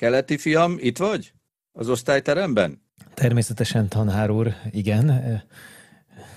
Keleti 0.00 0.38
fiam, 0.38 0.76
itt 0.78 0.98
vagy? 0.98 1.32
Az 1.72 1.88
osztályteremben? 1.88 2.82
Természetesen, 3.14 3.88
tanár 3.88 4.30
úr, 4.30 4.54
igen. 4.70 5.42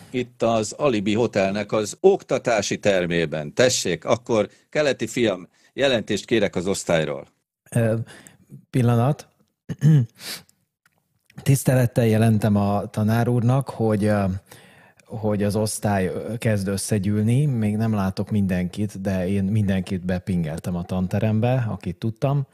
Itt 0.10 0.42
az 0.42 0.72
Alibi 0.72 1.14
Hotelnek 1.14 1.72
az 1.72 1.98
oktatási 2.00 2.80
termében. 2.80 3.54
Tessék, 3.54 4.06
akkor 4.06 4.50
keleti 4.70 5.08
fiam, 5.08 5.48
jelentést 5.74 6.26
kérek 6.26 6.56
az 6.56 6.68
osztályról. 6.68 7.28
Pillanat. 8.70 9.28
Tisztelettel 11.44 12.06
jelentem 12.06 12.56
a 12.56 12.90
tanár 12.90 13.28
úrnak, 13.28 13.70
hogy 13.70 14.12
hogy 15.06 15.44
az 15.44 15.56
osztály 15.56 16.12
kezd 16.38 16.68
összegyűlni, 16.68 17.46
még 17.46 17.78
nem 17.78 17.94
látok 17.94 18.30
mindenkit, 18.30 19.02
de 19.02 19.28
én 19.28 19.44
mindenkit 19.44 20.06
bepingeltem 20.06 20.76
a 20.76 20.84
tanterembe, 20.84 21.66
akit 21.70 21.96
tudtam, 21.96 22.48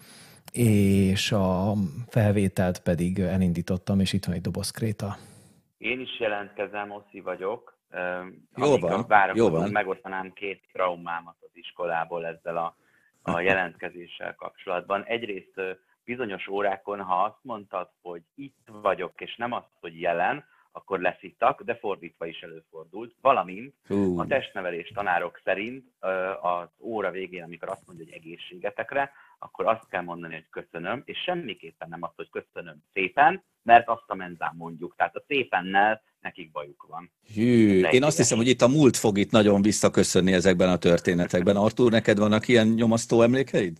és 0.51 1.31
a 1.31 1.73
felvételt 2.07 2.79
pedig 2.79 3.19
elindítottam, 3.19 3.99
és 3.99 4.13
itt 4.13 4.25
van 4.25 4.35
egy 4.35 4.41
doboz 4.41 4.71
kréta. 4.71 5.15
Én 5.77 5.99
is 5.99 6.19
jelentkezem, 6.19 6.91
Oszi 6.91 7.19
vagyok. 7.19 7.77
Jó 8.55 8.77
van, 8.77 9.05
jó 9.33 9.49
van. 9.49 9.69
Megosztanám 9.71 10.33
két 10.33 10.63
traumámat 10.71 11.35
az 11.39 11.49
iskolából 11.53 12.25
ezzel 12.25 12.57
a, 12.57 12.75
a 13.21 13.39
jelentkezéssel 13.39 14.35
kapcsolatban. 14.35 15.03
Egyrészt 15.03 15.61
bizonyos 16.03 16.47
órákon, 16.47 17.01
ha 17.01 17.23
azt 17.23 17.39
mondtad, 17.41 17.89
hogy 18.01 18.21
itt 18.35 18.67
vagyok, 18.81 19.21
és 19.21 19.35
nem 19.35 19.51
azt, 19.51 19.71
hogy 19.79 19.99
jelen, 19.99 20.45
akkor 20.71 20.99
leszittak, 20.99 21.61
de 21.61 21.75
fordítva 21.75 22.25
is 22.25 22.41
előfordult. 22.41 23.15
Valamint 23.21 23.75
a 24.17 24.25
testnevelés 24.27 24.91
tanárok 24.93 25.41
szerint 25.43 25.85
az 26.41 26.67
óra 26.79 27.11
végén, 27.11 27.43
amikor 27.43 27.69
azt 27.69 27.87
mondja, 27.87 28.05
hogy 28.05 28.13
egészségetekre, 28.13 29.11
akkor 29.39 29.67
azt 29.67 29.87
kell 29.89 30.01
mondani, 30.01 30.33
hogy 30.33 30.63
köszönöm, 30.63 31.01
és 31.05 31.17
semmiképpen 31.25 31.89
nem 31.89 32.03
azt, 32.03 32.15
hogy 32.15 32.29
köszönöm 32.29 32.83
szépen, 32.93 33.43
mert 33.63 33.87
azt 33.87 34.03
a 34.07 34.15
menzán 34.15 34.53
mondjuk. 34.57 34.95
Tehát 34.97 35.15
a 35.15 35.23
szépennel 35.27 36.01
nekik 36.21 36.51
bajuk 36.51 36.85
van. 36.89 37.11
Hű, 37.33 37.81
én 37.81 38.03
azt 38.03 38.17
hiszem, 38.17 38.37
hogy 38.37 38.47
itt 38.47 38.61
a 38.61 38.67
múlt 38.67 38.97
fog 38.97 39.17
itt 39.17 39.31
nagyon 39.31 39.61
visszaköszönni 39.61 40.33
ezekben 40.33 40.69
a 40.69 40.77
történetekben. 40.77 41.55
Artur, 41.55 41.91
neked 41.91 42.17
vannak 42.17 42.47
ilyen 42.47 42.67
nyomasztó 42.67 43.21
emlékeid? 43.21 43.77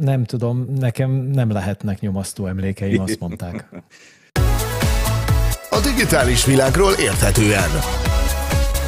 Nem 0.00 0.24
tudom, 0.24 0.66
nekem 0.74 1.10
nem 1.10 1.50
lehetnek 1.50 2.00
nyomasztó 2.00 2.46
emlékeim, 2.46 3.00
azt 3.00 3.20
mondták. 3.20 3.68
A 5.70 5.80
digitális 5.80 6.44
világról 6.44 6.92
érthetően. 6.92 7.70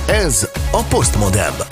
Ez 0.09 0.51
a 0.73 0.87
Postmodem. 0.91 1.66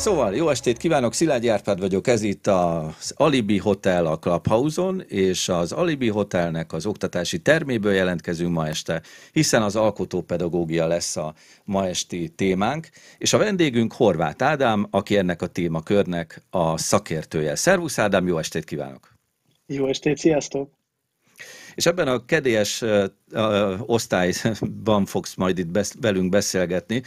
Szóval 0.00 0.34
jó 0.34 0.48
estét 0.48 0.76
kívánok, 0.76 1.14
Szilágyi 1.14 1.48
Árpád 1.48 1.80
vagyok, 1.80 2.06
ez 2.06 2.22
itt 2.22 2.46
az 2.46 3.12
Alibi 3.16 3.58
Hotel 3.58 4.06
a 4.06 4.18
Clubhouse-on, 4.18 5.02
és 5.08 5.48
az 5.48 5.72
Alibi 5.72 6.08
Hotelnek 6.08 6.72
az 6.72 6.86
oktatási 6.86 7.42
terméből 7.42 7.92
jelentkezünk 7.92 8.52
ma 8.52 8.66
este, 8.66 9.02
hiszen 9.32 9.62
az 9.62 9.76
alkotópedagógia 9.76 10.86
lesz 10.86 11.16
a 11.16 11.34
ma 11.64 11.86
esti 11.86 12.28
témánk, 12.28 12.88
és 13.18 13.32
a 13.32 13.38
vendégünk 13.38 13.92
Horváth 13.92 14.44
Ádám, 14.44 14.86
aki 14.90 15.16
ennek 15.16 15.42
a 15.42 15.46
témakörnek 15.46 16.42
a 16.50 16.78
szakértője. 16.78 17.54
Szervusz 17.54 17.98
Ádám, 17.98 18.26
jó 18.26 18.38
estét 18.38 18.64
kívánok! 18.64 19.14
Jó 19.66 19.86
estét, 19.86 20.18
sziasztok! 20.18 20.79
És 21.74 21.86
ebben 21.86 22.08
a 22.08 22.24
kedélyes 22.24 22.84
osztályban 23.78 25.04
fogsz 25.04 25.34
majd 25.34 25.58
itt 25.58 25.94
velünk 26.00 26.28
beszélgetni. 26.28 27.02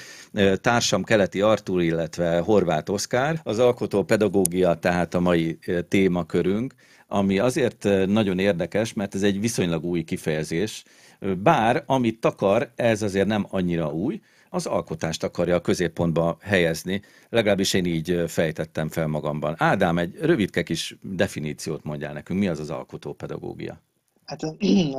Társam 0.55 1.03
Keleti 1.03 1.41
Artur, 1.41 1.81
illetve 1.81 2.39
Horváth 2.39 2.91
Oszkár. 2.91 3.39
Az 3.43 3.59
alkotó 3.59 4.03
pedagógia 4.03 4.73
tehát 4.73 5.13
a 5.13 5.19
mai 5.19 5.59
témakörünk, 5.87 6.73
ami 7.07 7.39
azért 7.39 7.87
nagyon 8.05 8.39
érdekes, 8.39 8.93
mert 8.93 9.15
ez 9.15 9.23
egy 9.23 9.39
viszonylag 9.39 9.83
új 9.83 10.03
kifejezés. 10.03 10.83
Bár 11.37 11.83
amit 11.85 12.19
takar, 12.19 12.71
ez 12.75 13.01
azért 13.01 13.27
nem 13.27 13.45
annyira 13.49 13.87
új, 13.87 14.21
az 14.49 14.65
alkotást 14.65 15.23
akarja 15.23 15.55
a 15.55 15.61
középpontba 15.61 16.37
helyezni, 16.41 17.01
legalábbis 17.29 17.73
én 17.73 17.85
így 17.85 18.23
fejtettem 18.27 18.89
fel 18.89 19.07
magamban. 19.07 19.55
Ádám, 19.57 19.97
egy 19.97 20.17
rövidke 20.21 20.63
kis 20.63 20.97
definíciót 21.01 21.83
mondjál 21.83 22.13
nekünk, 22.13 22.39
mi 22.39 22.47
az 22.47 22.59
az 22.59 22.69
alkotópedagógia? 22.69 23.81
Hát 24.25 24.41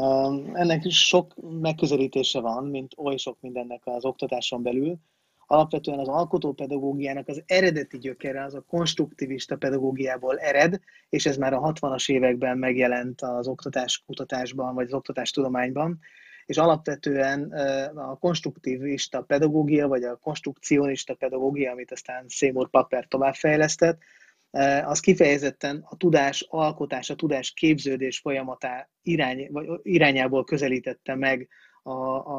ennek 0.62 0.90
sok 0.90 1.34
megközelítése 1.60 2.40
van, 2.40 2.64
mint 2.64 2.92
oly 2.96 3.16
sok 3.16 3.36
mindennek 3.40 3.80
az 3.84 4.04
oktatáson 4.04 4.62
belül. 4.62 4.96
Alapvetően 5.46 5.98
az 5.98 6.08
alkotópedagógiának 6.08 7.28
az 7.28 7.42
eredeti 7.46 7.98
gyökere 7.98 8.44
az 8.44 8.54
a 8.54 8.64
konstruktivista 8.68 9.56
pedagógiából 9.56 10.38
ered, 10.38 10.80
és 11.08 11.26
ez 11.26 11.36
már 11.36 11.52
a 11.52 11.60
60-as 11.60 12.10
években 12.10 12.58
megjelent 12.58 13.22
az 13.22 13.48
oktatás 13.48 14.02
kutatásban, 14.06 14.74
vagy 14.74 14.86
az 14.86 14.92
oktatástudományban, 14.92 15.98
és 16.46 16.56
alapvetően 16.56 17.52
a 17.94 18.16
konstruktivista 18.16 19.22
pedagógia, 19.22 19.88
vagy 19.88 20.02
a 20.02 20.16
konstrukcionista 20.16 21.14
pedagógia, 21.14 21.70
amit 21.70 21.92
aztán 21.92 22.24
Seymour 22.28 22.70
Papert 22.70 23.08
továbbfejlesztett, 23.08 23.98
az 24.84 25.00
kifejezetten 25.00 25.84
a 25.88 25.97
tudás 25.97 26.47
alkotás, 26.48 27.10
a 27.10 27.15
tudás 27.15 27.53
képződés 27.53 28.19
folyamatá 28.19 28.88
irány, 29.03 29.50
irányából 29.82 30.44
közelítette 30.44 31.15
meg 31.15 31.48
a, 31.82 31.92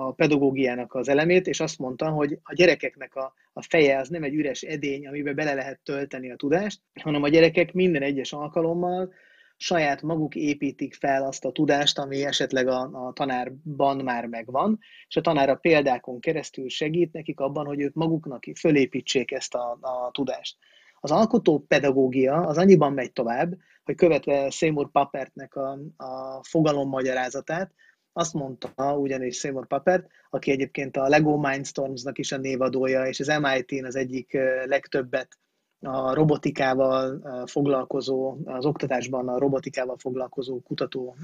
a 0.08 0.12
pedagógiának 0.12 0.94
az 0.94 1.08
elemét, 1.08 1.48
és 1.48 1.60
azt 1.60 1.80
mondta, 1.80 2.10
hogy 2.10 2.40
a 2.44 2.54
gyerekeknek 2.54 3.16
a, 3.16 3.34
a 3.54 3.62
feje 3.62 4.00
az 4.00 4.10
nem 4.10 4.24
egy 4.24 4.34
üres 4.34 4.62
edény, 4.62 5.08
amiben 5.08 5.36
bele 5.36 5.54
lehet 5.54 5.80
tölteni 5.84 6.32
a 6.32 6.36
tudást, 6.36 6.82
hanem 7.02 7.24
a 7.24 7.30
gyerekek 7.30 7.74
minden 7.74 8.02
egyes 8.02 8.34
alkalommal 8.34 9.14
saját 9.58 10.02
maguk 10.02 10.36
építik 10.36 10.94
fel 10.94 11.24
azt 11.24 11.46
a 11.46 11.52
tudást, 11.52 11.98
ami 11.98 12.26
esetleg 12.26 12.68
a, 12.68 13.08
a 13.08 13.14
tanárban 13.14 13.98
már 13.98 14.26
megvan, 14.26 14.80
és 15.08 15.16
a 15.16 15.22
tanár 15.22 15.50
a 15.50 15.56
példákon 15.56 16.20
keresztül 16.20 16.70
segít 16.70 17.14
nekik 17.14 17.40
abban, 17.40 17.66
hogy 17.66 17.82
ők 17.82 17.94
maguknak 17.94 18.44
fölépítsék 18.60 19.32
ezt 19.32 19.56
a, 19.56 19.78
a 19.82 20.12
tudást. 20.12 20.58
Az 21.06 21.12
alkotó 21.12 21.66
pedagógia 21.68 22.34
az 22.34 22.58
annyiban 22.58 22.94
megy 22.94 23.12
tovább, 23.12 23.54
hogy 23.84 23.96
követve 23.96 24.50
Seymour 24.50 24.92
Papertnek 24.92 25.56
a, 25.56 25.80
a 25.98 26.44
fogalommagyarázatát, 26.44 27.74
azt 28.14 28.34
mondta 28.34 28.98
ugyanis 28.98 29.38
Seymour 29.38 29.68
Papert, 29.68 30.08
aki 30.30 30.52
egyébként 30.52 30.98
a 30.98 31.08
Lego 31.08 31.38
Mindstormsnak 31.38 32.18
is 32.18 32.32
a 32.32 32.38
névadója, 32.38 33.08
és 33.08 33.20
az 33.20 33.28
MIT-n 33.28 33.86
az 33.86 33.96
egyik 33.96 34.38
legtöbbet 34.66 35.38
a 35.80 36.14
robotikával 36.14 37.22
foglalkozó, 37.48 38.38
az 38.46 38.66
oktatásban 38.66 39.28
a 39.28 39.40
robotikával 39.40 39.98
foglalkozó 39.98 40.62
kutató 40.62 41.16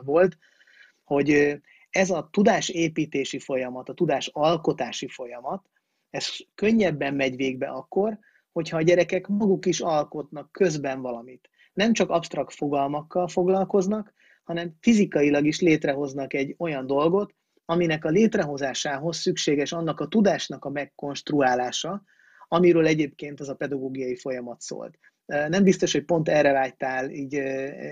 volt, 0.00 0.38
hogy 1.04 1.60
ez 1.90 2.10
a 2.10 2.28
tudásépítési 2.30 3.38
folyamat, 3.38 3.88
a 3.88 3.94
tudás 3.94 4.30
alkotási 4.32 5.08
folyamat, 5.08 5.70
ez 6.10 6.26
könnyebben 6.54 7.14
megy 7.14 7.36
végbe 7.36 7.66
akkor, 7.66 8.18
hogyha 8.52 8.76
a 8.76 8.82
gyerekek 8.82 9.26
maguk 9.26 9.66
is 9.66 9.80
alkotnak 9.80 10.52
közben 10.52 11.00
valamit. 11.00 11.48
Nem 11.72 11.92
csak 11.92 12.10
absztrakt 12.10 12.54
fogalmakkal 12.54 13.28
foglalkoznak, 13.28 14.12
hanem 14.44 14.76
fizikailag 14.80 15.46
is 15.46 15.60
létrehoznak 15.60 16.34
egy 16.34 16.54
olyan 16.58 16.86
dolgot, 16.86 17.34
aminek 17.64 18.04
a 18.04 18.08
létrehozásához 18.08 19.16
szükséges 19.16 19.72
annak 19.72 20.00
a 20.00 20.08
tudásnak 20.08 20.64
a 20.64 20.70
megkonstruálása, 20.70 22.02
amiről 22.48 22.86
egyébként 22.86 23.40
az 23.40 23.48
a 23.48 23.54
pedagógiai 23.54 24.16
folyamat 24.16 24.60
szólt. 24.60 24.98
Nem 25.26 25.62
biztos, 25.62 25.92
hogy 25.92 26.04
pont 26.04 26.28
erre 26.28 26.52
vágytál 26.52 27.10
így 27.10 27.34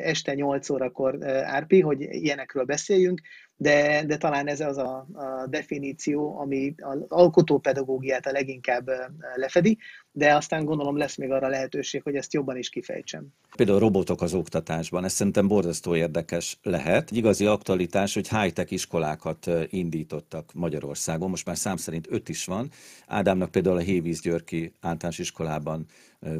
este 0.03 0.35
8 0.35 0.71
órakor, 0.71 1.27
Árpi, 1.27 1.81
hogy 1.81 2.01
ilyenekről 2.01 2.65
beszéljünk, 2.65 3.21
de, 3.57 4.05
de 4.07 4.17
talán 4.17 4.49
ez 4.49 4.61
az 4.61 4.79
a, 4.79 5.07
a 5.13 5.47
definíció, 5.47 6.39
ami 6.39 6.75
az 6.79 6.99
alkotópedagógiát 7.09 8.27
a 8.27 8.33
leginkább 8.33 8.91
lefedi, 9.35 9.79
de 10.13 10.35
aztán 10.35 10.65
gondolom 10.65 10.97
lesz 10.97 11.17
még 11.17 11.31
arra 11.31 11.49
lehetőség, 11.49 12.03
hogy 12.03 12.15
ezt 12.15 12.33
jobban 12.33 12.57
is 12.57 12.69
kifejtsem. 12.69 13.27
Például 13.57 13.79
robotok 13.79 14.23
az 14.23 14.35
oktatásban, 14.35 15.05
ez 15.05 15.13
szerintem 15.13 15.49
borzasztó 15.49 15.97
érdekes 15.97 16.59
lehet. 16.63 17.11
Egy 17.11 17.17
igazi 17.17 17.47
aktualitás, 17.47 18.15
hogy 18.15 18.29
high-tech 18.29 18.73
iskolákat 18.73 19.51
indítottak 19.69 20.53
Magyarországon, 20.55 21.31
most 21.31 21.47
már 21.47 21.57
szám 21.57 21.77
szerint 21.77 22.07
öt 22.11 22.29
is 22.29 22.45
van. 22.45 22.71
Ádámnak 23.07 23.51
például 23.51 23.77
a 23.77 23.81
Hévíz 23.81 24.21
Györki 24.21 24.73
általános 24.81 25.19
iskolában 25.19 25.87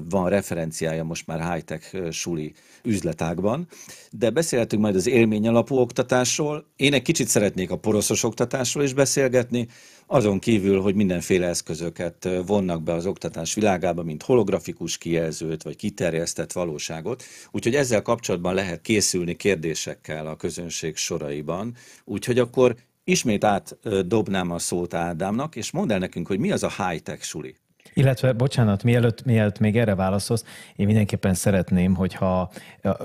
van 0.09 0.29
referenciája 0.29 1.05
most 1.05 1.27
már 1.27 1.53
high-tech 1.53 2.11
suli 2.11 2.53
üzletágban, 2.85 3.69
de 4.11 4.31
beszélhetünk 4.31 4.83
majd 4.83 4.95
az 4.95 5.07
élmény 5.07 5.49
alapú 5.49 5.77
oktatásról. 5.77 6.67
Én 6.77 6.93
egy 6.93 7.03
kicsit 7.03 7.29
szeretnék 7.29 7.71
a 7.71 7.79
poroszos 7.79 8.23
oktatásról 8.23 8.85
is 8.85 8.93
beszélgetni, 8.93 9.69
azon 10.07 10.39
kívül, 10.39 10.81
hogy 10.81 10.95
mindenféle 10.95 11.47
eszközöket 11.47 12.29
vonnak 12.47 12.83
be 12.83 12.93
az 12.93 13.07
oktatás 13.07 13.55
világába, 13.55 14.03
mint 14.03 14.23
holografikus 14.23 14.99
kijelzőt, 14.99 15.63
vagy 15.63 15.77
kiterjesztett 15.77 16.53
valóságot. 16.53 17.23
Úgyhogy 17.51 17.75
ezzel 17.75 18.03
kapcsolatban 18.03 18.55
lehet 18.55 18.81
készülni 18.81 19.37
kérdésekkel 19.37 20.27
a 20.27 20.37
közönség 20.37 20.97
soraiban. 20.97 21.75
Úgyhogy 22.05 22.39
akkor 22.39 22.77
ismét 23.05 23.45
átdobnám 23.45 24.51
a 24.51 24.59
szót 24.59 24.95
Ádámnak, 24.95 25.57
és 25.57 25.71
mondd 25.71 25.93
el 25.93 25.99
nekünk, 25.99 26.27
hogy 26.27 26.39
mi 26.39 26.53
az 26.53 26.63
a 26.63 26.73
high-tech 26.77 27.23
suli? 27.23 27.55
Illetve, 27.95 28.33
bocsánat, 28.33 28.83
mielőtt, 28.83 29.25
mielőtt 29.25 29.59
még 29.59 29.77
erre 29.77 29.95
válaszolsz, 29.95 30.45
én 30.77 30.87
mindenképpen 30.87 31.35
szeretném, 31.35 31.95
hogyha 31.95 32.51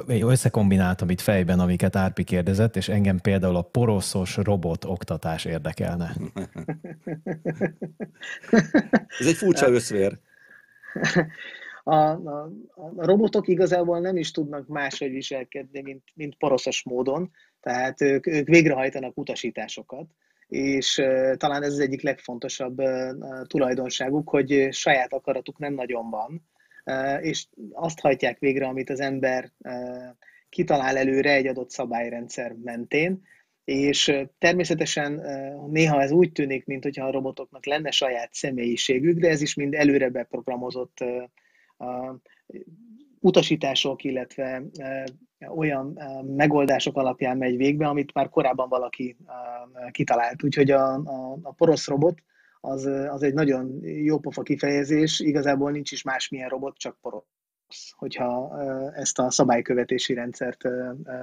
összekombináltam 0.08 1.10
itt 1.10 1.22
fejben, 1.22 1.60
amiket 1.60 1.96
Árpi 1.96 2.24
kérdezett, 2.24 2.76
és 2.76 2.90
engem 2.90 3.20
például 3.20 3.56
a 3.56 3.62
poroszos 3.62 4.38
robot 4.38 4.86
oktatás 4.86 5.46
érdekelne. 5.46 6.16
Ez 9.20 9.28
egy 9.28 9.36
furcsa 9.36 9.70
összvér. 9.70 10.18
A, 11.88 11.96
a, 11.96 12.52
a 12.76 13.06
robotok 13.06 13.48
igazából 13.48 14.00
nem 14.00 14.18
is 14.18 14.32
tudnak 14.32 14.68
máshogy 14.68 15.10
viselkedni, 15.10 15.82
mint, 15.82 16.04
mint 16.14 16.36
poroszos 16.36 16.84
módon, 16.84 17.32
tehát 17.62 18.02
ők, 18.02 18.28
ők 18.28 18.48
végrehajtanak 18.48 19.18
utasításokat, 19.18 20.06
és 20.48 21.02
talán 21.38 21.64
ez 21.64 21.74
az 21.74 21.80
egyik 21.80 22.02
legfontosabb 22.02 22.82
tulajdonságuk, 23.48 24.30
hogy 24.30 24.68
saját 24.72 25.14
akaratuk 25.14 25.58
nem 25.58 25.74
nagyon 25.74 26.10
van, 26.10 26.48
és 27.22 27.48
azt 27.72 28.00
hajtják 28.00 28.40
végre, 28.40 28.68
amit 28.68 28.90
az 28.90 29.00
ember 29.00 29.52
kitalál 30.50 30.98
előre 30.98 31.34
egy 31.34 31.48
adott 31.48 31.70
szabályrendszer 31.70 32.56
mentén, 32.64 33.22
és 33.64 34.14
természetesen 34.38 35.22
néha 35.70 36.02
ez 36.02 36.12
úgy 36.12 36.32
tűnik, 36.32 36.66
mintha 36.66 37.06
a 37.06 37.12
robotoknak 37.12 37.66
lenne 37.66 37.92
saját 37.92 38.34
személyiségük, 38.34 39.20
de 39.20 39.30
ez 39.30 39.42
is 39.42 39.54
mind 39.54 39.74
előre 39.74 40.10
beprogramozott 40.10 40.98
utasítások, 43.20 44.04
illetve 44.04 44.64
olyan 45.56 46.00
megoldások 46.36 46.98
alapján 46.98 47.38
megy 47.38 47.58
végbe, 47.58 47.88
amit 47.88 48.14
már 48.14 48.30
korábban 48.30 48.70
valaki 48.70 49.18
kitalált. 49.92 50.44
Úgyhogy 50.44 50.72
a, 50.72 50.94
a, 50.94 51.38
a 51.42 51.52
porosz 51.52 51.88
robot 51.88 52.20
az, 52.62 52.86
az 52.86 53.24
egy 53.24 53.34
nagyon 53.34 53.80
jó 53.84 54.20
pofa 54.20 54.42
kifejezés, 54.42 55.20
igazából 55.20 55.72
nincs 55.72 55.92
is 55.92 56.04
másmilyen 56.04 56.50
robot, 56.50 56.78
csak 56.78 56.98
porosz, 57.02 57.94
hogyha 57.96 58.60
ezt 58.94 59.20
a 59.20 59.32
szabálykövetési 59.32 60.14
rendszert 60.14 60.62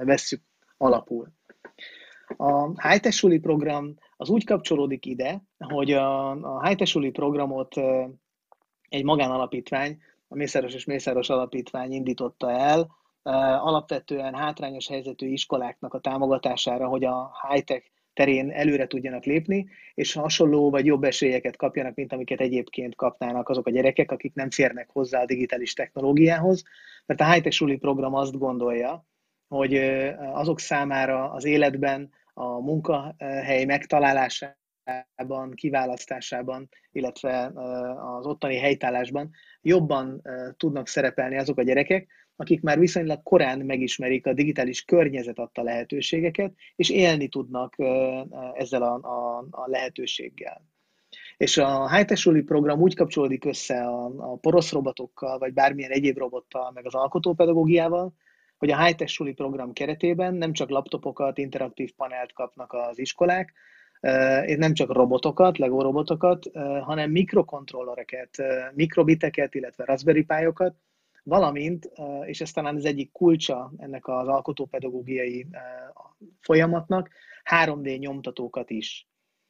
vesszük 0.03 0.41
alapul. 0.77 1.31
A 2.37 2.87
high 2.87 3.39
program 3.41 3.93
az 4.17 4.29
úgy 4.29 4.45
kapcsolódik 4.45 5.05
ide, 5.05 5.43
hogy 5.57 5.91
a, 5.91 6.29
a 6.31 6.67
high 6.67 7.11
programot 7.11 7.75
egy 8.89 9.03
magánalapítvány 9.03 10.01
a 10.27 10.35
Mészáros 10.35 10.73
és 10.73 10.85
Mészáros 10.85 11.29
Alapítvány 11.29 11.91
indította 11.91 12.51
el, 12.51 12.89
alapvetően 13.23 14.35
hátrányos 14.35 14.87
helyzetű 14.87 15.27
iskoláknak 15.27 15.93
a 15.93 15.99
támogatására, 15.99 16.87
hogy 16.87 17.03
a 17.03 17.31
high-tech 17.49 17.85
terén 18.13 18.51
előre 18.51 18.87
tudjanak 18.87 19.23
lépni, 19.23 19.67
és 19.93 20.13
hasonló 20.13 20.69
vagy 20.69 20.85
jobb 20.85 21.03
esélyeket 21.03 21.55
kapjanak, 21.55 21.95
mint 21.95 22.13
amiket 22.13 22.39
egyébként 22.39 22.95
kapnának 22.95 23.49
azok 23.49 23.67
a 23.67 23.71
gyerekek, 23.71 24.11
akik 24.11 24.33
nem 24.33 24.49
férnek 24.49 24.89
hozzá 24.89 25.21
a 25.21 25.25
digitális 25.25 25.73
technológiához. 25.73 26.63
Mert 27.05 27.21
a 27.21 27.31
Hightech 27.31 27.55
Suli 27.55 27.77
program 27.77 28.13
azt 28.13 28.37
gondolja, 28.37 29.05
hogy 29.47 29.75
azok 30.33 30.59
számára 30.59 31.31
az 31.31 31.45
életben 31.45 32.11
a 32.33 32.45
munkahely 32.45 33.65
megtalálásában, 33.65 35.51
kiválasztásában, 35.53 36.69
illetve 36.91 37.51
az 38.17 38.25
ottani 38.25 38.57
helytállásban 38.57 39.29
jobban 39.61 40.21
tudnak 40.57 40.87
szerepelni 40.87 41.37
azok 41.37 41.57
a 41.57 41.63
gyerekek, 41.63 42.07
akik 42.35 42.61
már 42.61 42.79
viszonylag 42.79 43.23
korán 43.23 43.59
megismerik 43.59 44.27
a 44.27 44.33
digitális 44.33 44.81
környezet 44.81 45.39
adta 45.39 45.63
lehetőségeket, 45.63 46.53
és 46.75 46.89
élni 46.89 47.27
tudnak 47.27 47.75
ezzel 48.53 48.81
a, 48.83 48.93
a, 48.93 49.45
a 49.51 49.69
lehetőséggel. 49.69 50.61
És 51.37 51.57
a 51.57 51.89
high 51.95 52.43
program 52.45 52.81
úgy 52.81 52.95
kapcsolódik 52.95 53.45
össze 53.45 53.83
a, 53.83 54.31
a 54.31 54.35
porosz 54.35 54.71
robotokkal, 54.71 55.37
vagy 55.37 55.53
bármilyen 55.53 55.91
egyéb 55.91 56.17
robottal, 56.17 56.71
meg 56.71 56.85
az 56.85 56.93
alkotópedagógiával, 56.93 58.13
hogy 58.57 58.71
a 58.71 58.83
high 58.83 59.33
program 59.35 59.73
keretében 59.73 60.33
nem 60.33 60.53
csak 60.53 60.69
laptopokat, 60.69 61.37
interaktív 61.37 61.91
panelt 61.95 62.33
kapnak 62.33 62.73
az 62.73 62.99
iskolák, 62.99 63.53
és 64.45 64.57
nem 64.57 64.73
csak 64.73 64.93
robotokat, 64.93 65.57
Lego 65.57 65.81
robotokat, 65.81 66.45
hanem 66.81 67.11
mikrokontrollereket, 67.11 68.29
mikrobiteket, 68.73 69.55
illetve 69.55 69.85
Raspberry 69.85 70.23
Pi-okat, 70.23 70.75
valamint, 71.23 71.91
és 72.25 72.41
ez 72.41 72.51
talán 72.51 72.75
az 72.75 72.85
egyik 72.85 73.11
kulcsa 73.11 73.73
ennek 73.77 74.07
az 74.07 74.27
alkotópedagógiai 74.27 75.47
folyamatnak, 76.39 77.09
3D 77.49 77.99
nyomtatókat 77.99 78.69
is. 78.69 79.07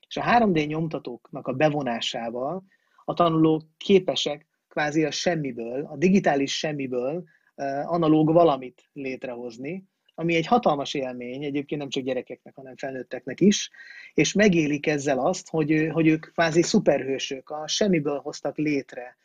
És 0.08 0.18
a 0.18 0.22
3D 0.22 0.68
nyomtatóknak 0.68 1.48
a 1.48 1.54
bevonásával 1.54 2.64
a 3.06 3.14
tanulók 3.14 3.64
képesek 3.78 4.48
kvázi 4.68 5.04
a 5.04 5.12
semmiből, 5.12 5.86
a 5.86 5.98
digitális 5.98 6.58
semmiből 6.58 7.24
analóg 7.86 8.34
valamit 8.34 8.90
létrehozni, 8.94 9.88
ami 10.16 10.36
egy 10.36 10.46
hatalmas 10.46 10.94
élmény, 10.94 11.44
egyébként 11.44 11.81
nem 11.81 11.90
csak 11.90 12.04
gyerekeknek, 12.04 12.56
hanem 12.56 12.75
felnőtteknek 12.75 13.42
is, 13.42 13.70
és 14.14 14.34
megélik 14.34 14.88
ezzel 14.88 15.20
azt, 15.20 15.50
hogy, 15.50 15.90
hogy 15.92 16.08
ők 16.08 16.31
kvázi 16.34 16.62
szuperhősök, 16.62 17.50
a 17.50 17.68
semmiből 17.68 18.20
hoztak 18.20 18.58
létre 18.58 19.18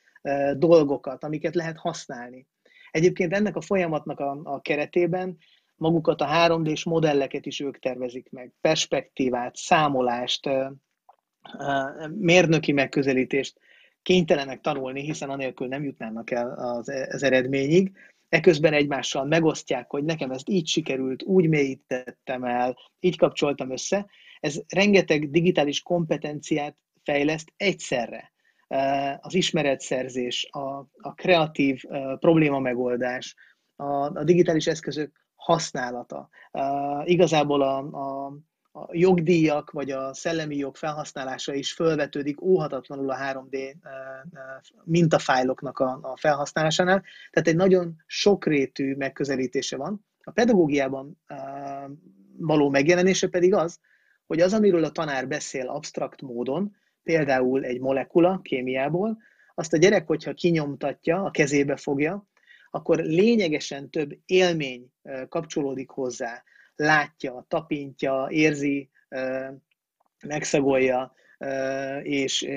dolgokat, 0.56 1.24
amiket 1.24 1.54
lehet 1.54 1.78
használni. 1.78 2.46
Egyébként 2.90 3.32
ennek 3.32 3.56
a 3.56 3.60
folyamatnak 3.60 4.20
a, 4.20 4.40
a 4.44 4.60
keretében 4.60 5.36
magukat 5.74 6.20
a 6.20 6.26
3D-s 6.26 6.84
modelleket 6.84 7.46
is 7.46 7.60
ők 7.60 7.78
tervezik 7.78 8.30
meg, 8.30 8.52
perspektívát, 8.60 9.56
számolást, 9.56 10.48
mérnöki 12.08 12.72
megközelítést 12.72 13.58
kénytelenek 14.02 14.60
tanulni, 14.60 15.00
hiszen 15.00 15.30
anélkül 15.30 15.66
nem 15.66 15.82
jutnának 15.84 16.30
el 16.30 16.50
az, 16.50 16.88
az 16.88 17.22
eredményig. 17.22 17.92
Eközben 18.28 18.72
egymással 18.72 19.24
megosztják, 19.24 19.90
hogy 19.90 20.04
nekem 20.04 20.30
ezt 20.30 20.48
így 20.48 20.66
sikerült, 20.66 21.22
úgy 21.22 21.48
mélyítettem 21.48 22.44
el, 22.44 22.76
így 23.00 23.16
kapcsoltam 23.16 23.70
össze. 23.70 24.06
Ez 24.40 24.60
rengeteg 24.68 25.30
digitális 25.30 25.82
kompetenciát 25.82 26.76
fejleszt 27.02 27.52
egyszerre. 27.56 28.32
Az 29.20 29.34
ismeretszerzés, 29.34 30.48
a, 30.50 30.78
a 30.98 31.14
kreatív 31.14 31.82
probléma 32.18 32.58
megoldás, 32.58 33.34
a, 33.76 33.84
a 34.18 34.24
digitális 34.24 34.66
eszközök 34.66 35.26
használata. 35.34 36.28
Igazából 37.04 37.62
a, 37.62 37.78
a, 37.78 38.32
a 38.72 38.88
jogdíjak 38.90 39.70
vagy 39.70 39.90
a 39.90 40.14
szellemi 40.14 40.56
jog 40.56 40.76
felhasználása 40.76 41.54
is 41.54 41.72
felvetődik 41.72 42.40
óhatatlanul 42.40 43.10
a 43.10 43.16
3D 43.16 43.74
mintafájloknak 44.84 45.78
a, 45.78 45.98
a 46.02 46.16
felhasználásánál. 46.16 47.02
Tehát 47.30 47.48
egy 47.48 47.56
nagyon 47.56 48.02
sokrétű 48.06 48.94
megközelítése 48.94 49.76
van. 49.76 50.04
A 50.20 50.30
pedagógiában 50.30 51.20
való 52.36 52.68
megjelenése 52.70 53.28
pedig 53.28 53.54
az, 53.54 53.80
hogy 54.26 54.40
az, 54.40 54.52
amiről 54.52 54.84
a 54.84 54.90
tanár 54.90 55.28
beszél 55.28 55.68
absztrakt 55.68 56.22
módon, 56.22 56.76
például 57.08 57.64
egy 57.64 57.80
molekula 57.80 58.40
kémiából, 58.42 59.18
azt 59.54 59.72
a 59.72 59.76
gyerek, 59.76 60.06
hogyha 60.06 60.32
kinyomtatja, 60.32 61.22
a 61.22 61.30
kezébe 61.30 61.76
fogja, 61.76 62.26
akkor 62.70 62.98
lényegesen 62.98 63.90
több 63.90 64.18
élmény 64.26 64.90
kapcsolódik 65.28 65.90
hozzá 65.90 66.42
látja, 66.76 67.44
tapintja, 67.48 68.26
érzi, 68.30 68.90
megszagolja, 70.26 71.14
és 72.02 72.48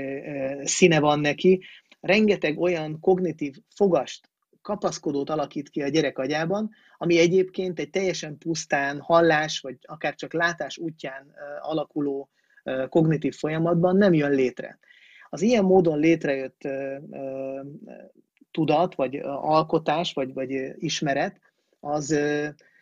színe 0.63 0.99
van 0.99 1.19
neki. 1.19 1.63
Rengeteg 1.99 2.59
olyan 2.59 2.99
kognitív 2.99 3.55
fogast, 3.75 4.29
kapaszkodót 4.61 5.29
alakít 5.29 5.69
ki 5.69 5.81
a 5.81 5.87
gyerek 5.87 6.17
agyában, 6.17 6.69
ami 6.97 7.19
egyébként 7.19 7.79
egy 7.79 7.89
teljesen 7.89 8.37
pusztán 8.37 8.99
hallás, 8.99 9.59
vagy 9.59 9.77
akár 9.81 10.15
csak 10.15 10.33
látás 10.33 10.77
útján 10.77 11.33
alakuló 11.61 12.29
kognitív 12.89 13.35
folyamatban 13.35 13.97
nem 13.97 14.13
jön 14.13 14.31
létre. 14.31 14.79
Az 15.29 15.41
ilyen 15.41 15.63
módon 15.63 15.99
létrejött 15.99 16.61
tudat, 18.51 18.95
vagy 18.95 19.15
alkotás, 19.25 20.13
vagy, 20.13 20.33
vagy 20.33 20.73
ismeret, 20.75 21.39
az 21.79 22.19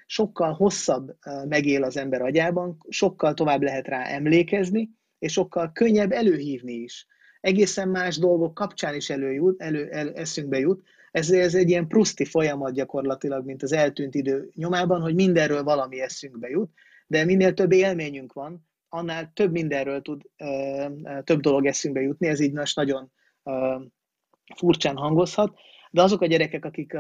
sokkal 0.06 0.54
hosszabb 0.54 1.16
megél 1.48 1.84
az 1.84 1.98
ember 1.98 2.22
agyában, 2.22 2.78
sokkal 2.90 3.34
tovább 3.34 3.62
lehet 3.62 3.88
rá 3.88 4.04
emlékezni, 4.04 4.90
és 5.20 5.32
sokkal 5.32 5.72
könnyebb 5.72 6.12
előhívni 6.12 6.74
is. 6.74 7.08
Egészen 7.42 7.90
más 7.90 8.18
dolgok 8.18 8.54
kapcsán 8.54 8.96
is 8.96 9.10
előjut, 9.10 9.62
elő, 9.62 9.90
el, 9.92 10.14
eszünkbe 10.14 10.60
jut. 10.60 10.84
Ez, 11.12 11.32
ez 11.32 11.56
egy 11.56 11.70
ilyen 11.70 11.88
pruszti 11.88 12.26
folyamat 12.26 12.74
gyakorlatilag, 12.74 13.46
mint 13.46 13.64
az 13.64 13.72
eltűnt 13.72 14.16
idő 14.16 14.50
nyomában, 14.56 15.02
hogy 15.02 15.16
mindenről 15.16 15.64
valami 15.64 16.02
eszünkbe 16.02 16.50
jut, 16.50 16.72
de 17.08 17.26
minél 17.26 17.54
több 17.54 17.72
élményünk 17.72 18.34
van, 18.34 18.69
annál 18.90 19.32
több 19.34 19.52
mindenről 19.52 20.02
tud 20.02 20.22
több 21.24 21.40
dolog 21.40 21.66
eszünkbe 21.66 22.02
jutni, 22.02 22.28
ez 22.28 22.40
így 22.40 22.54
most 22.54 22.76
nagyon 22.76 23.12
furcsán 24.56 24.96
hangozhat, 24.96 25.58
de 25.92 26.02
azok 26.02 26.22
a 26.22 26.26
gyerekek, 26.26 26.66
akik 26.66 26.98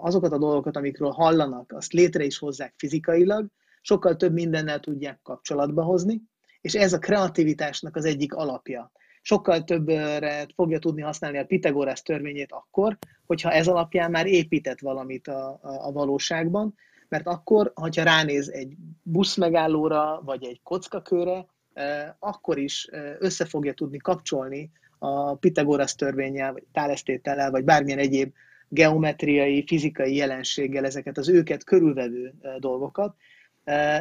azokat 0.00 0.32
a 0.32 0.38
dolgokat, 0.38 0.76
amikről 0.76 1.10
hallanak, 1.10 1.72
azt 1.72 1.92
létre 1.92 2.24
is 2.24 2.38
hozzák 2.38 2.74
fizikailag, 2.76 3.46
sokkal 3.80 4.16
több 4.16 4.32
mindennel 4.32 4.80
tudják 4.80 5.20
kapcsolatba 5.22 5.82
hozni, 5.82 6.22
és 6.60 6.74
ez 6.74 6.92
a 6.92 6.98
kreativitásnak 6.98 7.96
az 7.96 8.04
egyik 8.04 8.34
alapja. 8.34 8.92
sokkal 9.22 9.64
többre 9.64 10.46
fogja 10.54 10.78
tudni 10.78 11.02
használni 11.02 11.38
a 11.38 11.44
Pitagoras 11.44 12.02
törvényét 12.02 12.52
akkor, 12.52 12.98
hogyha 13.26 13.50
ez 13.50 13.68
alapján 13.68 14.10
már 14.10 14.26
épített 14.26 14.80
valamit 14.80 15.28
a, 15.28 15.48
a, 15.48 15.86
a 15.86 15.92
valóságban, 15.92 16.74
mert 17.10 17.26
akkor, 17.26 17.72
hogyha 17.74 18.04
ránéz 18.04 18.48
egy 18.50 18.74
buszmegállóra, 19.02 20.20
vagy 20.24 20.44
egy 20.44 20.60
kockakőre, 20.62 21.46
akkor 22.18 22.58
is 22.58 22.88
össze 23.18 23.44
fogja 23.44 23.72
tudni 23.72 23.98
kapcsolni 23.98 24.70
a 24.98 25.34
Pitagoras 25.34 25.94
törvényel, 25.94 26.52
vagy 26.52 26.62
tálesztétellel, 26.72 27.50
vagy 27.50 27.64
bármilyen 27.64 27.98
egyéb 27.98 28.32
geometriai, 28.68 29.64
fizikai 29.66 30.14
jelenséggel 30.14 30.84
ezeket 30.84 31.18
az 31.18 31.28
őket 31.28 31.64
körülvevő 31.64 32.34
dolgokat. 32.58 33.16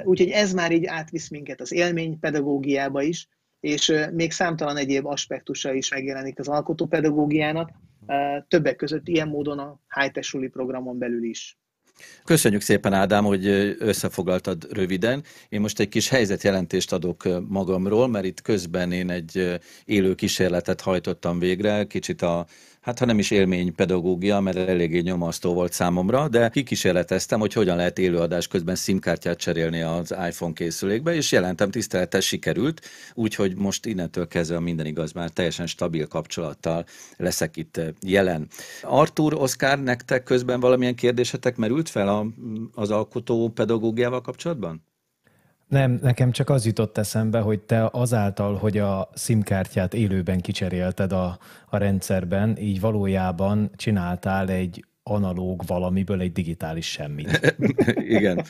Úgyhogy 0.04 0.30
ez 0.30 0.54
már 0.54 0.72
így 0.72 0.86
átvisz 0.86 1.30
minket 1.30 1.62
az 1.62 1.72
élmény 1.72 2.20
pedagógiába 2.20 3.02
is, 3.02 3.28
és 3.60 3.94
még 4.14 4.32
számtalan 4.32 4.78
egyéb 4.78 5.06
aspektusa 5.06 5.74
is 5.74 5.92
megjelenik 5.92 6.40
az 6.40 6.48
alkotópedagógiának, 6.48 7.72
többek 8.48 8.76
között 8.76 9.08
ilyen 9.08 9.28
módon 9.28 9.60
a 9.60 9.80
high 10.00 10.50
programon 10.50 10.98
belül 10.98 11.24
is. 11.24 11.59
Köszönjük 12.24 12.62
szépen, 12.62 12.94
Ádám, 12.94 13.24
hogy 13.24 13.48
összefoglaltad 13.80 14.68
röviden. 14.72 15.24
Én 15.50 15.62
most 15.62 15.80
egy 15.80 15.90
kis 15.90 16.10
helyzetjelentést 16.10 16.94
adok 16.94 17.28
magamról, 17.48 18.08
mert 18.08 18.26
itt 18.26 18.42
közben 18.42 18.92
én 18.92 19.10
egy 19.10 19.60
élő 19.86 20.16
kísérletet 20.16 20.82
hajtottam 20.82 21.40
végre, 21.40 21.84
kicsit 21.84 22.22
a 22.22 22.46
hát 22.82 23.00
ha 23.00 23.06
nem 23.06 23.20
is 23.20 23.32
élménypedagógia, 23.32 24.40
mert 24.40 24.58
eléggé 24.58 25.00
nyomasztó 25.00 25.54
volt 25.54 25.74
számomra, 25.74 26.28
de 26.28 26.50
kikísérleteztem, 26.50 27.40
hogy 27.40 27.54
hogyan 27.54 27.76
lehet 27.76 28.00
élőadás 28.00 28.48
közben 28.48 28.76
SIM-kártyát 28.76 29.38
cserélni 29.38 29.82
az 29.82 30.16
iPhone 30.28 30.54
készülékbe, 30.54 31.16
és 31.16 31.32
jelentem 31.32 31.72
tisztelettel 31.72 32.20
sikerült, 32.20 32.82
úgyhogy 33.14 33.56
most 33.56 33.86
innentől 33.86 34.28
kezdve 34.28 34.60
minden 34.60 34.86
igaz, 34.86 35.12
már 35.12 35.30
teljesen 35.30 35.68
stabil 35.68 36.08
kapcsolattal 36.08 36.86
leszek 37.18 37.58
itt 37.58 37.82
jelen. 38.02 38.48
Artur, 38.82 39.34
Oszkár, 39.34 39.84
nektek 39.84 40.24
közben 40.24 40.60
valamilyen 40.60 40.96
kérdésetek 40.96 41.56
merült 41.56 41.90
fel 41.90 42.08
a, 42.08 42.26
az 42.74 42.92
alkotó 42.92 43.50
pedagógiával 43.50 44.22
kapcsolatban? 44.22 44.89
Nem, 45.70 46.00
nekem 46.02 46.32
csak 46.32 46.50
az 46.50 46.66
jutott 46.66 46.98
eszembe, 46.98 47.40
hogy 47.40 47.60
te 47.60 47.90
azáltal, 47.92 48.56
hogy 48.56 48.78
a 48.78 49.10
SIM-kártyát 49.16 49.94
élőben 49.94 50.42
kicserélted 50.42 51.12
a, 51.12 51.40
a 51.70 51.78
rendszerben, 51.78 52.58
így 52.58 52.80
valójában 52.80 53.72
csináltál 53.76 54.50
egy 54.50 54.86
analóg 55.04 55.64
valamiből 55.66 56.22
egy 56.22 56.32
digitális 56.32 56.92
semmit. 56.92 57.56
Igen. 58.18 58.46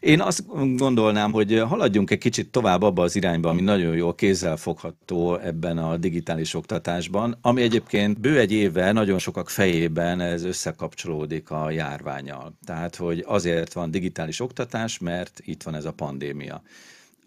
Én 0.00 0.20
azt 0.20 0.44
gondolnám, 0.76 1.32
hogy 1.32 1.58
haladjunk 1.58 2.10
egy 2.10 2.18
kicsit 2.18 2.50
tovább 2.50 2.82
abba 2.82 3.02
az 3.02 3.16
irányba, 3.16 3.48
ami 3.48 3.60
nagyon 3.60 3.94
jól 3.94 4.14
kézzelfogható 4.14 5.36
ebben 5.36 5.78
a 5.78 5.96
digitális 5.96 6.54
oktatásban, 6.54 7.38
ami 7.40 7.62
egyébként 7.62 8.20
bő 8.20 8.38
egy 8.38 8.52
éve 8.52 8.92
nagyon 8.92 9.18
sokak 9.18 9.50
fejében 9.50 10.20
ez 10.20 10.44
összekapcsolódik 10.44 11.50
a 11.50 11.70
járványal. 11.70 12.52
Tehát, 12.64 12.96
hogy 12.96 13.24
azért 13.26 13.72
van 13.72 13.90
digitális 13.90 14.40
oktatás, 14.40 14.98
mert 14.98 15.40
itt 15.44 15.62
van 15.62 15.74
ez 15.74 15.84
a 15.84 15.92
pandémia. 15.92 16.62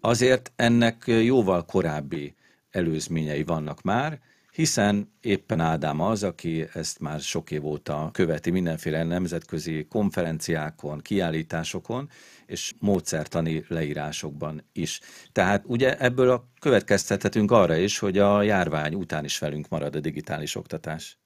Azért 0.00 0.52
ennek 0.56 1.04
jóval 1.06 1.64
korábbi 1.64 2.34
előzményei 2.70 3.44
vannak 3.44 3.82
már, 3.82 4.20
hiszen 4.52 5.12
éppen 5.20 5.60
Ádám 5.60 6.00
az, 6.00 6.22
aki 6.22 6.66
ezt 6.72 7.00
már 7.00 7.20
sok 7.20 7.50
év 7.50 7.64
óta 7.64 8.10
követi 8.12 8.50
mindenféle 8.50 9.02
nemzetközi 9.02 9.86
konferenciákon, 9.88 10.98
kiállításokon, 10.98 12.08
és 12.46 12.72
módszertani 12.78 13.64
leírásokban 13.68 14.64
is. 14.72 15.00
Tehát 15.32 15.64
ugye 15.66 15.98
ebből 15.98 16.30
a 16.30 16.48
következtethetünk 16.60 17.50
arra 17.50 17.76
is, 17.76 17.98
hogy 17.98 18.18
a 18.18 18.42
járvány 18.42 18.94
után 18.94 19.24
is 19.24 19.38
velünk 19.38 19.68
marad 19.68 19.96
a 19.96 20.00
digitális 20.00 20.54
oktatás. 20.54 21.18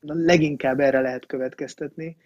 Leginkább 0.00 0.80
erre 0.80 1.00
lehet 1.00 1.26
következtetni. 1.26 2.16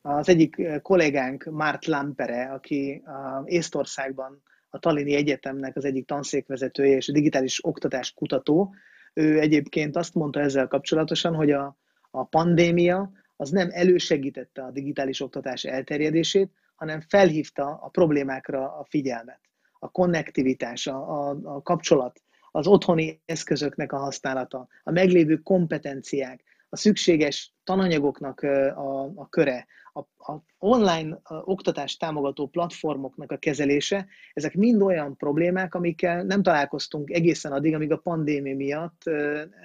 Az 0.00 0.28
egyik 0.28 0.80
kollégánk, 0.82 1.44
Mart 1.44 1.86
Lampere, 1.86 2.44
aki 2.44 3.02
Észtországban 3.44 4.42
a 4.70 4.78
Tallini 4.78 5.14
Egyetemnek 5.14 5.76
az 5.76 5.84
egyik 5.84 6.06
tanszékvezetője 6.06 6.96
és 6.96 7.08
a 7.08 7.12
digitális 7.12 7.64
oktatás 7.64 8.12
kutató, 8.12 8.74
ő 9.18 9.40
egyébként 9.40 9.96
azt 9.96 10.14
mondta 10.14 10.40
ezzel 10.40 10.68
kapcsolatosan, 10.68 11.34
hogy 11.34 11.50
a, 11.50 11.76
a 12.10 12.24
pandémia 12.24 13.12
az 13.36 13.50
nem 13.50 13.68
elősegítette 13.72 14.62
a 14.62 14.70
digitális 14.70 15.20
oktatás 15.20 15.64
elterjedését, 15.64 16.52
hanem 16.74 17.00
felhívta 17.00 17.78
a 17.82 17.88
problémákra 17.88 18.78
a 18.78 18.86
figyelmet. 18.88 19.40
A 19.78 19.90
konnektivitás, 19.90 20.86
a, 20.86 21.28
a, 21.28 21.38
a 21.42 21.62
kapcsolat, 21.62 22.22
az 22.50 22.66
otthoni 22.66 23.20
eszközöknek 23.24 23.92
a 23.92 23.98
használata, 23.98 24.66
a 24.84 24.90
meglévő 24.90 25.36
kompetenciák, 25.36 26.44
a 26.68 26.76
szükséges 26.76 27.52
tananyagoknak 27.64 28.40
a, 28.40 29.02
a 29.04 29.28
köre, 29.28 29.66
a, 29.98 30.32
a 30.32 30.44
online 30.58 31.20
a 31.22 31.34
oktatást 31.34 31.98
támogató 31.98 32.46
platformoknak 32.46 33.32
a 33.32 33.36
kezelése, 33.36 34.06
ezek 34.32 34.54
mind 34.54 34.82
olyan 34.82 35.16
problémák, 35.16 35.74
amikkel 35.74 36.22
nem 36.22 36.42
találkoztunk 36.42 37.10
egészen 37.10 37.52
addig, 37.52 37.74
amíg 37.74 37.92
a 37.92 37.98
pandémia 37.98 38.56
miatt 38.56 39.02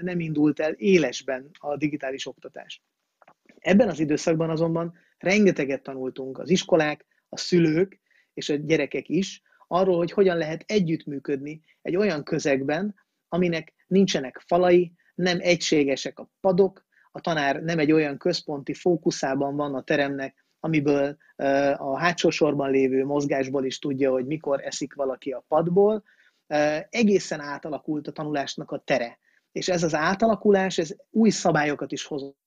nem 0.01 0.19
indult 0.19 0.59
el 0.59 0.71
élesben 0.71 1.49
a 1.59 1.77
digitális 1.77 2.27
oktatás. 2.27 2.83
Ebben 3.59 3.89
az 3.89 3.99
időszakban 3.99 4.49
azonban 4.49 4.93
rengeteget 5.17 5.83
tanultunk 5.83 6.39
az 6.39 6.49
iskolák, 6.49 7.05
a 7.29 7.37
szülők 7.37 7.99
és 8.33 8.49
a 8.49 8.55
gyerekek 8.55 9.09
is 9.09 9.41
arról, 9.67 9.97
hogy 9.97 10.11
hogyan 10.11 10.37
lehet 10.37 10.63
együttműködni 10.67 11.61
egy 11.81 11.95
olyan 11.95 12.23
közegben, 12.23 12.95
aminek 13.27 13.73
nincsenek 13.87 14.43
falai, 14.45 14.93
nem 15.15 15.37
egységesek 15.41 16.19
a 16.19 16.29
padok, 16.41 16.85
a 17.15 17.19
tanár 17.19 17.63
nem 17.63 17.79
egy 17.79 17.91
olyan 17.91 18.17
központi 18.17 18.73
fókuszában 18.73 19.55
van 19.55 19.75
a 19.75 19.83
teremnek, 19.83 20.45
amiből 20.59 21.17
a 21.77 21.97
hátsó 21.97 22.29
sorban 22.29 22.71
lévő 22.71 23.05
mozgásból 23.05 23.65
is 23.65 23.79
tudja, 23.79 24.11
hogy 24.11 24.25
mikor 24.25 24.61
eszik 24.63 24.93
valaki 24.93 25.31
a 25.31 25.45
padból. 25.47 26.03
Egészen 26.89 27.39
átalakult 27.39 28.07
a 28.07 28.11
tanulásnak 28.11 28.71
a 28.71 28.77
tere. 28.77 29.19
És 29.51 29.69
ez 29.69 29.83
az 29.83 29.93
átalakulás, 29.93 30.77
ez 30.77 30.95
új 31.09 31.29
szabályokat 31.29 31.91
is 31.91 32.05
hozott, 32.05 32.37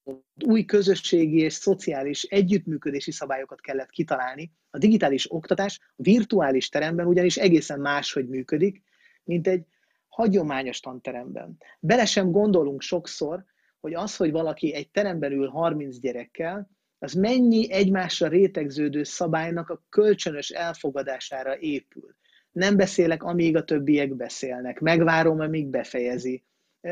új 0.46 0.64
közösségi 0.64 1.38
és 1.38 1.52
szociális 1.52 2.22
együttműködési 2.22 3.10
szabályokat 3.10 3.60
kellett 3.60 3.90
kitalálni. 3.90 4.52
A 4.70 4.78
digitális 4.78 5.32
oktatás 5.32 5.80
a 5.82 6.02
virtuális 6.02 6.68
teremben 6.68 7.06
ugyanis 7.06 7.36
egészen 7.36 7.80
máshogy 7.80 8.28
működik, 8.28 8.82
mint 9.24 9.46
egy 9.46 9.64
hagyományos 10.08 10.80
tanteremben. 10.80 11.56
Bele 11.80 12.04
sem 12.04 12.30
gondolunk 12.30 12.80
sokszor, 12.80 13.44
hogy 13.86 13.94
az, 13.94 14.16
hogy 14.16 14.30
valaki 14.30 14.74
egy 14.74 14.90
teremben 14.90 15.32
ül 15.32 15.48
30 15.48 15.98
gyerekkel, 15.98 16.70
az 16.98 17.12
mennyi 17.12 17.72
egymásra 17.72 18.28
rétegződő 18.28 19.02
szabálynak 19.02 19.70
a 19.70 19.82
kölcsönös 19.88 20.50
elfogadására 20.50 21.58
épül. 21.58 22.16
Nem 22.52 22.76
beszélek, 22.76 23.22
amíg 23.22 23.56
a 23.56 23.64
többiek 23.64 24.14
beszélnek. 24.14 24.80
Megvárom, 24.80 25.40
amíg 25.40 25.66
befejezi. 25.66 26.44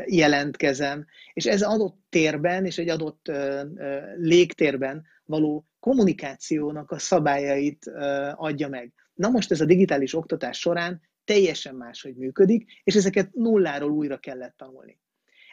Jelentkezem. 0.05 1.05
És 1.33 1.45
ez 1.45 1.61
adott 1.61 1.97
térben 2.09 2.65
és 2.65 2.77
egy 2.77 2.89
adott 2.89 3.31
légtérben 4.15 5.05
való 5.25 5.67
kommunikációnak 5.79 6.91
a 6.91 6.99
szabályait 6.99 7.85
adja 8.35 8.67
meg. 8.67 8.93
Na 9.13 9.29
most 9.29 9.51
ez 9.51 9.61
a 9.61 9.65
digitális 9.65 10.13
oktatás 10.13 10.59
során 10.59 11.01
teljesen 11.23 11.75
máshogy 11.75 12.15
működik, 12.15 12.81
és 12.83 12.95
ezeket 12.95 13.33
nulláról 13.33 13.91
újra 13.91 14.17
kellett 14.17 14.57
tanulni. 14.57 14.99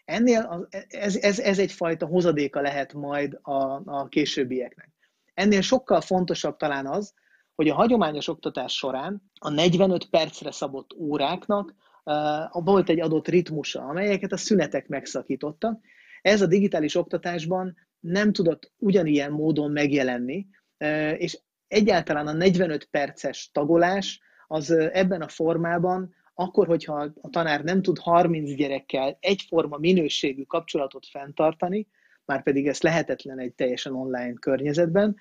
Ennél 0.05 0.69
ez, 0.89 1.17
ez, 1.17 1.39
ez 1.39 1.59
egyfajta 1.59 2.07
hozadéka 2.07 2.61
lehet 2.61 2.93
majd 2.93 3.39
a, 3.43 3.83
a 3.85 4.09
későbbieknek. 4.09 4.91
Ennél 5.35 5.61
sokkal 5.61 6.01
fontosabb 6.01 6.57
talán 6.57 6.87
az, 6.87 7.15
hogy 7.55 7.69
a 7.69 7.75
hagyományos 7.75 8.29
oktatás 8.29 8.73
során 8.73 9.23
a 9.39 9.51
45 9.51 10.05
percre 10.11 10.51
szabott 10.51 10.95
óráknak 10.95 11.75
uh, 12.05 12.65
volt 12.65 12.89
egy 12.89 13.01
adott 13.01 13.29
ritmusa, 13.29 13.83
amelyeket 13.83 14.33
a 14.33 14.37
szünetek 14.37 14.89
megszakítottak. 14.89 15.81
Ez 16.23 16.43
a 16.43 16.47
digitális 16.47 16.95
oktatásban 16.95 17.77
nem 18.01 18.33
tudott 18.33 18.73
ugyanilyen 18.79 19.33
módon 19.33 19.71
megjelenni, 19.71 20.47
uh, 20.79 21.15
és 21.19 21.39
egyáltalán 21.69 22.27
a 22.27 22.33
45 22.33 22.85
perces 22.85 23.51
tagolás 23.53 24.21
az 24.47 24.71
ebben 24.71 25.23
a 25.23 25.29
formában 25.29 26.15
akkor, 26.35 26.67
hogyha 26.67 27.13
a 27.21 27.29
tanár 27.31 27.65
nem 27.65 27.83
tud 27.83 27.99
30 27.99 28.55
gyerekkel 28.55 29.17
egyforma 29.21 29.77
minőségű 29.77 30.43
kapcsolatot 30.43 31.07
fenntartani, 31.07 31.87
már 32.25 32.43
pedig 32.43 32.67
ez 32.67 32.81
lehetetlen 32.81 33.39
egy 33.39 33.53
teljesen 33.53 33.95
online 33.95 34.35
környezetben, 34.35 35.17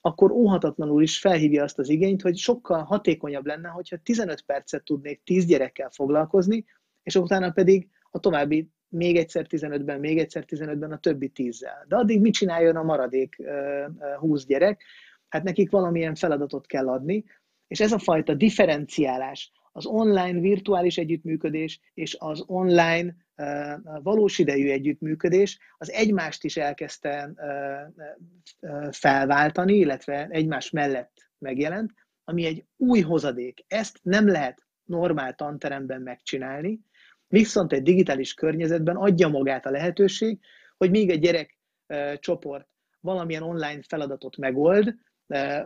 akkor 0.00 0.30
óhatatlanul 0.30 1.02
is 1.02 1.18
felhívja 1.18 1.62
azt 1.62 1.78
az 1.78 1.88
igényt, 1.88 2.22
hogy 2.22 2.36
sokkal 2.36 2.82
hatékonyabb 2.82 3.46
lenne, 3.46 3.68
hogyha 3.68 3.96
15 3.96 4.42
percet 4.42 4.84
tudnék 4.84 5.22
10 5.24 5.46
gyerekkel 5.46 5.90
foglalkozni, 5.90 6.64
és 7.02 7.14
utána 7.14 7.50
pedig 7.50 7.88
a 8.10 8.18
további 8.18 8.70
még 8.88 9.16
egyszer 9.16 9.46
15-ben, 9.48 10.00
még 10.00 10.18
egyszer 10.18 10.44
15-ben 10.46 10.92
a 10.92 10.98
többi 10.98 11.32
10-zel. 11.34 11.84
De 11.88 11.96
addig 11.96 12.20
mit 12.20 12.34
csináljon 12.34 12.76
a 12.76 12.82
maradék 12.82 13.36
20 14.18 14.44
gyerek? 14.44 14.82
Hát 15.28 15.42
nekik 15.42 15.70
valamilyen 15.70 16.14
feladatot 16.14 16.66
kell 16.66 16.88
adni, 16.88 17.24
és 17.66 17.80
ez 17.80 17.92
a 17.92 17.98
fajta 17.98 18.34
differenciálás, 18.34 19.52
az 19.76 19.86
online 19.86 20.40
virtuális 20.40 20.98
együttműködés 20.98 21.80
és 21.94 22.16
az 22.18 22.44
online 22.46 23.14
valós 24.02 24.38
idejű 24.38 24.70
együttműködés 24.70 25.58
az 25.78 25.92
egymást 25.92 26.44
is 26.44 26.56
elkezdte 26.56 27.32
felváltani, 28.90 29.74
illetve 29.74 30.26
egymás 30.30 30.70
mellett 30.70 31.30
megjelent, 31.38 31.92
ami 32.24 32.44
egy 32.44 32.64
új 32.76 33.00
hozadék. 33.00 33.64
Ezt 33.66 33.98
nem 34.02 34.28
lehet 34.28 34.66
normál 34.84 35.34
tanteremben 35.34 36.02
megcsinálni, 36.02 36.80
viszont 37.26 37.72
egy 37.72 37.82
digitális 37.82 38.34
környezetben 38.34 38.96
adja 38.96 39.28
magát 39.28 39.66
a 39.66 39.70
lehetőség, 39.70 40.38
hogy 40.76 40.90
még 40.90 41.10
egy 41.10 41.20
gyerek 41.20 41.58
csoport 42.18 42.68
valamilyen 43.00 43.42
online 43.42 43.82
feladatot 43.88 44.36
megold, 44.36 44.94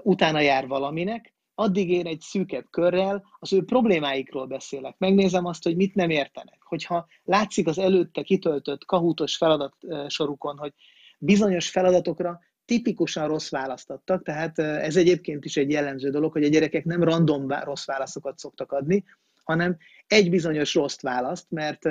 utána 0.02 0.40
jár 0.40 0.66
valaminek, 0.66 1.34
addig 1.58 1.90
én 1.90 2.06
egy 2.06 2.20
szűkebb 2.20 2.66
körrel 2.70 3.24
az 3.38 3.52
ő 3.52 3.64
problémáikról 3.64 4.46
beszélek. 4.46 4.94
Megnézem 4.98 5.44
azt, 5.44 5.62
hogy 5.62 5.76
mit 5.76 5.94
nem 5.94 6.10
értenek. 6.10 6.58
Hogyha 6.60 7.06
látszik 7.24 7.66
az 7.66 7.78
előtte 7.78 8.22
kitöltött 8.22 8.84
kahútos 8.84 9.36
feladatsorukon, 9.36 10.58
hogy 10.58 10.72
bizonyos 11.18 11.70
feladatokra 11.70 12.40
tipikusan 12.64 13.28
rossz 13.28 13.50
választottak, 13.50 14.22
tehát 14.22 14.58
ez 14.58 14.96
egyébként 14.96 15.44
is 15.44 15.56
egy 15.56 15.70
jellemző 15.70 16.10
dolog, 16.10 16.32
hogy 16.32 16.44
a 16.44 16.48
gyerekek 16.48 16.84
nem 16.84 17.02
random 17.02 17.52
rossz 17.62 17.86
válaszokat 17.86 18.38
szoktak 18.38 18.72
adni, 18.72 19.04
hanem 19.44 19.76
egy 20.06 20.30
bizonyos 20.30 20.74
rossz 20.74 21.00
választ, 21.00 21.46
mert 21.50 21.82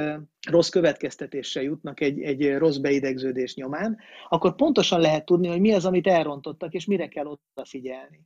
rossz 0.50 0.70
következtetéssel 0.70 1.64
jutnak 1.64 2.02
egy, 2.02 2.22
egy 2.22 2.58
rossz 2.58 2.78
beidegződés 2.78 3.56
nyomán, 3.56 3.98
akkor 4.30 4.56
pontosan 4.56 5.00
lehet 5.00 5.26
tudni, 5.26 5.48
hogy 5.48 5.60
mi 5.60 5.74
az, 5.74 5.86
amit 5.86 6.08
elrontottak, 6.08 6.74
és 6.74 6.86
mire 6.86 7.08
kell 7.08 7.26
odafigyelni. 7.26 8.20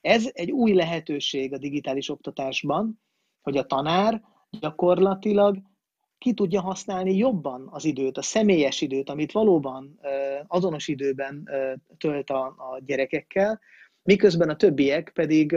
Ez 0.00 0.30
egy 0.32 0.50
új 0.50 0.72
lehetőség 0.72 1.52
a 1.52 1.58
digitális 1.58 2.08
oktatásban, 2.08 3.00
hogy 3.42 3.56
a 3.56 3.66
tanár 3.66 4.22
gyakorlatilag 4.60 5.58
ki 6.18 6.34
tudja 6.34 6.60
használni 6.60 7.16
jobban 7.16 7.68
az 7.70 7.84
időt, 7.84 8.16
a 8.16 8.22
személyes 8.22 8.80
időt, 8.80 9.08
amit 9.10 9.32
valóban 9.32 10.00
azonos 10.46 10.88
időben 10.88 11.48
tölt 11.98 12.30
a, 12.30 12.44
a 12.44 12.80
gyerekekkel, 12.84 13.60
miközben 14.02 14.48
a 14.48 14.56
többiek 14.56 15.10
pedig 15.14 15.56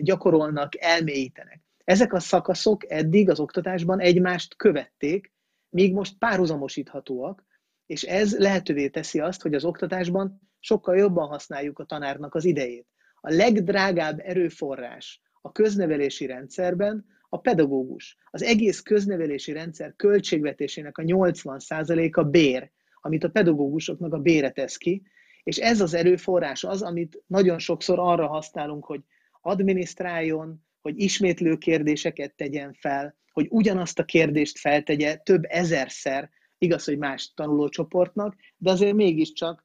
gyakorolnak, 0.00 0.76
elmélyítenek. 0.80 1.60
Ezek 1.84 2.12
a 2.12 2.20
szakaszok 2.20 2.90
eddig 2.90 3.30
az 3.30 3.40
oktatásban 3.40 4.00
egymást 4.00 4.56
követték, 4.56 5.32
míg 5.68 5.92
most 5.92 6.18
párhuzamosíthatóak, 6.18 7.44
és 7.86 8.02
ez 8.02 8.38
lehetővé 8.38 8.88
teszi 8.88 9.20
azt, 9.20 9.42
hogy 9.42 9.54
az 9.54 9.64
oktatásban 9.64 10.40
sokkal 10.58 10.96
jobban 10.96 11.28
használjuk 11.28 11.78
a 11.78 11.84
tanárnak 11.84 12.34
az 12.34 12.44
idejét. 12.44 12.86
A 13.24 13.34
legdrágább 13.34 14.20
erőforrás 14.24 15.20
a 15.40 15.52
köznevelési 15.52 16.26
rendszerben 16.26 17.06
a 17.28 17.40
pedagógus. 17.40 18.16
Az 18.30 18.42
egész 18.42 18.80
köznevelési 18.80 19.52
rendszer 19.52 19.94
költségvetésének 19.96 20.98
a 20.98 21.02
80%-a 21.02 22.22
bér, 22.22 22.70
amit 23.00 23.24
a 23.24 23.30
pedagógusoknak 23.30 24.12
a 24.12 24.18
bére 24.18 24.50
tesz 24.50 24.76
ki, 24.76 25.02
és 25.42 25.56
ez 25.56 25.80
az 25.80 25.94
erőforrás 25.94 26.64
az, 26.64 26.82
amit 26.82 27.22
nagyon 27.26 27.58
sokszor 27.58 27.98
arra 27.98 28.26
használunk, 28.26 28.84
hogy 28.84 29.00
adminisztráljon, 29.40 30.64
hogy 30.80 31.00
ismétlő 31.00 31.56
kérdéseket 31.56 32.34
tegyen 32.34 32.72
fel, 32.72 33.16
hogy 33.32 33.46
ugyanazt 33.50 33.98
a 33.98 34.04
kérdést 34.04 34.58
feltegye 34.58 35.16
több 35.16 35.42
ezerszer, 35.48 36.30
igaz, 36.58 36.84
hogy 36.84 36.98
más 36.98 37.32
tanulócsoportnak, 37.34 38.36
de 38.56 38.70
azért 38.70 38.94
mégiscsak 38.94 39.64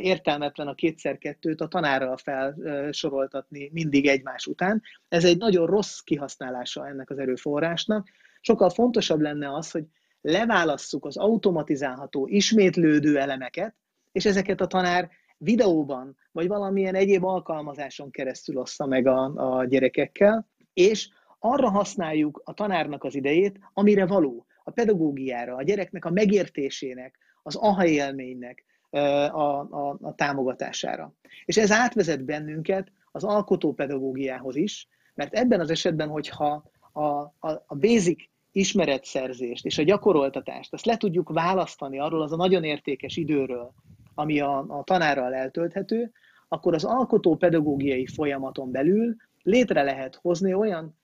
értelmetlen 0.00 0.66
a 0.66 0.74
kétszer-kettőt 0.74 1.60
a 1.60 1.68
tanárral 1.68 2.16
felsoroltatni 2.16 3.70
mindig 3.72 4.06
egymás 4.06 4.46
után. 4.46 4.82
Ez 5.08 5.24
egy 5.24 5.38
nagyon 5.38 5.66
rossz 5.66 5.98
kihasználása 5.98 6.88
ennek 6.88 7.10
az 7.10 7.18
erőforrásnak. 7.18 8.08
Sokkal 8.40 8.70
fontosabb 8.70 9.20
lenne 9.20 9.54
az, 9.54 9.70
hogy 9.70 9.84
leválasszuk 10.20 11.04
az 11.04 11.16
automatizálható, 11.16 12.26
ismétlődő 12.26 13.18
elemeket, 13.18 13.74
és 14.12 14.24
ezeket 14.24 14.60
a 14.60 14.66
tanár 14.66 15.10
videóban, 15.38 16.16
vagy 16.32 16.48
valamilyen 16.48 16.94
egyéb 16.94 17.24
alkalmazáson 17.24 18.10
keresztül 18.10 18.58
ossza 18.58 18.86
meg 18.86 19.06
a, 19.06 19.32
a 19.58 19.64
gyerekekkel, 19.64 20.48
és 20.72 21.08
arra 21.38 21.70
használjuk 21.70 22.42
a 22.44 22.54
tanárnak 22.54 23.04
az 23.04 23.14
idejét, 23.14 23.58
amire 23.72 24.06
való, 24.06 24.46
a 24.64 24.70
pedagógiára, 24.70 25.56
a 25.56 25.62
gyereknek 25.62 26.04
a 26.04 26.10
megértésének, 26.10 27.18
az 27.42 27.56
aha 27.56 27.86
élménynek, 27.86 28.64
a, 28.94 29.60
a, 29.60 29.98
a 30.00 30.14
támogatására. 30.14 31.12
És 31.44 31.56
ez 31.56 31.70
átvezet 31.70 32.24
bennünket 32.24 32.92
az 33.12 33.24
alkotópedagógiához 33.24 34.56
is, 34.56 34.88
mert 35.14 35.34
ebben 35.34 35.60
az 35.60 35.70
esetben, 35.70 36.08
hogyha 36.08 36.70
a, 36.92 37.00
a, 37.00 37.64
a 37.66 37.74
basic 37.74 38.22
ismeretszerzést 38.52 39.66
és 39.66 39.78
a 39.78 39.82
gyakoroltatást, 39.82 40.72
azt 40.72 40.84
le 40.84 40.96
tudjuk 40.96 41.32
választani 41.32 41.98
arról 41.98 42.22
az 42.22 42.32
a 42.32 42.36
nagyon 42.36 42.64
értékes 42.64 43.16
időről, 43.16 43.72
ami 44.14 44.40
a, 44.40 44.64
a 44.68 44.82
tanárral 44.84 45.34
eltölthető, 45.34 46.12
akkor 46.48 46.74
az 46.74 46.84
alkotópedagógiai 46.84 48.06
folyamaton 48.06 48.70
belül 48.70 49.16
létre 49.42 49.82
lehet 49.82 50.14
hozni 50.14 50.54
olyan 50.54 50.98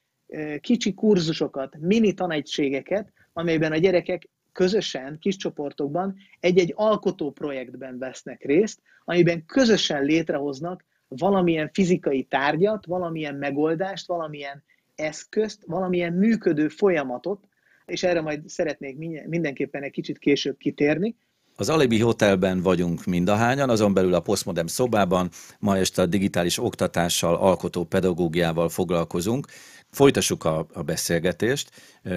kicsi 0.61 0.95
kurzusokat, 0.95 1.77
mini 1.79 2.13
tanegységeket, 2.13 3.13
amelyben 3.33 3.73
a 3.73 3.77
gyerekek 3.77 4.29
közösen, 4.53 5.19
kis 5.19 5.37
csoportokban 5.37 6.17
egy-egy 6.41 6.73
alkotó 6.77 7.31
projektben 7.31 7.99
vesznek 7.99 8.45
részt, 8.45 8.81
amiben 9.05 9.47
közösen 9.47 10.05
létrehoznak 10.05 10.85
valamilyen 11.09 11.71
fizikai 11.73 12.23
tárgyat, 12.23 12.87
valamilyen 12.87 13.35
megoldást, 13.35 14.07
valamilyen 14.07 14.63
eszközt, 14.95 15.63
valamilyen 15.67 16.13
működő 16.13 16.69
folyamatot, 16.69 17.49
és 17.87 18.03
erre 18.03 18.21
majd 18.21 18.49
szeretnék 18.49 18.97
mindenképpen 19.27 19.83
egy 19.83 19.91
kicsit 19.91 20.19
később 20.19 20.57
kitérni, 20.57 21.17
az 21.61 21.69
Alibi 21.69 22.01
Hotelben 22.01 22.63
vagyunk 22.63 23.05
mindahányan, 23.05 23.71
azon 23.71 23.95
belül 23.95 24.15
a 24.15 24.21
Postmodern 24.21 24.67
szobában. 24.67 25.31
Ma 25.59 25.77
este 25.77 26.03
a 26.03 26.07
digitális 26.07 26.59
oktatással, 26.59 27.35
alkotó 27.35 27.85
pedagógiával 27.85 28.69
foglalkozunk. 28.69 29.47
Folytassuk 29.91 30.45
a, 30.45 30.67
a 30.73 30.83
beszélgetést, 30.83 31.71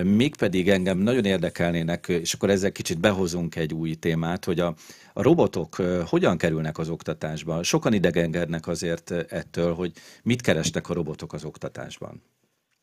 mégpedig 0.04 0.70
engem 0.70 0.98
nagyon 0.98 1.26
érdekelnének, 1.26 2.08
és 2.08 2.34
akkor 2.34 2.50
ezzel 2.50 2.72
kicsit 2.72 3.00
behozunk 3.00 3.56
egy 3.56 3.74
új 3.74 3.94
témát, 3.94 4.46
hogy 4.46 4.60
a, 4.60 4.74
a 5.14 5.22
robotok 5.22 5.76
hogyan 6.06 6.38
kerülnek 6.38 6.78
az 6.78 6.90
oktatásba. 6.90 7.64
Sokan 7.64 7.94
idegenkednek 7.94 8.68
azért 8.68 9.12
ettől, 9.12 9.74
hogy 9.74 9.92
mit 10.24 10.42
kerestek 10.42 10.90
a 10.90 10.94
robotok 10.94 11.34
az 11.34 11.46
oktatásban. 11.46 12.22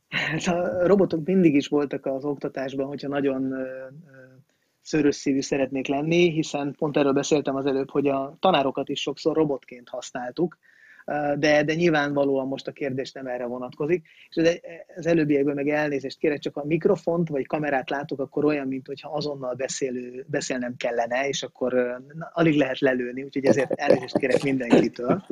Hát 0.09 0.47
a 0.47 0.87
robotok 0.87 1.25
mindig 1.25 1.55
is 1.55 1.69
voltak 1.69 2.07
az 2.07 2.25
oktatásban, 2.25 2.87
hogyha 2.87 3.09
nagyon 3.09 3.55
szörös 4.83 5.15
szívű 5.15 5.41
szeretnék 5.41 5.87
lenni, 5.87 6.31
hiszen 6.31 6.75
pont 6.79 6.97
erről 6.97 7.13
beszéltem 7.13 7.57
az 7.57 7.67
előbb, 7.67 7.91
hogy 7.91 8.09
a 8.09 8.37
tanárokat 8.41 8.89
is 8.89 9.01
sokszor 9.01 9.37
robotként 9.37 9.89
használtuk, 9.89 10.59
de, 11.39 11.63
de 11.65 11.75
nyilvánvalóan 11.75 12.47
most 12.47 12.67
a 12.67 12.73
kérdés 12.73 13.13
nem 13.13 13.27
erre 13.27 13.45
vonatkozik. 13.45 14.07
És 14.29 14.59
az 14.97 15.07
előbbiekben 15.07 15.55
meg 15.55 15.69
elnézést 15.69 16.19
kérek, 16.19 16.39
csak 16.39 16.57
a 16.57 16.65
mikrofont 16.65 17.29
vagy 17.29 17.47
kamerát 17.47 17.91
látok, 17.91 18.21
akkor 18.21 18.45
olyan, 18.45 18.67
mint 18.67 18.87
hogyha 18.87 19.11
azonnal 19.11 19.55
beszélő, 19.55 20.25
beszélnem 20.29 20.77
kellene, 20.77 21.29
és 21.29 21.43
akkor 21.43 21.73
na, 22.15 22.31
alig 22.33 22.57
lehet 22.57 22.79
lelőni, 22.79 23.23
úgyhogy 23.23 23.45
ezért 23.45 23.73
elnézést 23.73 24.19
kérek 24.19 24.43
mindenkitől. 24.43 25.25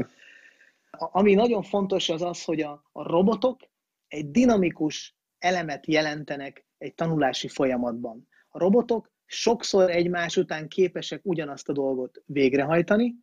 Ami 0.91 1.35
nagyon 1.35 1.63
fontos 1.63 2.09
az 2.09 2.23
az, 2.23 2.45
hogy 2.45 2.61
a, 2.61 2.89
a 2.93 3.09
robotok 3.09 3.61
egy 4.09 4.31
dinamikus 4.31 5.17
elemet 5.39 5.87
jelentenek 5.87 6.67
egy 6.79 6.95
tanulási 6.95 7.49
folyamatban. 7.49 8.29
A 8.49 8.59
robotok 8.59 9.11
sokszor 9.27 9.91
egymás 9.91 10.37
után 10.37 10.69
képesek 10.69 11.21
ugyanazt 11.25 11.69
a 11.69 11.73
dolgot 11.73 12.23
végrehajtani, 12.27 13.15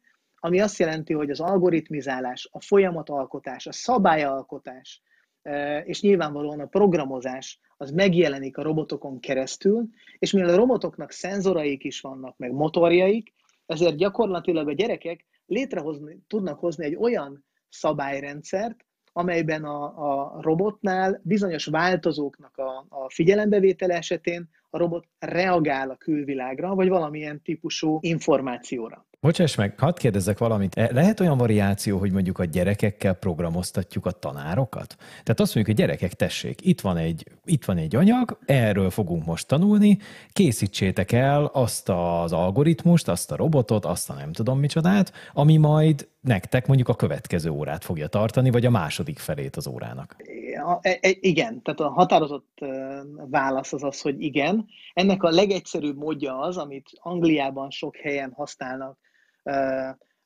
ami 0.45 0.59
azt 0.59 0.79
jelenti, 0.79 1.13
hogy 1.13 1.29
az 1.29 1.39
algoritmizálás, 1.39 2.49
a 2.51 2.61
folyamatalkotás, 2.61 3.67
a 3.67 3.71
szabályalkotás, 3.71 5.01
és 5.83 6.01
nyilvánvalóan 6.01 6.59
a 6.59 6.65
programozás 6.65 7.59
az 7.77 7.91
megjelenik 7.91 8.57
a 8.57 8.63
robotokon 8.63 9.19
keresztül, 9.19 9.87
és 10.19 10.31
mivel 10.31 10.49
a 10.49 10.55
robotoknak 10.55 11.11
szenzoraik 11.11 11.83
is 11.83 12.01
vannak, 12.01 12.37
meg 12.37 12.51
motorjaik, 12.51 13.33
ezért 13.65 13.95
gyakorlatilag 13.95 14.67
a 14.67 14.73
gyerekek 14.73 15.25
létrehozni, 15.45 16.19
tudnak 16.27 16.59
hozni 16.59 16.85
egy 16.85 16.95
olyan 16.95 17.45
szabályrendszert, 17.69 18.85
amelyben 19.13 19.63
a, 19.63 19.83
a 19.83 20.41
robotnál 20.41 21.21
bizonyos 21.23 21.65
változóknak 21.65 22.57
a, 22.57 22.85
a 22.89 23.09
figyelembevétele 23.09 23.95
esetén 23.95 24.49
a 24.69 24.77
robot 24.77 25.07
reagál 25.19 25.89
a 25.89 25.95
külvilágra, 25.95 26.75
vagy 26.75 26.89
valamilyen 26.89 27.41
típusú 27.41 27.97
információra. 28.01 29.05
Bocsáss 29.25 29.55
meg, 29.55 29.79
hadd 29.79 29.97
kérdezzek 29.97 30.37
valamit. 30.37 30.75
E, 30.77 30.89
lehet 30.93 31.19
olyan 31.19 31.37
variáció, 31.37 31.97
hogy 31.97 32.11
mondjuk 32.11 32.39
a 32.39 32.45
gyerekekkel 32.45 33.13
programoztatjuk 33.13 34.05
a 34.05 34.11
tanárokat? 34.11 34.95
Tehát 34.97 35.39
azt 35.39 35.55
mondjuk, 35.55 35.65
hogy 35.65 35.85
gyerekek, 35.85 36.13
tessék, 36.13 36.65
itt 36.65 36.81
van 36.81 36.97
egy, 36.97 37.25
itt 37.45 37.65
van 37.65 37.77
egy 37.77 37.95
anyag, 37.95 38.37
erről 38.45 38.89
fogunk 38.89 39.25
most 39.25 39.47
tanulni, 39.47 39.97
készítsétek 40.33 41.11
el 41.11 41.45
azt 41.53 41.89
az 41.89 42.31
algoritmust, 42.31 43.07
azt 43.07 43.31
a 43.31 43.35
robotot, 43.35 43.85
azt 43.85 44.09
a 44.09 44.13
nem 44.13 44.31
tudom 44.31 44.59
micsodát, 44.59 45.13
ami 45.33 45.57
majd 45.57 46.07
nektek 46.21 46.67
mondjuk 46.67 46.89
a 46.89 46.95
következő 46.95 47.49
órát 47.49 47.83
fogja 47.83 48.07
tartani, 48.07 48.51
vagy 48.51 48.65
a 48.65 48.69
második 48.69 49.19
felét 49.19 49.55
az 49.55 49.67
órának. 49.67 50.15
E, 50.81 50.97
e, 51.01 51.09
igen, 51.19 51.61
tehát 51.61 51.79
a 51.79 51.89
határozott 51.89 52.59
válasz 53.29 53.73
az 53.73 53.83
az, 53.83 54.01
hogy 54.01 54.21
igen. 54.21 54.65
Ennek 54.93 55.23
a 55.23 55.29
legegyszerűbb 55.29 55.97
módja 55.97 56.39
az, 56.39 56.57
amit 56.57 56.89
Angliában 56.93 57.69
sok 57.69 57.95
helyen 57.95 58.31
használnak, 58.35 59.03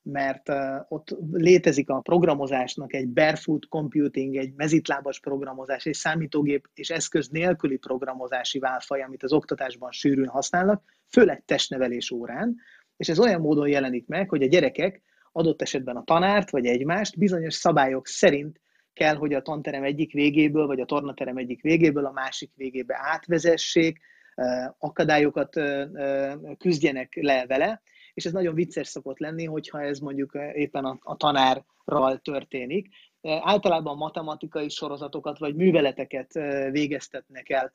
mert 0.02 0.48
ott 0.88 1.16
létezik 1.30 1.88
a 1.88 2.00
programozásnak 2.00 2.94
egy 2.94 3.08
barefoot 3.08 3.68
computing, 3.68 4.36
egy 4.36 4.52
mezitlábas 4.56 5.20
programozás, 5.20 5.86
egy 5.86 5.94
számítógép 5.94 6.68
és 6.74 6.90
eszköz 6.90 7.28
nélküli 7.28 7.76
programozási 7.76 8.58
válfaj, 8.58 9.02
amit 9.02 9.22
az 9.22 9.32
oktatásban 9.32 9.90
sűrűn 9.90 10.28
használnak, 10.28 10.82
főleg 11.08 11.42
testnevelés 11.44 12.10
órán, 12.10 12.56
és 12.96 13.08
ez 13.08 13.20
olyan 13.20 13.40
módon 13.40 13.68
jelenik 13.68 14.06
meg, 14.06 14.28
hogy 14.28 14.42
a 14.42 14.46
gyerekek 14.46 15.02
adott 15.32 15.62
esetben 15.62 15.96
a 15.96 16.04
tanárt 16.04 16.50
vagy 16.50 16.66
egymást 16.66 17.18
bizonyos 17.18 17.54
szabályok 17.54 18.06
szerint 18.06 18.60
kell, 18.92 19.14
hogy 19.14 19.34
a 19.34 19.42
tanterem 19.42 19.82
egyik 19.82 20.12
végéből, 20.12 20.66
vagy 20.66 20.80
a 20.80 20.84
tornaterem 20.84 21.36
egyik 21.36 21.62
végéből 21.62 22.04
a 22.04 22.12
másik 22.12 22.50
végébe 22.54 22.98
átvezessék, 22.98 24.00
akadályokat 24.78 25.60
küzdjenek 26.58 27.14
le 27.20 27.46
vele, 27.46 27.82
és 28.20 28.26
ez 28.26 28.32
nagyon 28.32 28.54
vicces 28.54 28.88
szokott 28.88 29.18
lenni, 29.18 29.44
hogyha 29.44 29.82
ez 29.82 29.98
mondjuk 29.98 30.38
éppen 30.52 30.84
a, 30.84 30.98
a 31.02 31.16
tanárral 31.16 32.18
történik. 32.22 32.88
Általában 33.40 33.96
matematikai 33.96 34.68
sorozatokat 34.68 35.38
vagy 35.38 35.54
műveleteket 35.54 36.32
végeztetnek 36.70 37.50
el 37.50 37.72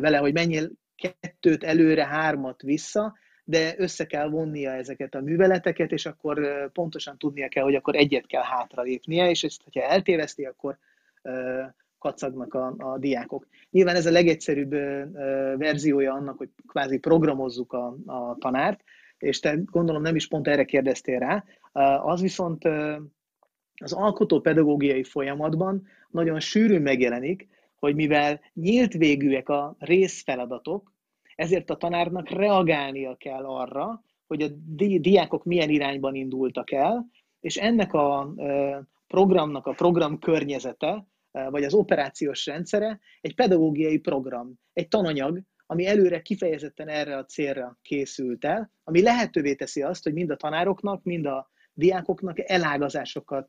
vele, 0.00 0.16
hogy 0.16 0.32
menjél 0.32 0.70
kettőt 0.96 1.64
előre, 1.64 2.06
hármat 2.06 2.62
vissza, 2.62 3.14
de 3.44 3.74
össze 3.78 4.06
kell 4.06 4.28
vonnia 4.28 4.70
ezeket 4.70 5.14
a 5.14 5.20
műveleteket, 5.20 5.92
és 5.92 6.06
akkor 6.06 6.68
pontosan 6.72 7.18
tudnia 7.18 7.48
kell, 7.48 7.64
hogy 7.64 7.74
akkor 7.74 7.94
egyet 7.94 8.26
kell 8.26 8.42
hátralépnie, 8.42 9.30
és 9.30 9.44
ezt, 9.44 9.62
hogyha 9.62 9.82
eltéveszti, 9.82 10.44
akkor 10.44 10.78
kacagnak 11.98 12.54
a, 12.54 12.74
a 12.78 12.98
diákok. 12.98 13.46
Nyilván 13.70 13.96
ez 13.96 14.06
a 14.06 14.10
legegyszerűbb 14.10 14.70
verziója 15.58 16.12
annak, 16.12 16.38
hogy 16.38 16.48
kvázi 16.66 16.98
programozzuk 16.98 17.72
a, 17.72 17.96
a 18.06 18.36
tanárt, 18.38 18.80
és 19.18 19.40
te 19.40 19.58
gondolom 19.64 20.02
nem 20.02 20.16
is 20.16 20.28
pont 20.28 20.48
erre 20.48 20.64
kérdeztél 20.64 21.18
rá. 21.18 21.44
Az 21.98 22.20
viszont 22.20 22.64
az 23.74 23.92
alkotó 23.92 24.40
pedagógiai 24.40 25.02
folyamatban 25.02 25.86
nagyon 26.10 26.40
sűrűn 26.40 26.82
megjelenik, 26.82 27.48
hogy 27.78 27.94
mivel 27.94 28.40
nyílt 28.54 28.92
végűek 28.92 29.48
a 29.48 29.76
részfeladatok, 29.78 30.92
ezért 31.34 31.70
a 31.70 31.76
tanárnak 31.76 32.28
reagálnia 32.28 33.16
kell 33.16 33.44
arra, 33.44 34.02
hogy 34.26 34.42
a 34.42 34.48
di- 34.66 35.00
diákok 35.00 35.44
milyen 35.44 35.70
irányban 35.70 36.14
indultak 36.14 36.72
el, 36.72 37.06
és 37.40 37.56
ennek 37.56 37.92
a 37.92 38.34
programnak 39.06 39.66
a 39.66 39.72
program 39.72 40.18
környezete, 40.18 41.06
vagy 41.30 41.64
az 41.64 41.74
operációs 41.74 42.46
rendszere 42.46 43.00
egy 43.20 43.34
pedagógiai 43.34 43.98
program, 43.98 44.52
egy 44.72 44.88
tananyag, 44.88 45.40
ami 45.66 45.86
előre 45.86 46.22
kifejezetten 46.22 46.88
erre 46.88 47.16
a 47.16 47.24
célra 47.24 47.78
készült 47.82 48.44
el, 48.44 48.70
ami 48.84 49.02
lehetővé 49.02 49.54
teszi 49.54 49.82
azt, 49.82 50.02
hogy 50.02 50.12
mind 50.12 50.30
a 50.30 50.36
tanároknak, 50.36 51.02
mind 51.02 51.26
a 51.26 51.50
diákoknak 51.72 52.50
elágazásokat 52.50 53.48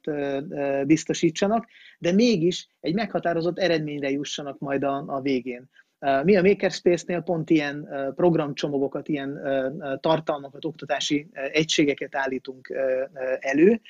biztosítsanak, 0.85 1.65
de 1.99 2.11
mégis 2.11 2.67
egy 2.79 2.93
meghatározott 2.93 3.59
eredményre 3.59 4.09
jussanak 4.09 4.59
majd 4.59 4.83
a, 4.83 5.03
a 5.07 5.21
végén. 5.21 5.69
Mi 6.23 6.35
a 6.35 6.41
Makerspace-nél 6.41 7.21
pont 7.21 7.49
ilyen 7.49 7.87
programcsomagokat, 8.15 9.07
ilyen 9.07 9.41
tartalmakat, 9.99 10.65
oktatási 10.65 11.27
egységeket 11.31 12.15
állítunk 12.15 12.73
elő, 13.39 13.81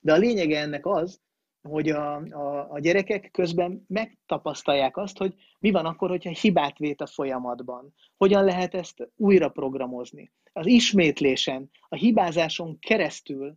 de 0.00 0.12
a 0.12 0.16
lényege 0.16 0.60
ennek 0.60 0.86
az, 0.86 1.20
hogy 1.68 1.88
a, 1.88 2.16
a, 2.16 2.70
a 2.70 2.78
gyerekek 2.78 3.28
közben 3.32 3.84
megtapasztalják 3.88 4.96
azt, 4.96 5.18
hogy 5.18 5.34
mi 5.58 5.70
van 5.70 5.86
akkor, 5.86 6.08
hogyha 6.08 6.30
hibát 6.30 6.78
vét 6.78 7.00
a 7.00 7.06
folyamatban. 7.06 7.94
Hogyan 8.16 8.44
lehet 8.44 8.74
ezt 8.74 9.08
újra 9.16 9.48
programozni. 9.48 10.32
Az 10.52 10.66
ismétlésen, 10.66 11.70
a 11.88 11.96
hibázáson 11.96 12.78
keresztül 12.78 13.56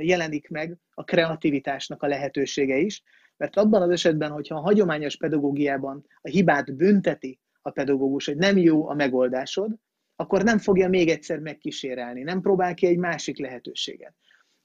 jelenik 0.00 0.48
meg 0.48 0.78
a 0.90 1.04
kreativitásnak 1.04 2.02
a 2.02 2.06
lehetősége 2.06 2.76
is, 2.76 3.02
mert 3.36 3.56
abban 3.56 3.82
az 3.82 3.90
esetben, 3.90 4.30
hogyha 4.30 4.56
a 4.56 4.60
hagyományos 4.60 5.16
pedagógiában 5.16 6.06
a 6.20 6.28
hibát 6.28 6.76
bünteti 6.76 7.40
a 7.62 7.70
pedagógus, 7.70 8.26
hogy 8.26 8.36
nem 8.36 8.56
jó 8.56 8.88
a 8.88 8.94
megoldásod, 8.94 9.70
akkor 10.16 10.42
nem 10.42 10.58
fogja 10.58 10.88
még 10.88 11.08
egyszer 11.08 11.38
megkísérelni, 11.38 12.22
nem 12.22 12.40
próbál 12.40 12.74
ki 12.74 12.86
egy 12.86 12.98
másik 12.98 13.38
lehetőséget. 13.38 14.14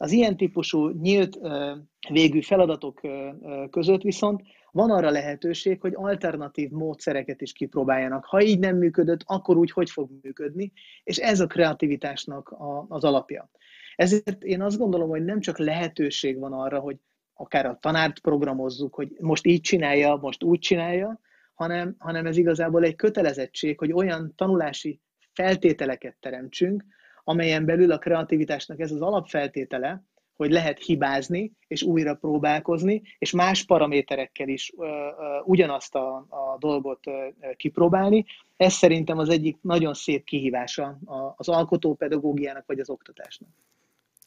Az 0.02 0.12
ilyen 0.12 0.38
típusú 0.38 0.90
nyílt 0.90 1.40
végű 2.10 2.42
feladatok 2.42 3.02
között 3.70 4.02
viszont 4.02 4.42
van 4.72 4.92
arra 4.92 5.10
lehetőség, 5.10 5.82
hogy 5.82 5.94
alternatív 5.96 6.70
módszereket 6.70 7.42
is 7.42 7.52
kipróbáljanak. 7.52 8.26
Ha 8.26 8.42
így 8.42 8.60
nem 8.60 8.78
működött, 8.78 9.22
akkor 9.26 9.58
úgy 9.58 9.72
hogy 9.72 9.90
fog 9.90 10.10
működni, 10.22 10.72
és 11.04 11.18
ez 11.18 11.40
a 11.40 11.48
kreativitásnak 11.48 12.56
az 12.88 13.04
alapja. 13.04 13.50
Ezért 13.96 14.44
én 14.44 14.62
azt 14.62 14.78
gondolom, 14.78 15.10
hogy 15.10 15.24
nem 15.24 15.40
csak 15.40 15.58
lehetőség 15.58 16.40
van 16.40 16.54
arra, 16.54 16.80
hogy 16.80 16.98
akár 17.34 17.66
a 17.66 17.78
tanárt 17.82 18.20
programozzuk, 18.20 18.96
hogy 18.96 19.12
most 19.20 19.46
így 19.46 19.62
csinálja, 19.62 20.16
most 20.16 20.44
úgy 20.44 20.60
csinálja, 20.60 21.20
hanem, 21.54 21.96
hanem 21.98 22.26
ez 22.26 22.38
igazából 22.38 22.84
egy 22.84 22.96
kötelezettség, 22.96 23.78
hogy 23.78 23.92
olyan 23.92 24.34
tanulási 24.36 25.00
feltételeket 25.34 26.18
teremtsünk, 26.20 26.84
amelyen 27.23 27.65
belül 27.65 27.91
a 27.91 27.97
kreativitásnak 27.97 28.79
ez 28.79 28.91
az 28.91 29.01
alapfeltétele, 29.01 30.03
hogy 30.36 30.51
lehet 30.51 30.84
hibázni, 30.84 31.51
és 31.67 31.84
újra 31.84 32.15
próbálkozni, 32.15 33.01
és 33.17 33.31
más 33.31 33.63
paraméterekkel 33.63 34.47
is 34.47 34.73
ö, 34.77 34.86
ö, 34.86 35.10
ugyanazt 35.43 35.95
a, 35.95 36.15
a 36.15 36.57
dolgot 36.60 37.07
ö, 37.07 37.12
kipróbálni. 37.55 38.25
Ez 38.57 38.73
szerintem 38.73 39.17
az 39.17 39.29
egyik 39.29 39.57
nagyon 39.62 39.93
szép 39.93 40.23
kihívása 40.23 40.99
az 41.36 41.49
alkotópedagógiának 41.49 42.63
vagy 42.67 42.79
az 42.79 42.89
oktatásnak. 42.89 43.49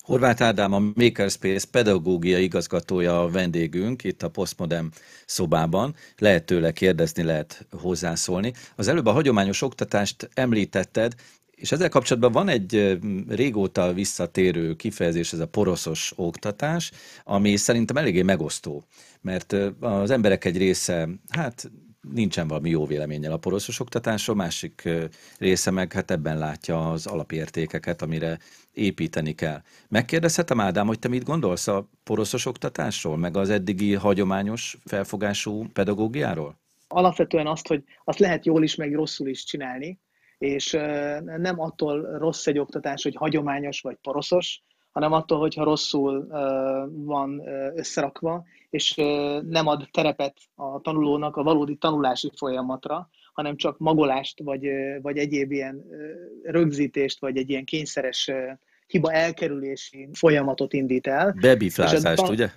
Horváth 0.04 0.42
Ádám, 0.42 0.72
a 0.72 0.82
Makerspace 0.94 1.66
pedagógia 1.70 2.38
igazgatója 2.38 3.22
a 3.22 3.30
vendégünk 3.30 4.04
itt 4.04 4.22
a 4.22 4.28
Postmodern 4.28 4.88
szobában. 5.26 5.94
Lehet 6.18 6.44
tőle 6.44 6.72
kérdezni, 6.72 7.22
lehet 7.22 7.66
hozzászólni. 7.70 8.52
Az 8.76 8.88
előbb 8.88 9.06
a 9.06 9.12
hagyományos 9.12 9.62
oktatást 9.62 10.28
említetted, 10.34 11.14
és 11.54 11.72
ezzel 11.72 11.88
kapcsolatban 11.88 12.32
van 12.32 12.48
egy 12.48 12.98
régóta 13.28 13.92
visszatérő 13.92 14.74
kifejezés, 14.74 15.32
ez 15.32 15.38
a 15.38 15.48
poroszos 15.48 16.12
oktatás, 16.16 16.92
ami 17.24 17.56
szerintem 17.56 17.96
eléggé 17.96 18.22
megosztó, 18.22 18.84
mert 19.20 19.52
az 19.80 20.10
emberek 20.10 20.44
egy 20.44 20.56
része, 20.56 21.08
hát 21.28 21.70
nincsen 22.12 22.48
valami 22.48 22.70
jó 22.70 22.86
véleménnyel 22.86 23.32
a 23.32 23.36
poroszos 23.36 23.80
oktatásról, 23.80 24.36
másik 24.36 24.88
része 25.38 25.70
meg 25.70 25.92
hát 25.92 26.10
ebben 26.10 26.38
látja 26.38 26.90
az 26.90 27.06
alapértékeket, 27.06 28.02
amire 28.02 28.38
építeni 28.72 29.34
kell. 29.34 29.62
Megkérdezhetem, 29.88 30.60
Ádám, 30.60 30.86
hogy 30.86 30.98
te 30.98 31.08
mit 31.08 31.24
gondolsz 31.24 31.68
a 31.68 31.88
poroszos 32.02 32.46
oktatásról, 32.46 33.16
meg 33.16 33.36
az 33.36 33.50
eddigi 33.50 33.94
hagyományos 33.94 34.78
felfogású 34.84 35.66
pedagógiáról? 35.72 36.58
Alapvetően 36.88 37.46
azt, 37.46 37.66
hogy 37.66 37.84
azt 38.04 38.18
lehet 38.18 38.46
jól 38.46 38.62
is, 38.62 38.74
meg 38.74 38.94
rosszul 38.94 39.28
is 39.28 39.44
csinálni, 39.44 39.98
és 40.44 40.70
nem 41.24 41.60
attól 41.60 42.18
rossz 42.18 42.46
egy 42.46 42.58
oktatás, 42.58 43.02
hogy 43.02 43.14
hagyományos 43.14 43.80
vagy 43.80 43.96
poroszos, 44.02 44.62
hanem 44.90 45.12
attól, 45.12 45.38
hogyha 45.38 45.64
rosszul 45.64 46.26
van 46.90 47.42
összerakva, 47.74 48.44
és 48.70 48.94
nem 49.48 49.66
ad 49.66 49.88
terepet 49.90 50.36
a 50.54 50.80
tanulónak 50.80 51.36
a 51.36 51.42
valódi 51.42 51.76
tanulási 51.76 52.30
folyamatra, 52.36 53.08
hanem 53.32 53.56
csak 53.56 53.78
magolást, 53.78 54.40
vagy, 54.42 54.66
vagy 55.02 55.16
egyéb 55.16 55.52
ilyen 55.52 55.84
rögzítést, 56.42 57.20
vagy 57.20 57.36
egy 57.36 57.50
ilyen 57.50 57.64
kényszeres 57.64 58.30
hiba 58.86 59.12
elkerülési 59.12 60.08
folyamatot 60.12 60.72
indít 60.72 61.06
el. 61.06 61.34
Bebiflázást, 61.40 62.16
tan- 62.16 62.28
ugye? 62.28 62.50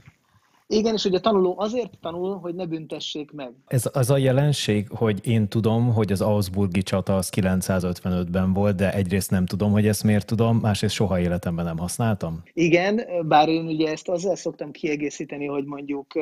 Igen, 0.70 0.94
és 0.94 1.04
hogy 1.04 1.16
a 1.16 1.20
tanuló 1.20 1.56
azért 1.60 2.00
tanul, 2.02 2.38
hogy 2.38 2.56
ne 2.56 2.66
büntessék 2.66 3.32
meg. 3.32 3.54
Ez 3.68 3.90
az 3.94 4.10
a 4.10 4.18
jelenség, 4.18 4.88
hogy 4.90 5.28
én 5.28 5.48
tudom, 5.48 5.94
hogy 5.94 6.12
az 6.12 6.22
Augsburgi 6.22 6.84
csata 6.84 7.16
az 7.16 7.30
955-ben 7.36 8.54
volt, 8.54 8.76
de 8.76 8.94
egyrészt 8.94 9.32
nem 9.32 9.46
tudom, 9.46 9.72
hogy 9.72 9.88
ezt 9.88 10.04
miért 10.04 10.26
tudom, 10.26 10.58
másrészt 10.58 10.94
soha 10.94 11.20
életemben 11.20 11.66
nem 11.66 11.78
használtam. 11.78 12.42
Igen, 12.54 13.02
bár 13.28 13.50
én 13.50 13.66
ugye 13.66 13.92
ezt 13.92 14.10
azzal 14.10 14.36
szoktam 14.36 14.72
kiegészíteni, 14.72 15.46
hogy 15.46 15.66
mondjuk 15.66 16.14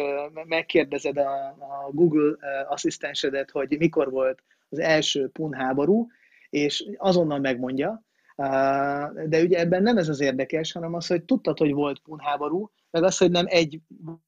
megkérdezed 0.48 1.18
a, 1.18 1.46
a 1.48 1.92
Google 1.92 2.36
asszisztensedet, 2.70 3.52
hogy 3.52 3.76
mikor 3.80 4.12
volt 4.12 4.44
az 4.70 4.80
első 4.80 5.30
pun 5.30 5.54
háború, 5.54 6.08
és 6.50 6.86
azonnal 6.98 7.40
megmondja, 7.40 8.04
de 9.28 9.42
ugye 9.44 9.60
ebben 9.60 9.84
nem 9.84 9.98
ez 9.98 10.10
az 10.10 10.20
érdekes, 10.20 10.72
hanem 10.72 10.94
az, 10.94 11.08
hogy 11.08 11.24
tudtad, 11.24 11.58
hogy 11.58 11.74
volt 11.74 12.00
pun 12.00 12.20
háború, 12.20 12.70
meg 12.96 13.04
az, 13.04 13.18
hogy 13.18 13.32
nem 13.32 13.46
egy 13.48 13.80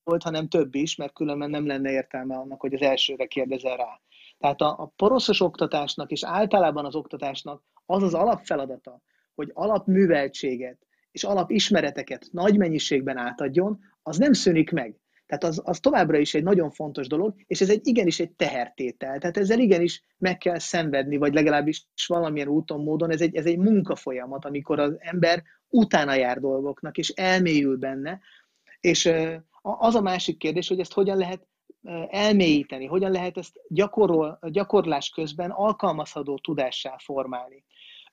volt, 0.04 0.24
hanem 0.24 0.48
több 0.48 0.76
is, 0.76 0.96
mert 0.96 1.14
különben 1.14 1.50
nem 1.50 1.68
lenne 1.68 1.92
értelme 1.92 2.36
annak, 2.36 2.62
hogy 2.62 2.74
az 2.74 2.82
elsőre 2.82 3.26
kérdezel 3.26 3.78
rá. 3.78 4.02
Tehát 4.38 4.62
a, 4.62 4.68
a 4.68 4.94
poroszos 4.96 5.42
oktatásnak 5.42 6.12
és 6.12 6.24
általában 6.24 6.86
az 6.86 6.96
oktatásnak 6.96 7.64
az 7.86 8.04
az 8.04 8.14
alapfeladata, 8.14 9.02
hogy 9.36 9.52
alapműveltséget 9.54 10.78
és 11.12 11.24
alapismereteket 11.24 12.28
nagy 12.32 12.58
mennyiségben 12.58 13.18
átadjon, 13.18 13.80
az 14.02 14.18
nem 14.18 14.34
szűnik 14.34 14.72
meg. 14.72 14.96
Tehát 15.26 15.44
az, 15.44 15.62
az 15.64 15.80
továbbra 15.80 16.18
is 16.18 16.34
egy 16.34 16.44
nagyon 16.44 16.72
fontos 16.72 17.08
dolog, 17.08 17.34
és 17.46 17.62
ez 17.62 17.70
egy 17.70 17.88
igenis 17.88 18.20
egy 18.20 18.32
tehertétel. 18.32 19.20
Tehát 19.20 19.38
ezzel 19.38 19.60
igenis 19.60 20.04
meg 20.18 20.38
kell 20.38 20.60
szenvedni, 20.60 21.18
vagy 21.18 21.34
legalábbis 21.34 21.88
valamilyen 22.08 22.48
úton, 22.48 22.84
módon. 22.84 23.12
Ez 23.12 23.22
egy, 23.22 23.36
ez 23.36 23.46
egy 23.46 23.58
munkafolyamat, 23.58 24.46
amikor 24.46 24.80
az 24.80 24.96
ember 25.00 25.44
utána 25.70 26.14
jár 26.14 26.40
dolgoknak, 26.40 26.98
és 26.98 27.10
elmélyül 27.10 27.78
benne. 27.78 28.20
És 28.80 29.12
az 29.62 29.96
a 29.96 30.02
másik 30.02 30.38
kérdés, 30.38 30.68
hogy 30.68 30.80
ezt 30.80 30.94
hogyan 30.94 31.18
lehet 31.18 31.48
elmélyíteni, 32.10 32.86
hogyan 32.86 33.12
lehet 33.12 33.38
ezt 33.38 33.60
gyakorol, 33.68 34.40
gyakorlás 34.42 35.10
közben 35.10 35.50
alkalmazható 35.52 36.38
tudássá 36.38 36.96
formálni. 36.98 37.64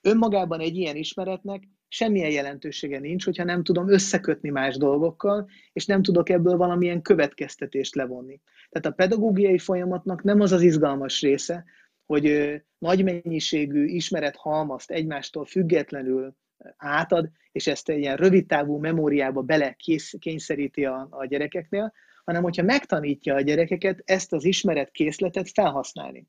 Önmagában 0.00 0.60
egy 0.60 0.76
ilyen 0.76 0.96
ismeretnek 0.96 1.68
semmilyen 1.88 2.30
jelentősége 2.30 2.98
nincs, 2.98 3.24
hogyha 3.24 3.44
nem 3.44 3.62
tudom 3.62 3.88
összekötni 3.88 4.50
más 4.50 4.76
dolgokkal, 4.76 5.48
és 5.72 5.86
nem 5.86 6.02
tudok 6.02 6.28
ebből 6.28 6.56
valamilyen 6.56 7.02
következtetést 7.02 7.94
levonni. 7.94 8.40
Tehát 8.68 8.86
a 8.86 9.02
pedagógiai 9.02 9.58
folyamatnak 9.58 10.22
nem 10.22 10.40
az 10.40 10.52
az 10.52 10.62
izgalmas 10.62 11.20
része, 11.20 11.64
hogy 12.06 12.54
nagy 12.78 13.04
mennyiségű 13.04 13.84
ismeret 13.84 14.36
halmazt 14.36 14.90
egymástól 14.90 15.44
függetlenül 15.44 16.36
átad, 16.76 17.30
és 17.52 17.66
ezt 17.66 17.88
egy 17.88 17.98
ilyen 17.98 18.16
rövid 18.16 18.46
távú 18.46 18.78
memóriába 18.78 19.42
bele 19.42 19.76
kényszeríti 20.18 20.84
a, 20.84 21.06
a 21.10 21.26
gyerekeknél, 21.26 21.92
hanem 22.24 22.42
hogyha 22.42 22.62
megtanítja 22.62 23.34
a 23.34 23.40
gyerekeket 23.40 24.02
ezt 24.04 24.32
az 24.32 24.44
ismeretkészletet 24.44 25.50
felhasználni. 25.50 26.26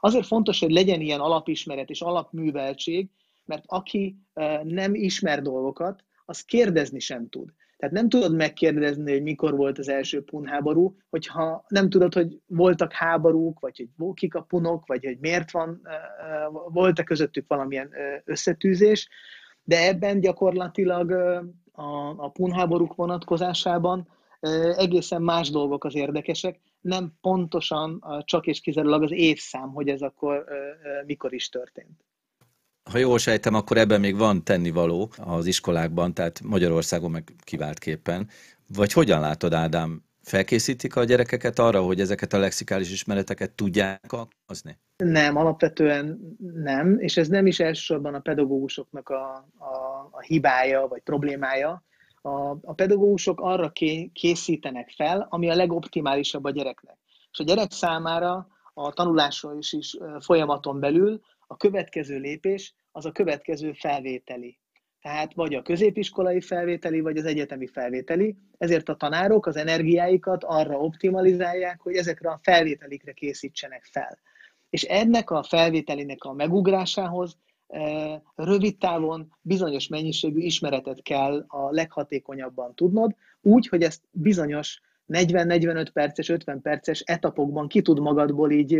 Azért 0.00 0.26
fontos, 0.26 0.60
hogy 0.60 0.70
legyen 0.70 1.00
ilyen 1.00 1.20
alapismeret 1.20 1.90
és 1.90 2.00
alapműveltség, 2.00 3.08
mert 3.44 3.62
aki 3.66 4.16
nem 4.62 4.94
ismer 4.94 5.42
dolgokat, 5.42 6.04
az 6.24 6.40
kérdezni 6.40 6.98
sem 6.98 7.28
tud. 7.28 7.50
Tehát 7.76 7.94
nem 7.94 8.08
tudod 8.08 8.34
megkérdezni, 8.34 9.12
hogy 9.12 9.22
mikor 9.22 9.56
volt 9.56 9.78
az 9.78 9.88
első 9.88 10.24
punháború, 10.24 10.96
hogyha 11.10 11.64
nem 11.68 11.90
tudod, 11.90 12.14
hogy 12.14 12.40
voltak 12.46 12.92
háborúk, 12.92 13.60
vagy 13.60 13.88
hogy 13.96 14.14
kik 14.14 14.34
a 14.34 14.42
punok, 14.42 14.86
vagy 14.86 15.04
hogy 15.04 15.18
miért 15.18 15.50
van, 15.50 15.82
volt-e 16.68 17.02
közöttük 17.02 17.44
valamilyen 17.48 17.90
összetűzés, 18.24 19.08
de 19.66 19.86
ebben 19.88 20.20
gyakorlatilag 20.20 21.10
a, 21.72 22.08
a 22.16 22.28
punháborúk 22.28 22.94
vonatkozásában 22.94 24.08
egészen 24.76 25.22
más 25.22 25.50
dolgok 25.50 25.84
az 25.84 25.94
érdekesek, 25.94 26.60
nem 26.80 27.12
pontosan 27.20 28.04
csak 28.24 28.46
és 28.46 28.60
kizárólag 28.60 29.02
az 29.02 29.12
évszám, 29.12 29.68
hogy 29.68 29.88
ez 29.88 30.00
akkor 30.00 30.44
mikor 31.06 31.34
is 31.34 31.48
történt. 31.48 32.04
Ha 32.90 32.98
jól 32.98 33.18
sejtem, 33.18 33.54
akkor 33.54 33.76
ebben 33.76 34.00
még 34.00 34.16
van 34.16 34.44
tennivaló 34.44 35.10
az 35.16 35.46
iskolákban, 35.46 36.14
tehát 36.14 36.40
Magyarországon 36.44 37.10
meg 37.10 37.32
kiváltképpen. 37.44 38.28
Vagy 38.74 38.92
hogyan 38.92 39.20
látod, 39.20 39.52
Ádám, 39.52 40.04
felkészítik 40.26 40.96
a 40.96 41.04
gyerekeket 41.04 41.58
arra, 41.58 41.82
hogy 41.82 42.00
ezeket 42.00 42.32
a 42.32 42.38
lexikális 42.38 42.92
ismereteket 42.92 43.52
tudják 43.52 44.12
alkalmazni? 44.12 44.78
Nem, 44.96 45.36
alapvetően 45.36 46.36
nem, 46.54 46.98
és 46.98 47.16
ez 47.16 47.28
nem 47.28 47.46
is 47.46 47.60
elsősorban 47.60 48.14
a 48.14 48.20
pedagógusoknak 48.20 49.08
a, 49.08 49.48
a, 49.58 50.08
a 50.10 50.20
hibája 50.20 50.86
vagy 50.86 51.00
problémája. 51.00 51.84
A, 52.22 52.50
a 52.50 52.74
pedagógusok 52.74 53.40
arra 53.40 53.70
ké, 53.70 54.10
készítenek 54.12 54.92
fel, 54.96 55.26
ami 55.30 55.50
a 55.50 55.54
legoptimálisabb 55.54 56.44
a 56.44 56.50
gyereknek. 56.50 56.96
És 57.32 57.38
a 57.38 57.44
gyerek 57.44 57.72
számára 57.72 58.48
a 58.74 58.92
tanulásról 58.92 59.58
is, 59.58 59.72
is 59.72 59.96
folyamaton 60.20 60.80
belül 60.80 61.20
a 61.46 61.56
következő 61.56 62.18
lépés 62.18 62.74
az 62.92 63.06
a 63.06 63.12
következő 63.12 63.72
felvételi. 63.72 64.58
Tehát 65.06 65.34
vagy 65.34 65.54
a 65.54 65.62
középiskolai 65.62 66.40
felvételi, 66.40 67.00
vagy 67.00 67.16
az 67.16 67.24
egyetemi 67.24 67.66
felvételi. 67.66 68.36
Ezért 68.58 68.88
a 68.88 68.94
tanárok 68.94 69.46
az 69.46 69.56
energiáikat 69.56 70.44
arra 70.44 70.78
optimalizálják, 70.78 71.80
hogy 71.80 71.94
ezekre 71.94 72.30
a 72.30 72.40
felvételikre 72.42 73.12
készítsenek 73.12 73.84
fel. 73.84 74.18
És 74.70 74.82
ennek 74.82 75.30
a 75.30 75.42
felvételinek 75.42 76.24
a 76.24 76.32
megugrásához 76.32 77.36
e, 77.66 78.22
rövid 78.34 78.78
távon 78.78 79.32
bizonyos 79.42 79.88
mennyiségű 79.88 80.38
ismeretet 80.38 81.02
kell 81.02 81.44
a 81.48 81.70
leghatékonyabban 81.70 82.74
tudnod, 82.74 83.14
úgy, 83.40 83.68
hogy 83.68 83.82
ezt 83.82 84.02
bizonyos 84.10 84.80
40-45 85.08 85.88
perces, 85.92 86.28
50 86.28 86.62
perces 86.62 87.00
etapokban 87.00 87.68
ki 87.68 87.82
tud 87.82 88.00
magadból 88.00 88.50
így 88.50 88.78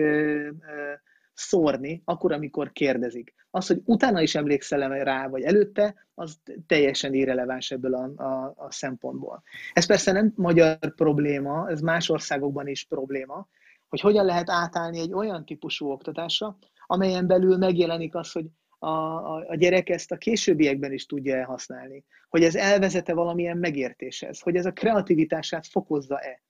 szórni, 1.37 2.03
akkor, 2.05 2.33
amikor 2.33 2.73
kérdezik. 2.73 3.35
Az, 3.51 3.67
hogy 3.67 3.81
utána 3.85 4.23
is 4.23 4.35
emlékszel 4.35 4.89
rá, 4.89 5.29
vagy 5.29 5.43
előtte, 5.43 5.95
az 6.15 6.41
teljesen 6.67 7.15
irreleváns 7.15 7.71
ebből 7.71 7.95
a, 7.95 8.23
a, 8.23 8.55
a 8.57 8.71
szempontból. 8.71 9.43
Ez 9.73 9.87
persze 9.87 10.13
nem 10.13 10.33
magyar 10.37 10.95
probléma, 10.95 11.69
ez 11.71 11.81
más 11.81 12.09
országokban 12.09 12.69
is 12.69 12.85
probléma, 12.85 13.49
hogy 13.89 14.01
hogyan 14.01 14.25
lehet 14.25 14.51
átállni 14.51 15.01
egy 15.01 15.13
olyan 15.13 15.45
típusú 15.45 15.91
oktatásra, 15.91 16.59
amelyen 16.87 17.27
belül 17.27 17.57
megjelenik 17.57 18.15
az, 18.15 18.33
hogy 18.33 18.47
a, 18.79 18.89
a, 18.89 19.45
a 19.49 19.55
gyerek 19.57 19.89
ezt 19.89 20.13
a 20.13 20.17
későbbiekben 20.17 20.93
is 20.93 21.07
tudja 21.07 21.47
használni, 21.47 22.05
hogy 22.29 22.45
ez 22.45 22.55
elvezete 22.55 23.15
valamilyen 23.15 23.57
megértéshez, 23.57 24.41
hogy 24.41 24.57
ez 24.57 24.67
a 24.67 24.73
kreativitását 24.73 25.67
fokozza-e. 25.67 26.43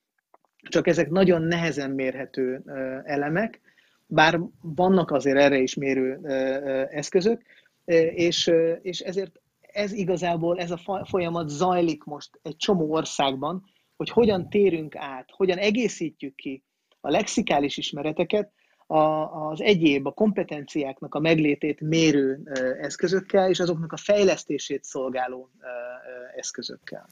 Csak 0.68 0.86
ezek 0.86 1.10
nagyon 1.10 1.42
nehezen 1.42 1.90
mérhető 1.90 2.62
elemek, 3.04 3.60
bár 4.06 4.40
vannak 4.60 5.10
azért 5.10 5.38
erre 5.38 5.58
is 5.58 5.74
mérő 5.74 6.20
eszközök, 6.90 7.42
és, 8.14 8.50
és 8.82 9.00
ezért 9.00 9.40
ez 9.60 9.92
igazából, 9.92 10.58
ez 10.58 10.70
a 10.70 11.04
folyamat 11.08 11.48
zajlik 11.48 12.04
most 12.04 12.30
egy 12.42 12.56
csomó 12.56 12.92
országban, 12.92 13.64
hogy 13.96 14.10
hogyan 14.10 14.48
térünk 14.48 14.96
át, 14.96 15.28
hogyan 15.32 15.58
egészítjük 15.58 16.34
ki 16.34 16.64
a 17.00 17.10
lexikális 17.10 17.76
ismereteket 17.76 18.52
a, 18.86 18.98
az 19.50 19.60
egyéb, 19.60 20.06
a 20.06 20.10
kompetenciáknak 20.10 21.14
a 21.14 21.20
meglétét 21.20 21.80
mérő 21.80 22.40
eszközökkel, 22.80 23.50
és 23.50 23.60
azoknak 23.60 23.92
a 23.92 23.96
fejlesztését 23.96 24.84
szolgáló 24.84 25.50
eszközökkel. 26.36 27.08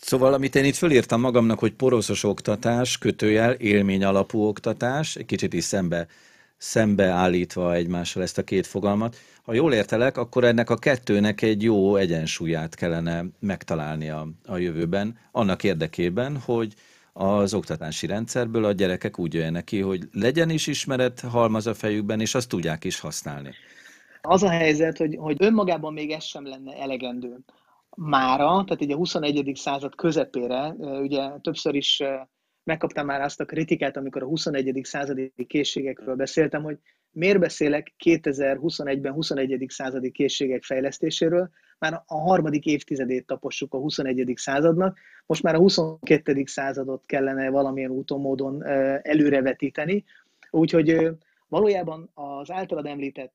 Szóval, 0.00 0.32
amit 0.32 0.54
én 0.54 0.64
itt 0.64 0.74
fölírtam 0.74 1.20
magamnak, 1.20 1.58
hogy 1.58 1.72
poroszos 1.72 2.24
oktatás, 2.24 2.98
kötőjel, 2.98 3.52
élmény 3.52 4.04
alapú 4.04 4.42
oktatás, 4.42 5.16
egy 5.16 5.26
kicsit 5.26 5.52
is 5.52 5.64
szembe 5.64 6.06
szembeállítva 6.58 7.74
egymással 7.74 8.22
ezt 8.22 8.38
a 8.38 8.44
két 8.44 8.66
fogalmat. 8.66 9.16
Ha 9.42 9.52
jól 9.52 9.72
értelek, 9.72 10.16
akkor 10.16 10.44
ennek 10.44 10.70
a 10.70 10.76
kettőnek 10.76 11.42
egy 11.42 11.62
jó 11.62 11.96
egyensúlyát 11.96 12.74
kellene 12.74 13.24
megtalálni 13.38 14.08
a, 14.10 14.28
a 14.46 14.56
jövőben, 14.56 15.18
annak 15.32 15.64
érdekében, 15.64 16.36
hogy 16.36 16.74
az 17.12 17.54
oktatási 17.54 18.06
rendszerből 18.06 18.64
a 18.64 18.72
gyerekek 18.72 19.18
úgy 19.18 19.34
jöjjenek 19.34 19.64
ki, 19.64 19.80
hogy 19.80 20.08
legyen 20.12 20.50
is 20.50 20.66
ismeret 20.66 21.20
halmaz 21.20 21.66
a 21.66 21.74
fejükben, 21.74 22.20
és 22.20 22.34
azt 22.34 22.48
tudják 22.48 22.84
is 22.84 23.00
használni. 23.00 23.54
Az 24.20 24.42
a 24.42 24.48
helyzet, 24.48 24.98
hogy, 24.98 25.16
hogy 25.18 25.36
önmagában 25.38 25.92
még 25.92 26.10
ez 26.10 26.24
sem 26.24 26.46
lenne 26.46 26.76
elegendő. 26.76 27.38
Mára, 27.96 28.46
tehát 28.46 28.82
ugye 28.82 28.94
a 28.94 28.96
21. 28.96 29.52
század 29.54 29.94
közepére, 29.94 30.68
ugye 30.78 31.28
többször 31.40 31.74
is 31.74 32.02
megkaptam 32.68 33.06
már 33.06 33.20
azt 33.20 33.40
a 33.40 33.44
kritikát, 33.44 33.96
amikor 33.96 34.22
a 34.22 34.26
21. 34.26 34.80
századi 34.82 35.32
készségekről 35.46 36.14
beszéltem, 36.14 36.62
hogy 36.62 36.78
miért 37.10 37.38
beszélek 37.38 37.94
2021-ben 38.04 39.12
21. 39.12 39.64
századi 39.68 40.10
készségek 40.10 40.62
fejlesztéséről, 40.62 41.50
már 41.78 42.02
a 42.06 42.14
harmadik 42.14 42.64
évtizedét 42.64 43.26
tapossuk 43.26 43.74
a 43.74 43.78
21. 43.78 44.32
századnak, 44.36 44.98
most 45.26 45.42
már 45.42 45.54
a 45.54 45.58
22. 45.58 46.42
századot 46.46 47.02
kellene 47.06 47.50
valamilyen 47.50 47.90
úton, 47.90 48.20
módon 48.20 48.66
előrevetíteni, 49.02 50.04
úgyhogy 50.50 51.10
valójában 51.48 52.10
az 52.14 52.50
általad 52.50 52.86
említett 52.86 53.32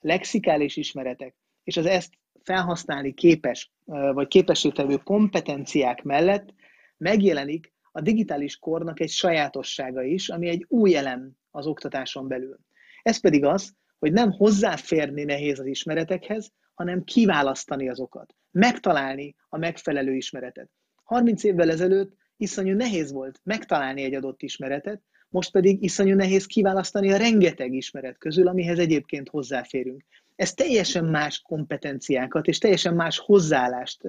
lexikális 0.00 0.76
ismeretek 0.76 1.34
és 1.64 1.76
az 1.76 1.86
ezt 1.86 2.12
felhasználni 2.42 3.14
képes, 3.14 3.72
vagy 3.84 4.28
képesítevő 4.28 4.96
kompetenciák 4.96 6.02
mellett 6.02 6.54
megjelenik 6.96 7.72
a 7.98 8.00
digitális 8.00 8.56
kornak 8.56 9.00
egy 9.00 9.10
sajátossága 9.10 10.02
is, 10.02 10.28
ami 10.28 10.48
egy 10.48 10.64
új 10.68 10.96
elem 10.96 11.32
az 11.50 11.66
oktatáson 11.66 12.28
belül. 12.28 12.58
Ez 13.02 13.20
pedig 13.20 13.44
az, 13.44 13.72
hogy 13.98 14.12
nem 14.12 14.32
hozzáférni 14.32 15.24
nehéz 15.24 15.58
az 15.58 15.66
ismeretekhez, 15.66 16.52
hanem 16.74 17.04
kiválasztani 17.04 17.88
azokat, 17.88 18.34
megtalálni 18.50 19.34
a 19.48 19.58
megfelelő 19.58 20.14
ismeretet. 20.14 20.70
30 21.04 21.44
évvel 21.44 21.70
ezelőtt 21.70 22.16
iszonyú 22.36 22.76
nehéz 22.76 23.12
volt 23.12 23.40
megtalálni 23.44 24.02
egy 24.02 24.14
adott 24.14 24.42
ismeretet, 24.42 25.02
most 25.28 25.50
pedig 25.50 25.82
iszonyú 25.82 26.14
nehéz 26.14 26.46
kiválasztani 26.46 27.12
a 27.12 27.16
rengeteg 27.16 27.72
ismeret 27.72 28.18
közül, 28.18 28.48
amihez 28.48 28.78
egyébként 28.78 29.28
hozzáférünk. 29.28 30.04
Ez 30.36 30.54
teljesen 30.54 31.04
más 31.04 31.40
kompetenciákat 31.40 32.46
és 32.46 32.58
teljesen 32.58 32.94
más 32.94 33.18
hozzáállást 33.18 34.02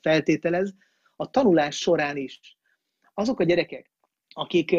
feltételez 0.00 0.74
a 1.16 1.30
tanulás 1.30 1.76
során 1.76 2.16
is 2.16 2.40
azok 3.22 3.40
a 3.40 3.44
gyerekek, 3.44 3.90
akik 4.28 4.76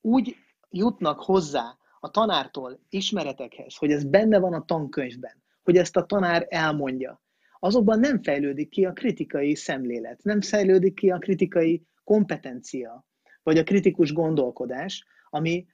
úgy 0.00 0.36
jutnak 0.70 1.20
hozzá 1.20 1.76
a 2.00 2.10
tanártól 2.10 2.80
ismeretekhez, 2.88 3.76
hogy 3.76 3.90
ez 3.90 4.04
benne 4.04 4.38
van 4.38 4.52
a 4.52 4.64
tankönyvben, 4.64 5.42
hogy 5.62 5.76
ezt 5.76 5.96
a 5.96 6.06
tanár 6.06 6.46
elmondja, 6.48 7.22
azokban 7.58 7.98
nem 7.98 8.22
fejlődik 8.22 8.68
ki 8.68 8.84
a 8.84 8.92
kritikai 8.92 9.54
szemlélet, 9.54 10.22
nem 10.22 10.40
fejlődik 10.40 10.94
ki 10.94 11.10
a 11.10 11.18
kritikai 11.18 11.82
kompetencia, 12.04 13.04
vagy 13.42 13.58
a 13.58 13.64
kritikus 13.64 14.12
gondolkodás, 14.12 15.06
ami 15.30 15.66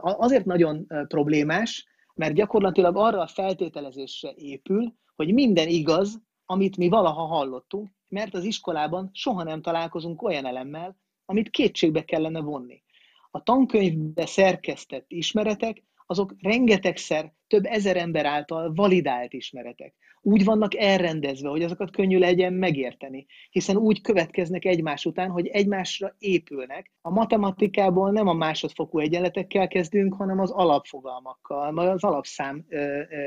azért 0.00 0.44
nagyon 0.44 0.86
problémás, 1.08 1.86
mert 2.14 2.34
gyakorlatilag 2.34 2.96
arra 2.96 3.20
a 3.20 3.26
feltételezésre 3.26 4.32
épül, 4.34 4.94
hogy 5.16 5.32
minden 5.32 5.68
igaz, 5.68 6.20
amit 6.44 6.76
mi 6.76 6.88
valaha 6.88 7.24
hallottunk, 7.24 7.88
mert 8.08 8.34
az 8.34 8.44
iskolában 8.44 9.10
soha 9.12 9.42
nem 9.42 9.62
találkozunk 9.62 10.22
olyan 10.22 10.46
elemmel, 10.46 10.96
amit 11.30 11.50
kétségbe 11.50 12.04
kellene 12.04 12.40
vonni. 12.40 12.82
A 13.30 13.42
tankönyvbe 13.42 14.26
szerkesztett 14.26 15.04
ismeretek, 15.08 15.82
azok 16.06 16.34
rengetegszer 16.42 17.32
több 17.46 17.64
ezer 17.64 17.96
ember 17.96 18.26
által 18.26 18.72
validált 18.74 19.32
ismeretek. 19.32 19.94
Úgy 20.20 20.44
vannak 20.44 20.76
elrendezve, 20.76 21.48
hogy 21.48 21.62
azokat 21.62 21.90
könnyű 21.90 22.18
legyen 22.18 22.52
megérteni, 22.52 23.26
hiszen 23.50 23.76
úgy 23.76 24.00
következnek 24.00 24.64
egymás 24.64 25.04
után, 25.04 25.30
hogy 25.30 25.46
egymásra 25.46 26.14
épülnek. 26.18 26.92
A 27.00 27.10
matematikából 27.10 28.10
nem 28.10 28.26
a 28.26 28.32
másodfokú 28.32 28.98
egyenletekkel 28.98 29.68
kezdünk, 29.68 30.14
hanem 30.14 30.40
az 30.40 30.50
alapfogalmakkal, 30.50 31.78
az 31.78 32.04
alapszám 32.04 32.66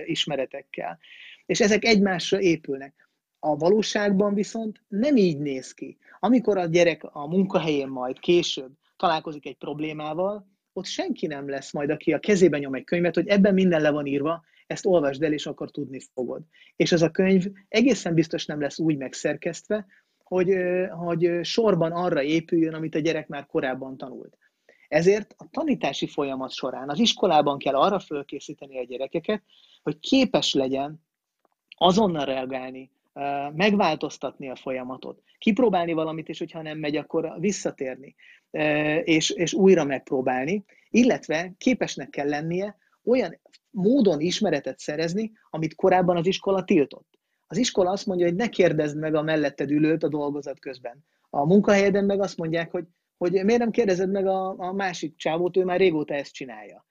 ismeretekkel. 0.06 1.00
És 1.46 1.60
ezek 1.60 1.86
egymásra 1.86 2.40
épülnek. 2.40 3.10
A 3.46 3.56
valóságban 3.56 4.34
viszont 4.34 4.82
nem 4.88 5.16
így 5.16 5.38
néz 5.38 5.72
ki. 5.72 5.98
Amikor 6.20 6.58
a 6.58 6.66
gyerek 6.66 7.04
a 7.04 7.28
munkahelyén 7.28 7.88
majd 7.88 8.20
később 8.20 8.72
találkozik 8.98 9.46
egy 9.46 9.58
problémával, 9.58 10.48
ott 10.74 10.86
senki 10.86 11.28
nem 11.28 11.50
lesz 11.50 11.74
majd, 11.74 11.90
aki 11.90 12.14
a 12.14 12.20
kezében 12.20 12.60
nyom 12.60 12.74
egy 12.74 12.84
könyvet, 12.84 13.16
hogy 13.16 13.28
ebben 13.28 13.54
minden 13.54 13.82
le 13.82 13.92
van 13.92 14.06
írva, 14.06 14.44
ezt 14.68 14.86
olvasd 14.86 15.24
el, 15.24 15.34
és 15.34 15.46
akkor 15.46 15.72
tudni 15.72 16.00
fogod. 16.14 16.42
És 16.76 16.92
ez 16.92 17.02
a 17.02 17.10
könyv 17.10 17.46
egészen 17.68 18.14
biztos 18.14 18.46
nem 18.46 18.62
lesz 18.62 18.80
úgy 18.80 18.98
megszerkesztve, 18.98 19.86
hogy, 20.18 20.56
hogy 20.90 21.40
sorban 21.42 21.92
arra 21.92 22.22
épüljön, 22.22 22.74
amit 22.74 22.96
a 22.96 23.00
gyerek 23.00 23.28
már 23.28 23.46
korábban 23.46 23.98
tanult. 23.98 24.38
Ezért 24.88 25.36
a 25.38 25.48
tanítási 25.52 26.08
folyamat 26.08 26.52
során 26.52 26.90
az 26.90 27.00
iskolában 27.00 27.58
kell 27.58 27.76
arra 27.76 28.00
fölkészíteni 28.00 28.80
a 28.80 28.84
gyerekeket, 28.84 29.44
hogy 29.82 30.00
képes 30.00 30.54
legyen 30.54 31.04
azonnal 31.78 32.26
reagálni, 32.26 32.92
megváltoztatni 33.54 34.50
a 34.50 34.56
folyamatot, 34.56 35.22
kipróbálni 35.38 35.94
valamit, 35.94 36.30
és 36.30 36.40
hogyha 36.40 36.62
nem 36.62 36.78
megy, 36.78 36.96
akkor 36.96 37.34
visszatérni, 37.40 38.16
és, 39.04 39.30
és 39.30 39.54
újra 39.54 39.84
megpróbálni, 39.84 40.66
illetve 40.90 41.54
képesnek 41.58 42.10
kell 42.10 42.30
lennie 42.30 42.78
olyan 43.04 43.40
módon 43.70 44.20
ismeretet 44.20 44.80
szerezni, 44.80 45.32
amit 45.50 45.76
korábban 45.76 46.18
az 46.18 46.26
iskola 46.26 46.64
tiltott. 46.64 47.20
Az 47.48 47.58
iskola 47.58 47.92
azt 47.92 48.06
mondja, 48.06 48.26
hogy 48.26 48.36
ne 48.36 48.48
kérdezd 48.48 48.98
meg 48.98 49.16
a 49.16 49.22
melletted 49.22 49.72
ülőt 49.72 50.04
a 50.04 50.08
dolgozat 50.08 50.60
közben. 50.60 51.06
A 51.30 51.46
munkahelyeden 51.46 52.06
meg 52.06 52.22
azt 52.22 52.38
mondják, 52.38 52.72
hogy, 52.72 52.86
hogy 53.18 53.32
miért 53.32 53.60
nem 53.60 53.72
kérdezed 53.72 54.12
meg 54.12 54.28
a, 54.28 54.56
a 54.58 54.74
másik 54.74 55.16
csávót, 55.16 55.58
ő 55.58 55.64
már 55.64 55.80
régóta 55.80 56.14
ezt 56.14 56.34
csinálja. 56.34 56.86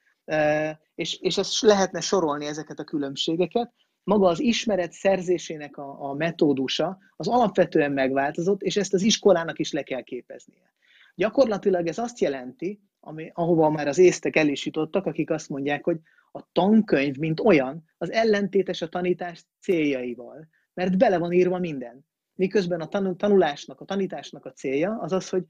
És, 0.94 1.20
és 1.20 1.38
ezt 1.38 1.60
lehetne 1.60 2.00
sorolni 2.00 2.46
ezeket 2.46 2.78
a 2.78 2.84
különbségeket. 2.84 3.72
Maga 4.04 4.28
az 4.28 4.40
ismeret 4.40 4.92
szerzésének 4.92 5.76
a, 5.76 6.10
a 6.10 6.14
metódusa 6.14 6.98
az 7.16 7.28
alapvetően 7.28 7.92
megváltozott, 7.92 8.62
és 8.62 8.76
ezt 8.76 8.94
az 8.94 9.02
iskolának 9.02 9.58
is 9.58 9.72
le 9.72 9.82
kell 9.82 10.02
képeznie. 10.02 10.74
Gyakorlatilag 11.14 11.86
ez 11.86 11.98
azt 11.98 12.18
jelenti, 12.18 12.80
ami, 13.00 13.30
ahova 13.34 13.70
már 13.70 13.88
az 13.88 13.98
észtek 13.98 14.36
el 14.36 14.48
is 14.48 14.66
jutottak, 14.66 15.06
akik 15.06 15.30
azt 15.30 15.48
mondják, 15.48 15.84
hogy 15.84 15.98
a 16.32 16.52
tankönyv, 16.52 17.16
mint 17.16 17.40
olyan, 17.40 17.84
az 17.98 18.10
ellentétes 18.10 18.82
a 18.82 18.88
tanítás 18.88 19.46
céljaival, 19.60 20.48
mert 20.74 20.98
bele 20.98 21.18
van 21.18 21.32
írva 21.32 21.58
minden. 21.58 22.06
Miközben 22.34 22.80
a 22.80 23.14
tanulásnak, 23.16 23.80
a 23.80 23.84
tanításnak 23.84 24.44
a 24.44 24.52
célja 24.52 24.98
az 25.00 25.12
az, 25.12 25.28
hogy 25.28 25.44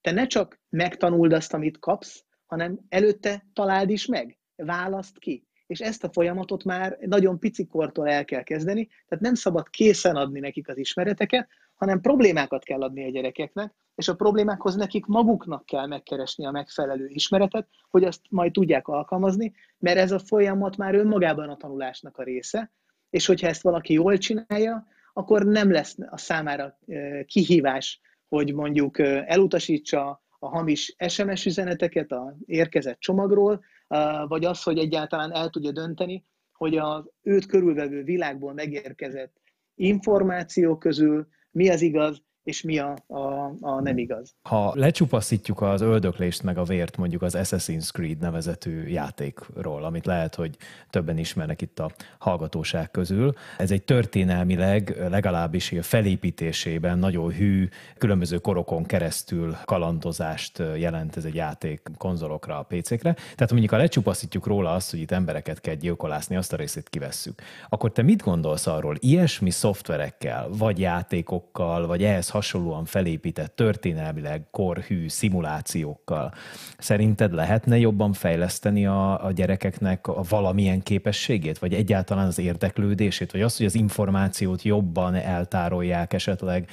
te 0.00 0.10
ne 0.10 0.26
csak 0.26 0.60
megtanuld 0.68 1.32
azt, 1.32 1.54
amit 1.54 1.78
kapsz, 1.78 2.24
hanem 2.46 2.80
előtte 2.88 3.46
találd 3.52 3.90
is 3.90 4.06
meg, 4.06 4.38
választ 4.56 5.18
ki. 5.18 5.48
És 5.70 5.80
ezt 5.80 6.04
a 6.04 6.12
folyamatot 6.12 6.64
már 6.64 6.98
nagyon 7.00 7.38
picikortól 7.38 8.08
el 8.08 8.24
kell 8.24 8.42
kezdeni, 8.42 8.86
tehát 8.86 9.24
nem 9.24 9.34
szabad 9.34 9.68
készen 9.68 10.16
adni 10.16 10.40
nekik 10.40 10.68
az 10.68 10.78
ismereteket, 10.78 11.48
hanem 11.74 12.00
problémákat 12.00 12.64
kell 12.64 12.82
adni 12.82 13.04
a 13.04 13.10
gyerekeknek, 13.10 13.74
és 13.94 14.08
a 14.08 14.14
problémákhoz 14.14 14.74
nekik 14.74 15.06
maguknak 15.06 15.66
kell 15.66 15.86
megkeresni 15.86 16.46
a 16.46 16.50
megfelelő 16.50 17.06
ismeretet, 17.08 17.68
hogy 17.90 18.04
azt 18.04 18.20
majd 18.28 18.52
tudják 18.52 18.88
alkalmazni, 18.88 19.52
mert 19.78 19.98
ez 19.98 20.12
a 20.12 20.18
folyamat 20.18 20.76
már 20.76 20.94
önmagában 20.94 21.48
a 21.48 21.56
tanulásnak 21.56 22.16
a 22.16 22.22
része, 22.22 22.72
és 23.10 23.26
hogyha 23.26 23.48
ezt 23.48 23.62
valaki 23.62 23.92
jól 23.92 24.18
csinálja, 24.18 24.86
akkor 25.12 25.46
nem 25.46 25.70
lesz 25.70 25.96
a 26.10 26.18
számára 26.18 26.78
kihívás, 27.26 28.00
hogy 28.28 28.54
mondjuk 28.54 28.98
elutasítsa 29.26 30.22
a 30.38 30.48
hamis 30.48 30.96
SMS 31.08 31.46
üzeneteket 31.46 32.12
a 32.12 32.36
érkezett 32.46 32.98
csomagról, 32.98 33.64
vagy 34.28 34.44
az, 34.44 34.62
hogy 34.62 34.78
egyáltalán 34.78 35.32
el 35.32 35.50
tudja 35.50 35.72
dönteni, 35.72 36.24
hogy 36.52 36.76
az 36.76 37.10
őt 37.22 37.46
körülvevő 37.46 38.02
világból 38.02 38.52
megérkezett 38.52 39.40
információ 39.74 40.78
közül 40.78 41.28
mi 41.50 41.68
az 41.70 41.80
igaz, 41.80 42.22
és 42.42 42.62
mi 42.62 42.78
a, 42.78 42.96
a, 43.06 43.52
a 43.60 43.80
nem 43.80 43.98
igaz. 43.98 44.34
Ha 44.42 44.72
lecsupaszítjuk 44.74 45.60
az 45.60 45.80
öldöklést 45.80 46.42
meg 46.42 46.58
a 46.58 46.64
vért 46.64 46.96
mondjuk 46.96 47.22
az 47.22 47.34
Assassin's 47.38 47.92
Creed 47.92 48.18
nevezetű 48.18 48.86
játékról, 48.86 49.84
amit 49.84 50.06
lehet, 50.06 50.34
hogy 50.34 50.56
többen 50.90 51.18
ismernek 51.18 51.62
itt 51.62 51.78
a 51.78 51.90
hallgatóság 52.18 52.90
közül, 52.90 53.32
ez 53.58 53.70
egy 53.70 53.82
történelmileg 53.82 54.96
legalábbis 55.08 55.72
a 55.72 55.82
felépítésében 55.82 56.98
nagyon 56.98 57.32
hű, 57.32 57.68
különböző 57.98 58.38
korokon 58.38 58.84
keresztül 58.84 59.56
kalandozást 59.64 60.62
jelent 60.76 61.16
ez 61.16 61.24
egy 61.24 61.34
játék 61.34 61.82
konzolokra, 61.96 62.58
a 62.58 62.62
PC-kre. 62.62 63.12
Tehát 63.12 63.50
mondjuk 63.50 63.70
ha 63.70 63.76
lecsupaszítjuk 63.76 64.46
róla 64.46 64.72
azt, 64.72 64.90
hogy 64.90 65.00
itt 65.00 65.10
embereket 65.10 65.60
kell 65.60 65.74
gyilkolászni, 65.74 66.36
azt 66.36 66.52
a 66.52 66.56
részét 66.56 66.88
kivesszük, 66.88 67.42
akkor 67.68 67.92
te 67.92 68.02
mit 68.02 68.22
gondolsz 68.22 68.66
arról, 68.66 68.96
ilyesmi 68.98 69.50
szoftverekkel, 69.50 70.48
vagy 70.58 70.78
játékokkal, 70.78 71.86
vagy 71.86 72.04
ehhez 72.04 72.29
hasonlóan 72.30 72.84
felépített 72.84 73.56
történelmileg 73.56 74.46
korhű 74.50 75.08
szimulációkkal. 75.08 76.32
Szerinted 76.78 77.32
lehetne 77.32 77.78
jobban 77.78 78.12
fejleszteni 78.12 78.86
a, 78.86 79.24
a 79.24 79.32
gyerekeknek 79.32 80.06
a 80.06 80.22
valamilyen 80.28 80.82
képességét, 80.82 81.58
vagy 81.58 81.74
egyáltalán 81.74 82.26
az 82.26 82.38
érdeklődését, 82.38 83.32
vagy 83.32 83.42
azt, 83.42 83.56
hogy 83.56 83.66
az 83.66 83.74
információt 83.74 84.62
jobban 84.62 85.14
eltárolják, 85.14 86.12
esetleg 86.12 86.68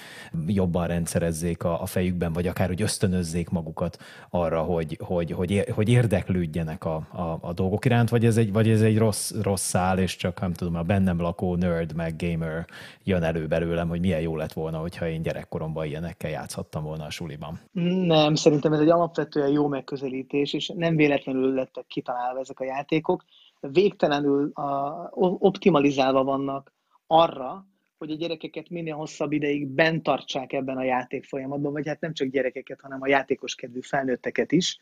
jobban 0.48 0.88
rendszerezzék 0.88 1.64
a, 1.64 1.82
a 1.82 1.86
fejükben, 1.86 2.34
vagy 2.34 2.48
akár 2.48 2.68
hogy 2.68 2.82
ösztönözzék 2.82 3.50
magukat 3.50 3.98
arra, 4.30 4.62
hogy, 4.62 5.00
hogy, 5.04 5.32
hogy, 5.32 5.66
hogy 5.74 5.90
érdeklődjenek 5.90 6.86
a, 6.86 6.96
a, 6.96 7.38
a 7.42 7.54
dolgok 7.54 7.86
iránt, 7.86 8.10
vagy 8.10 8.26
ez 8.26 8.38
egy, 8.38 8.52
vagy 8.52 8.70
ez 8.70 8.82
egy 8.82 8.98
rossz, 8.98 9.32
rossz 9.42 9.64
szál, 9.64 10.00
és 10.00 10.16
csak 10.16 10.40
nem 10.40 10.54
tudom, 10.54 10.76
a 10.76 10.82
bennem 10.82 11.22
lakó 11.22 11.56
nerd 11.56 11.96
meg 11.96 12.16
gamer 12.18 12.66
jön 13.04 13.24
elő 13.24 13.48
belőlem, 13.48 13.88
hogy 13.88 14.00
milyen 14.00 14.22
jó 14.22 14.36
lett 14.36 14.54
volna, 14.54 14.78
hogyha 14.78 15.08
én 15.08 15.22
gyerek 15.22 15.47
gyerekkoromban 15.48 15.86
ilyenekkel 15.86 16.30
játszhattam 16.30 16.84
volna 16.84 17.06
a 17.06 17.10
suliban. 17.10 17.60
Nem, 18.06 18.36
szerintem 18.36 18.74
ez 18.74 18.80
egy 18.80 18.90
alapvetően 18.90 19.50
jó 19.50 19.68
megközelítés, 19.68 20.54
és 20.54 20.72
nem 20.76 20.96
véletlenül 20.96 21.54
lettek 21.54 21.86
kitalálva 21.88 22.40
ezek 22.40 22.60
a 22.60 22.66
játékok. 22.66 23.24
Végtelenül 23.60 24.52
a, 24.54 25.10
optimalizálva 25.40 26.24
vannak 26.24 26.74
arra, 27.08 27.66
hogy 27.98 28.12
a 28.12 28.16
gyerekeket 28.16 28.70
minél 28.70 28.96
hosszabb 28.96 29.32
ideig 29.32 29.68
bent 29.68 30.04
tartsák 30.04 30.54
ebben 30.54 30.78
a 30.78 30.84
játék 30.84 31.26
folyamatban, 31.26 31.72
vagy 31.72 31.88
hát 31.88 32.00
nem 32.00 32.14
csak 32.14 32.28
gyerekeket, 32.28 32.82
hanem 32.82 33.02
a 33.02 33.08
játékos 33.08 33.56
kedvű 33.56 33.80
felnőtteket 33.82 34.52
is. 34.52 34.80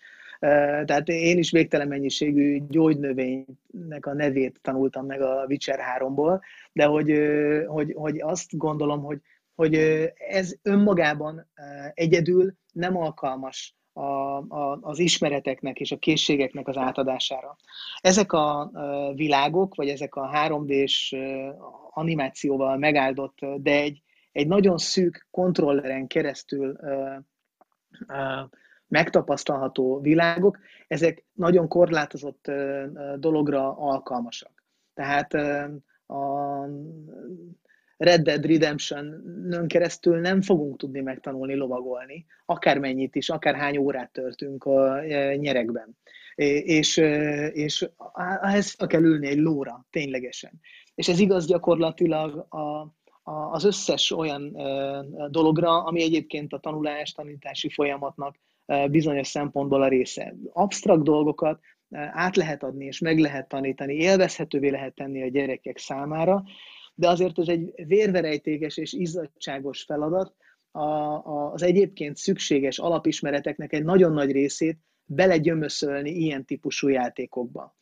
Tehát 0.85 1.07
én 1.07 1.37
is 1.37 1.51
végtelen 1.51 1.87
mennyiségű 1.87 2.61
gyógynövénynek 2.69 4.05
a 4.05 4.13
nevét 4.13 4.59
tanultam 4.61 5.05
meg 5.05 5.21
a 5.21 5.45
Witcher 5.47 5.79
3-ból, 5.99 6.41
de 6.73 6.85
hogy, 6.85 7.13
hogy, 7.67 7.93
hogy 7.95 8.21
azt 8.21 8.57
gondolom, 8.57 9.03
hogy 9.03 9.19
hogy 9.55 9.73
ez 10.29 10.55
önmagában 10.61 11.51
egyedül 11.93 12.53
nem 12.71 12.97
alkalmas 12.97 13.75
a, 13.93 14.01
a, 14.37 14.77
az 14.81 14.99
ismereteknek 14.99 15.79
és 15.79 15.91
a 15.91 15.97
készségeknek 15.97 16.67
az 16.67 16.77
átadására. 16.77 17.55
Ezek 18.01 18.31
a 18.31 18.71
világok, 19.13 19.75
vagy 19.75 19.87
ezek 19.87 20.15
a 20.15 20.29
3D-s 20.33 21.15
animációval 21.89 22.77
megáldott, 22.77 23.37
de 23.57 23.71
egy, 23.71 24.01
egy 24.31 24.47
nagyon 24.47 24.77
szűk 24.77 25.27
kontrolleren 25.31 26.07
keresztül 26.07 26.77
megtapasztalható 28.87 29.99
világok, 29.99 30.59
ezek 30.87 31.25
nagyon 31.33 31.67
korlátozott 31.67 32.51
dologra 33.15 33.77
alkalmasak. 33.77 34.63
Tehát 34.93 35.33
a 36.05 36.65
Red 37.97 38.21
Dead 38.21 38.45
Redemption-nön 38.45 39.67
keresztül 39.67 40.19
nem 40.19 40.41
fogunk 40.41 40.77
tudni 40.77 41.01
megtanulni 41.01 41.55
lovagolni, 41.55 42.25
akármennyit 42.45 43.15
is, 43.15 43.29
akár 43.29 43.55
hány 43.55 43.77
órát 43.77 44.11
törtünk 44.11 44.63
a 44.63 45.03
e, 45.03 45.35
nyerekben. 45.35 45.97
És, 46.35 46.97
e, 46.97 47.47
és 47.47 47.89
ehhez 48.41 48.75
kell 48.87 49.03
ülni 49.03 49.27
egy 49.27 49.37
lóra, 49.37 49.85
ténylegesen. 49.89 50.51
És 50.95 51.07
ez 51.07 51.19
igaz 51.19 51.45
gyakorlatilag 51.45 52.45
a, 52.49 52.57
a, 53.23 53.51
az 53.51 53.63
összes 53.63 54.11
olyan 54.11 54.55
e, 54.55 55.01
dologra, 55.29 55.83
ami 55.83 56.01
egyébként 56.01 56.53
a 56.53 56.59
tanulás, 56.59 57.11
tanítási 57.11 57.69
folyamatnak 57.69 58.35
bizonyos 58.89 59.27
szempontból 59.27 59.81
a 59.81 59.87
része. 59.87 60.35
Absztrakt 60.53 61.03
dolgokat 61.03 61.59
át 62.11 62.35
lehet 62.35 62.63
adni, 62.63 62.85
és 62.85 62.99
meg 62.99 63.19
lehet 63.19 63.47
tanítani, 63.47 63.93
élvezhetővé 63.93 64.69
lehet 64.69 64.95
tenni 64.95 65.23
a 65.23 65.27
gyerekek 65.27 65.77
számára, 65.77 66.43
de 66.95 67.09
azért 67.09 67.39
ez 67.39 67.47
egy 67.47 67.73
vérverejtéges 67.87 68.77
és 68.77 68.93
izzadságos 68.93 69.83
feladat, 69.83 70.35
a, 70.71 70.79
a, 70.79 71.51
az 71.51 71.63
egyébként 71.63 72.17
szükséges 72.17 72.79
alapismereteknek 72.79 73.73
egy 73.73 73.83
nagyon 73.83 74.11
nagy 74.11 74.31
részét 74.31 74.79
belegyömöszölni 75.05 76.09
ilyen 76.09 76.45
típusú 76.45 76.87
játékokba. 76.87 77.75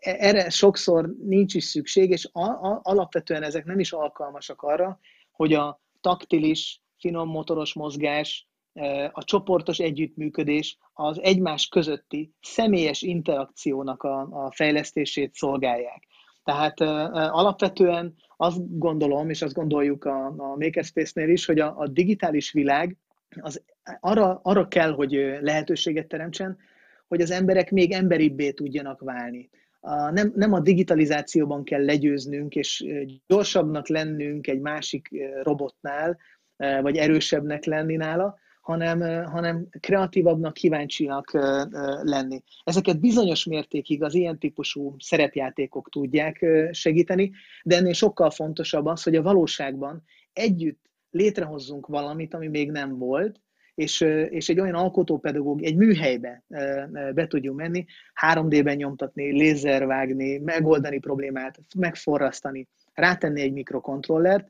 Erre 0.00 0.50
sokszor 0.50 1.14
nincs 1.24 1.54
is 1.54 1.64
szükség, 1.64 2.10
és 2.10 2.28
a, 2.32 2.42
a, 2.42 2.80
alapvetően 2.82 3.42
ezek 3.42 3.64
nem 3.64 3.78
is 3.78 3.92
alkalmasak 3.92 4.62
arra, 4.62 5.00
hogy 5.32 5.52
a 5.52 5.80
taktilis, 6.00 6.82
finom 6.98 7.28
motoros 7.28 7.74
mozgás, 7.74 8.48
a 9.12 9.24
csoportos 9.24 9.78
együttműködés 9.78 10.78
az 10.92 11.20
egymás 11.22 11.68
közötti 11.68 12.32
személyes 12.40 13.02
interakciónak 13.02 14.02
a, 14.02 14.20
a 14.20 14.52
fejlesztését 14.52 15.34
szolgálják. 15.34 16.06
Tehát 16.44 16.80
alapvetően 17.30 18.14
azt 18.36 18.78
gondolom, 18.78 19.30
és 19.30 19.42
azt 19.42 19.54
gondoljuk 19.54 20.04
a, 20.04 20.26
a 20.26 20.56
Makerspace-nél 20.56 21.28
is, 21.28 21.46
hogy 21.46 21.58
a, 21.58 21.78
a 21.78 21.88
digitális 21.88 22.52
világ 22.52 22.96
az 23.40 23.62
arra, 24.00 24.40
arra 24.42 24.68
kell, 24.68 24.92
hogy 24.92 25.38
lehetőséget 25.40 26.06
teremtsen, 26.06 26.58
hogy 27.08 27.20
az 27.20 27.30
emberek 27.30 27.70
még 27.70 27.92
emberibbé 27.92 28.50
tudjanak 28.50 29.00
válni. 29.00 29.50
A, 29.80 30.10
nem, 30.10 30.32
nem 30.34 30.52
a 30.52 30.60
digitalizációban 30.60 31.64
kell 31.64 31.84
legyőznünk, 31.84 32.54
és 32.54 32.84
gyorsabbnak 33.26 33.88
lennünk 33.88 34.46
egy 34.46 34.60
másik 34.60 35.10
robotnál, 35.42 36.18
vagy 36.56 36.96
erősebbnek 36.96 37.64
lenni 37.64 37.96
nála, 37.96 38.38
hanem, 38.64 39.24
hanem 39.24 39.66
kreatívabbnak, 39.80 40.52
kíváncsinak 40.52 41.32
lenni. 42.02 42.42
Ezeket 42.64 43.00
bizonyos 43.00 43.44
mértékig 43.44 44.02
az 44.02 44.14
ilyen 44.14 44.38
típusú 44.38 44.94
szerepjátékok 44.98 45.88
tudják 45.90 46.46
segíteni, 46.70 47.32
de 47.62 47.76
ennél 47.76 47.92
sokkal 47.92 48.30
fontosabb 48.30 48.86
az, 48.86 49.02
hogy 49.02 49.16
a 49.16 49.22
valóságban 49.22 50.02
együtt 50.32 50.80
létrehozzunk 51.10 51.86
valamit, 51.86 52.34
ami 52.34 52.48
még 52.48 52.70
nem 52.70 52.98
volt, 52.98 53.40
és, 53.74 54.00
és 54.30 54.48
egy 54.48 54.60
olyan 54.60 54.74
alkotópedagóg, 54.74 55.62
egy 55.62 55.76
műhelybe 55.76 56.44
be 57.14 57.26
tudjunk 57.26 57.58
menni, 57.58 57.84
3D-ben 58.32 58.76
nyomtatni, 58.76 59.30
lézervágni, 59.30 60.38
megoldani 60.38 60.98
problémát, 60.98 61.58
megforrasztani, 61.76 62.68
rátenni 62.92 63.40
egy 63.40 63.52
mikrokontrollert, 63.52 64.48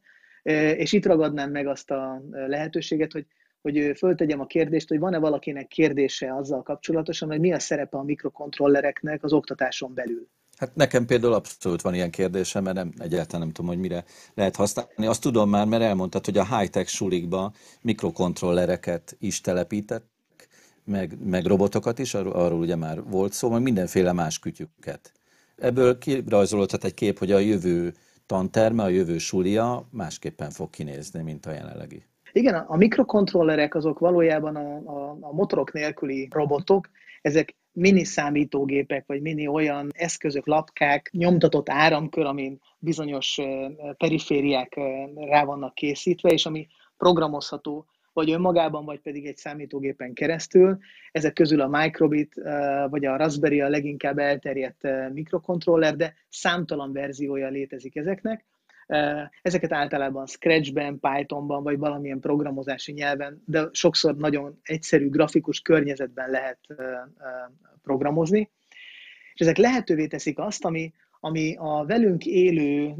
és 0.76 0.92
itt 0.92 1.06
ragadnám 1.06 1.50
meg 1.50 1.66
azt 1.66 1.90
a 1.90 2.22
lehetőséget, 2.30 3.12
hogy 3.12 3.26
hogy 3.64 3.92
föltegyem 3.96 4.40
a 4.40 4.46
kérdést, 4.46 4.88
hogy 4.88 4.98
van-e 4.98 5.18
valakinek 5.18 5.66
kérdése 5.66 6.34
azzal 6.34 6.62
kapcsolatosan, 6.62 7.28
hogy 7.28 7.40
mi 7.40 7.52
a 7.52 7.58
szerepe 7.58 7.96
a 7.96 8.02
mikrokontrollereknek 8.02 9.24
az 9.24 9.32
oktatáson 9.32 9.94
belül. 9.94 10.28
Hát 10.56 10.74
nekem 10.74 11.06
például 11.06 11.32
abszolút 11.32 11.82
van 11.82 11.94
ilyen 11.94 12.10
kérdésem, 12.10 12.62
mert 12.62 12.76
nem, 12.76 12.92
egyáltalán 12.98 13.40
nem 13.40 13.52
tudom, 13.52 13.70
hogy 13.70 13.80
mire 13.80 14.04
lehet 14.34 14.56
használni. 14.56 15.06
Azt 15.06 15.22
tudom 15.22 15.50
már, 15.50 15.66
mert 15.66 15.82
elmondtad, 15.82 16.24
hogy 16.24 16.38
a 16.38 16.56
high-tech 16.56 16.88
sulikba 16.88 17.52
mikrokontrollereket 17.80 19.16
is 19.20 19.40
telepített, 19.40 20.06
meg, 20.84 21.18
meg 21.24 21.44
robotokat 21.44 21.98
is, 21.98 22.14
arról, 22.14 22.32
arról 22.32 22.58
ugye 22.58 22.76
már 22.76 23.02
volt 23.02 23.32
szó, 23.32 23.50
meg 23.50 23.62
mindenféle 23.62 24.12
más 24.12 24.38
kütyüket. 24.38 25.12
Ebből 25.56 25.98
kirajzolódhat 25.98 26.84
egy 26.84 26.94
kép, 26.94 27.18
hogy 27.18 27.32
a 27.32 27.38
jövő 27.38 27.94
tanterme, 28.26 28.82
a 28.82 28.88
jövő 28.88 29.18
sulia 29.18 29.88
másképpen 29.90 30.50
fog 30.50 30.70
kinézni, 30.70 31.22
mint 31.22 31.46
a 31.46 31.52
jelenlegi. 31.52 32.04
Igen, 32.36 32.54
a 32.54 32.76
mikrokontrollerek 32.76 33.74
azok 33.74 33.98
valójában 33.98 34.56
a, 34.56 34.76
a, 34.76 35.16
a 35.20 35.32
motorok 35.32 35.72
nélküli 35.72 36.28
robotok, 36.30 36.88
ezek 37.22 37.54
mini 37.72 38.04
számítógépek, 38.04 39.06
vagy 39.06 39.20
mini 39.20 39.46
olyan 39.46 39.88
eszközök, 39.92 40.46
lapkák, 40.46 41.10
nyomtatott 41.12 41.68
áramkör, 41.68 42.24
amin 42.24 42.60
bizonyos 42.78 43.40
perifériák 43.96 44.80
rá 45.14 45.44
vannak 45.44 45.74
készítve, 45.74 46.28
és 46.28 46.46
ami 46.46 46.66
programozható, 46.96 47.86
vagy 48.12 48.30
önmagában, 48.30 48.84
vagy 48.84 49.00
pedig 49.00 49.26
egy 49.26 49.36
számítógépen 49.36 50.12
keresztül. 50.12 50.78
Ezek 51.12 51.32
közül 51.32 51.60
a 51.60 51.68
Microbit 51.68 52.34
vagy 52.90 53.04
a 53.04 53.16
Raspberry 53.16 53.60
a 53.60 53.68
leginkább 53.68 54.18
elterjedt 54.18 54.88
mikrokontroller, 55.12 55.96
de 55.96 56.14
számtalan 56.28 56.92
verziója 56.92 57.48
létezik 57.48 57.96
ezeknek. 57.96 58.44
Ezeket 59.42 59.72
általában 59.72 60.26
Scratchben, 60.26 61.00
Pythonban, 61.00 61.62
vagy 61.62 61.78
valamilyen 61.78 62.20
programozási 62.20 62.92
nyelven, 62.92 63.42
de 63.46 63.68
sokszor 63.72 64.16
nagyon 64.16 64.58
egyszerű 64.62 65.08
grafikus 65.08 65.60
környezetben 65.60 66.30
lehet 66.30 66.58
programozni. 67.82 68.50
És 69.32 69.40
ezek 69.40 69.56
lehetővé 69.56 70.06
teszik 70.06 70.38
azt, 70.38 70.64
ami, 70.64 70.92
ami 71.20 71.56
a 71.58 71.84
velünk 71.84 72.24
élő 72.26 72.94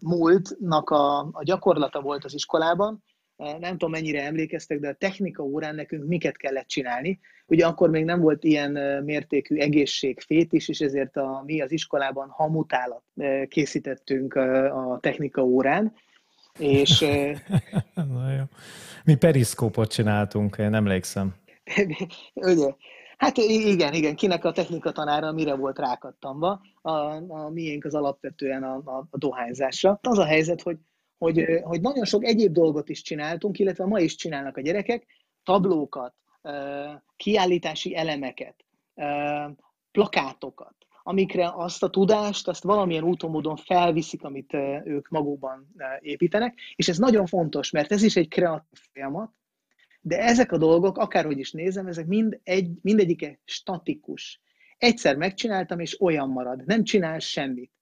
múltnak 0.00 0.90
a, 0.90 1.18
a 1.18 1.42
gyakorlata 1.42 2.00
volt 2.00 2.24
az 2.24 2.34
iskolában, 2.34 3.02
nem 3.36 3.70
tudom 3.70 3.90
mennyire 3.90 4.22
emlékeztek, 4.24 4.78
de 4.78 4.88
a 4.88 4.94
technika 4.94 5.42
órán 5.42 5.74
nekünk 5.74 6.04
miket 6.06 6.36
kellett 6.36 6.66
csinálni. 6.66 7.20
Ugye 7.46 7.66
akkor 7.66 7.90
még 7.90 8.04
nem 8.04 8.20
volt 8.20 8.44
ilyen 8.44 9.02
mértékű 9.04 9.56
egészségfét 9.56 10.52
is, 10.52 10.68
és 10.68 10.80
ezért 10.80 11.16
a, 11.16 11.42
mi 11.46 11.60
az 11.60 11.72
iskolában 11.72 12.28
hamutálat 12.28 13.02
készítettünk 13.48 14.34
a 14.34 14.98
technika 15.00 15.42
órán. 15.42 15.92
És, 16.58 17.00
Na 17.94 18.32
jó. 18.32 18.42
Mi 19.04 19.14
periszkópot 19.14 19.92
csináltunk, 19.92 20.56
én 20.58 20.74
emlékszem. 20.74 21.34
Ugye, 22.34 22.70
Hát 23.22 23.36
igen, 23.36 23.92
igen, 23.92 24.14
kinek 24.14 24.44
a 24.44 24.52
technika 24.52 24.92
tanára 24.92 25.32
mire 25.32 25.54
volt 25.54 25.78
rákattamva, 25.78 26.60
a, 26.82 26.90
a 27.28 27.50
miénk 27.52 27.84
az 27.84 27.94
alapvetően 27.94 28.62
a, 28.62 28.74
a, 28.74 29.06
a 29.10 29.18
dohányzásra. 29.18 29.98
Az 30.02 30.18
a 30.18 30.24
helyzet, 30.24 30.62
hogy 30.62 30.76
hogy, 31.22 31.60
hogy 31.62 31.80
nagyon 31.80 32.04
sok 32.04 32.24
egyéb 32.24 32.52
dolgot 32.52 32.88
is 32.88 33.02
csináltunk, 33.02 33.58
illetve 33.58 33.86
ma 33.86 34.00
is 34.00 34.14
csinálnak 34.14 34.56
a 34.56 34.60
gyerekek, 34.60 35.06
tablókat, 35.44 36.14
kiállítási 37.16 37.96
elemeket, 37.96 38.64
plakátokat, 39.90 40.74
amikre 41.02 41.52
azt 41.54 41.82
a 41.82 41.90
tudást, 41.90 42.48
azt 42.48 42.62
valamilyen 42.62 43.04
úton 43.04 43.30
módon 43.30 43.56
felviszik, 43.56 44.24
amit 44.24 44.54
ők 44.84 45.08
magukban 45.08 45.74
építenek, 46.00 46.58
és 46.74 46.88
ez 46.88 46.98
nagyon 46.98 47.26
fontos, 47.26 47.70
mert 47.70 47.92
ez 47.92 48.02
is 48.02 48.16
egy 48.16 48.28
kreatív 48.28 48.78
folyamat, 48.92 49.30
de 50.00 50.18
ezek 50.18 50.52
a 50.52 50.58
dolgok, 50.58 50.98
akárhogy 50.98 51.38
is 51.38 51.52
nézem, 51.52 51.86
ezek 51.86 52.06
mind 52.06 52.40
egy, 52.42 52.70
mindegyike 52.80 53.40
statikus. 53.44 54.40
Egyszer 54.78 55.16
megcsináltam, 55.16 55.80
és 55.80 56.00
olyan 56.00 56.28
marad. 56.28 56.66
Nem 56.66 56.84
csinál 56.84 57.18
semmit. 57.18 57.72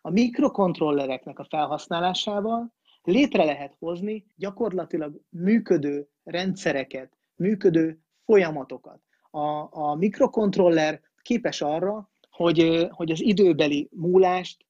A 0.00 0.10
mikrokontrollereknek 0.10 1.38
a 1.38 1.44
felhasználásával 1.44 2.72
létre 3.02 3.44
lehet 3.44 3.76
hozni 3.78 4.24
gyakorlatilag 4.36 5.20
működő 5.28 6.08
rendszereket, 6.24 7.12
működő 7.34 7.98
folyamatokat. 8.24 9.00
A, 9.30 9.68
a 9.70 9.94
mikrokontroller 9.94 11.00
képes 11.22 11.60
arra, 11.60 12.10
hogy, 12.30 12.88
hogy 12.90 13.10
az 13.10 13.22
időbeli 13.22 13.88
múlást, 13.92 14.66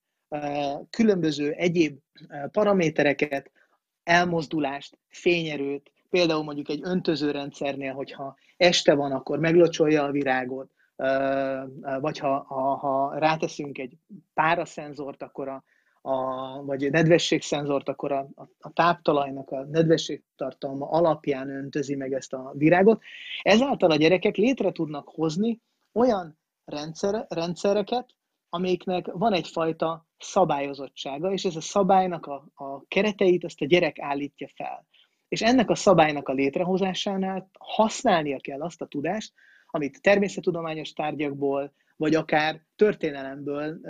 különböző 0.90 1.50
egyéb 1.50 1.98
paramétereket, 2.50 3.50
elmozdulást, 4.02 4.98
fényerőt, 5.08 5.92
például 6.10 6.42
mondjuk 6.42 6.68
egy 6.68 6.80
öntözőrendszernél, 6.82 7.92
hogyha 7.92 8.36
este 8.56 8.94
van, 8.94 9.12
akkor 9.12 9.38
meglocsolja 9.38 10.04
a 10.04 10.10
virágot, 10.10 10.70
vagy 12.00 12.18
ha, 12.18 12.44
ha, 12.48 12.74
ha 12.74 13.18
ráteszünk 13.18 13.78
egy 13.78 13.96
páraszenzort, 14.34 15.22
akkor 15.22 15.48
a, 15.48 15.64
a, 16.02 16.16
vagy 16.64 16.90
nedvességszenzort, 16.90 17.88
akkor 17.88 18.12
a, 18.12 18.28
a, 18.34 18.48
a 18.58 18.72
táptalajnak 18.72 19.50
a 19.50 19.64
nedvességtartalma 19.64 20.90
alapján 20.90 21.48
öntözi 21.48 21.94
meg 21.94 22.12
ezt 22.12 22.32
a 22.32 22.52
virágot. 22.56 23.02
Ezáltal 23.42 23.90
a 23.90 23.96
gyerekek 23.96 24.36
létre 24.36 24.72
tudnak 24.72 25.08
hozni 25.08 25.60
olyan 25.92 26.38
rendszer, 26.64 27.26
rendszereket, 27.28 28.06
amiknek 28.48 29.06
van 29.12 29.32
egyfajta 29.32 30.06
szabályozottsága, 30.18 31.32
és 31.32 31.44
ez 31.44 31.56
a 31.56 31.60
szabálynak 31.60 32.26
a, 32.26 32.44
a 32.54 32.86
kereteit 32.88 33.44
azt 33.44 33.60
a 33.60 33.66
gyerek 33.66 33.98
állítja 34.00 34.48
fel. 34.54 34.86
És 35.28 35.42
ennek 35.42 35.70
a 35.70 35.74
szabálynak 35.74 36.28
a 36.28 36.32
létrehozásánál 36.32 37.50
használnia 37.58 38.38
kell 38.40 38.60
azt 38.60 38.82
a 38.82 38.86
tudást, 38.86 39.32
amit 39.74 40.02
természettudományos 40.02 40.92
tárgyakból, 40.92 41.72
vagy 41.96 42.14
akár 42.14 42.62
történelemből 42.76 43.80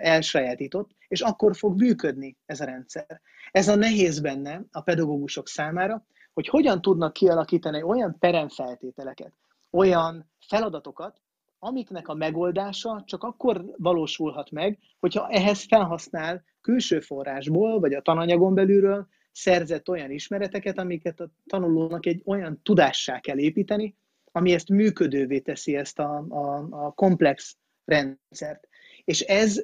elsajátított, 0.00 0.90
és 1.08 1.20
akkor 1.20 1.56
fog 1.56 1.80
működni 1.80 2.36
ez 2.46 2.60
a 2.60 2.64
rendszer. 2.64 3.20
Ez 3.50 3.68
a 3.68 3.74
nehéz 3.74 4.20
benne 4.20 4.62
a 4.70 4.80
pedagógusok 4.80 5.48
számára, 5.48 6.06
hogy 6.34 6.48
hogyan 6.48 6.80
tudnak 6.80 7.12
kialakítani 7.12 7.82
olyan 7.82 8.16
peremfeltételeket, 8.18 9.32
olyan 9.70 10.30
feladatokat, 10.46 11.20
amiknek 11.58 12.08
a 12.08 12.14
megoldása 12.14 13.02
csak 13.06 13.22
akkor 13.22 13.64
valósulhat 13.76 14.50
meg, 14.50 14.78
hogyha 15.00 15.28
ehhez 15.28 15.66
felhasznál 15.66 16.44
külső 16.60 17.00
forrásból, 17.00 17.80
vagy 17.80 17.92
a 17.94 18.02
tananyagon 18.02 18.54
belülről 18.54 19.08
szerzett 19.32 19.88
olyan 19.88 20.10
ismereteket, 20.10 20.78
amiket 20.78 21.20
a 21.20 21.30
tanulónak 21.46 22.06
egy 22.06 22.22
olyan 22.24 22.60
tudássá 22.62 23.20
kell 23.20 23.38
építeni, 23.38 23.96
ami 24.38 24.52
ezt 24.52 24.68
működővé 24.68 25.38
teszi, 25.38 25.76
ezt 25.76 25.98
a, 25.98 26.24
a, 26.28 26.66
a 26.70 26.92
komplex 26.92 27.56
rendszert. 27.84 28.68
És 29.04 29.20
ez, 29.20 29.62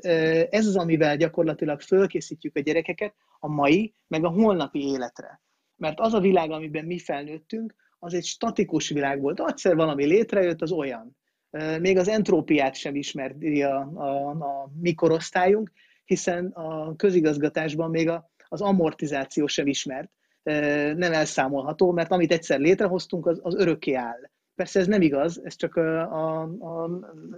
ez 0.51 0.67
az, 0.67 0.77
amivel 0.77 1.17
gyakorlatilag 1.17 1.81
fölkészítjük 1.81 2.57
a 2.57 2.61
gyerekeket 2.61 3.15
a 3.39 3.49
mai, 3.49 3.95
meg 4.07 4.25
a 4.25 4.29
holnapi 4.29 4.89
életre. 4.89 5.43
Mert 5.77 6.01
az 6.01 6.15
a 6.15 6.21
világ, 6.21 6.51
amiben 6.51 6.85
mi 6.85 6.99
felnőttünk, 6.99 7.75
az 7.99 8.15
egy 8.15 8.25
statikus 8.25 8.89
világ 8.89 9.21
volt. 9.21 9.41
Egyszer 9.41 9.75
valami 9.75 10.05
létrejött, 10.05 10.63
az 10.63 10.73
olyan. 10.73 11.17
Még 11.81 11.99
az 11.99 12.09
entrópiát 12.09 12.75
sem 12.75 12.95
ismeri 12.95 13.63
a, 13.63 13.91
a, 13.95 14.29
a 14.29 14.73
mikorosztályunk, 14.81 15.71
hiszen 16.05 16.47
a 16.47 16.97
közigazgatásban 16.97 17.91
még 17.91 18.09
a, 18.09 18.31
az 18.49 18.61
amortizáció 18.61 19.47
sem 19.47 19.67
ismert, 19.67 20.11
nem 20.97 21.13
elszámolható, 21.13 21.93
mert 21.93 22.11
amit 22.11 22.33
egyszer 22.33 22.59
létrehoztunk, 22.59 23.27
az, 23.27 23.39
az 23.43 23.55
örökké 23.55 23.95
áll. 23.95 24.31
Persze 24.55 24.81
ez 24.81 24.87
nem 24.87 25.03
igaz, 25.03 25.45
ez 25.45 25.57
csak 25.57 25.77
a, 25.77 26.43
a, 26.43 26.89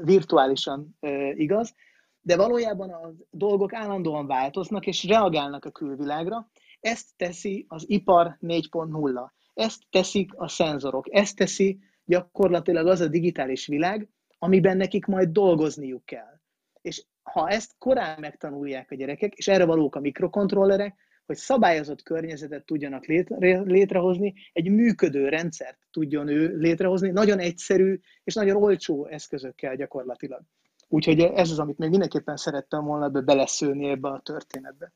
virtuálisan 0.03 0.97
igaz, 1.35 1.75
de 2.21 2.37
valójában 2.37 2.91
a 2.91 3.13
dolgok 3.31 3.73
állandóan 3.73 4.27
változnak, 4.27 4.87
és 4.87 5.05
reagálnak 5.05 5.65
a 5.65 5.71
külvilágra. 5.71 6.51
Ezt 6.81 7.09
teszi 7.17 7.67
az 7.69 7.85
ipar 7.89 8.37
4.0, 8.41 9.31
ezt 9.55 9.83
teszik 9.91 10.33
a 10.37 10.49
szenzorok, 10.49 11.07
ezt 11.15 11.37
teszi 11.37 11.79
gyakorlatilag 12.05 12.87
az 12.87 13.01
a 13.01 13.09
digitális 13.09 13.67
világ, 13.67 14.09
amiben 14.39 14.77
nekik 14.77 15.07
majd 15.07 15.29
dolgozniuk 15.29 16.05
kell. 16.05 16.41
És 16.81 17.07
ha 17.23 17.49
ezt 17.49 17.75
korán 17.79 18.21
megtanulják 18.21 18.91
a 18.91 18.95
gyerekek, 18.95 19.35
és 19.35 19.49
erre 19.49 19.65
valók 19.65 19.95
a 19.95 20.01
mikrokontrollerek, 20.01 21.06
hogy 21.27 21.37
szabályozott 21.37 22.03
környezetet 22.03 22.65
tudjanak 22.65 23.05
létre, 23.05 23.61
létrehozni, 23.61 24.35
egy 24.53 24.71
működő 24.71 25.29
rendszert 25.29 25.79
tudjon 25.91 26.29
ő 26.29 26.57
létrehozni, 26.57 27.11
nagyon 27.11 27.39
egyszerű 27.39 28.01
és 28.25 28.35
nagyon 28.35 28.63
olcsó 28.63 29.07
eszközökkel 29.07 29.77
gyakorlatilag. 29.77 30.41
Úgyhogy 30.89 31.21
ez 31.21 31.51
az, 31.51 31.59
amit 31.59 31.79
még 31.79 31.91
mindenképpen 31.91 32.37
szerettem 32.37 32.85
volna 32.85 33.05
ebbe 33.05 33.21
beleszülni 33.21 33.89
ebbe 33.89 34.09
a 34.09 34.21
történetbe. 34.25 34.93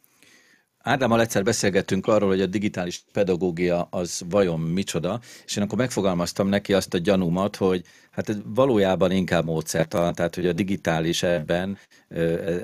Ádámmal 0.82 1.20
egyszer 1.20 1.42
beszélgettünk 1.42 2.06
arról, 2.06 2.28
hogy 2.28 2.40
a 2.40 2.46
digitális 2.46 3.04
pedagógia 3.12 3.82
az 3.90 4.22
vajon 4.28 4.60
micsoda, 4.60 5.20
és 5.44 5.56
én 5.56 5.62
akkor 5.62 5.78
megfogalmaztam 5.78 6.48
neki 6.48 6.74
azt 6.74 6.94
a 6.94 6.98
gyanúmat, 6.98 7.56
hogy 7.56 7.84
hát 8.10 8.36
valójában 8.44 9.10
inkább 9.10 9.44
módszertalan, 9.44 10.14
tehát 10.14 10.34
hogy 10.34 10.46
a 10.46 10.52
digitális 10.52 11.22
ebben 11.22 11.78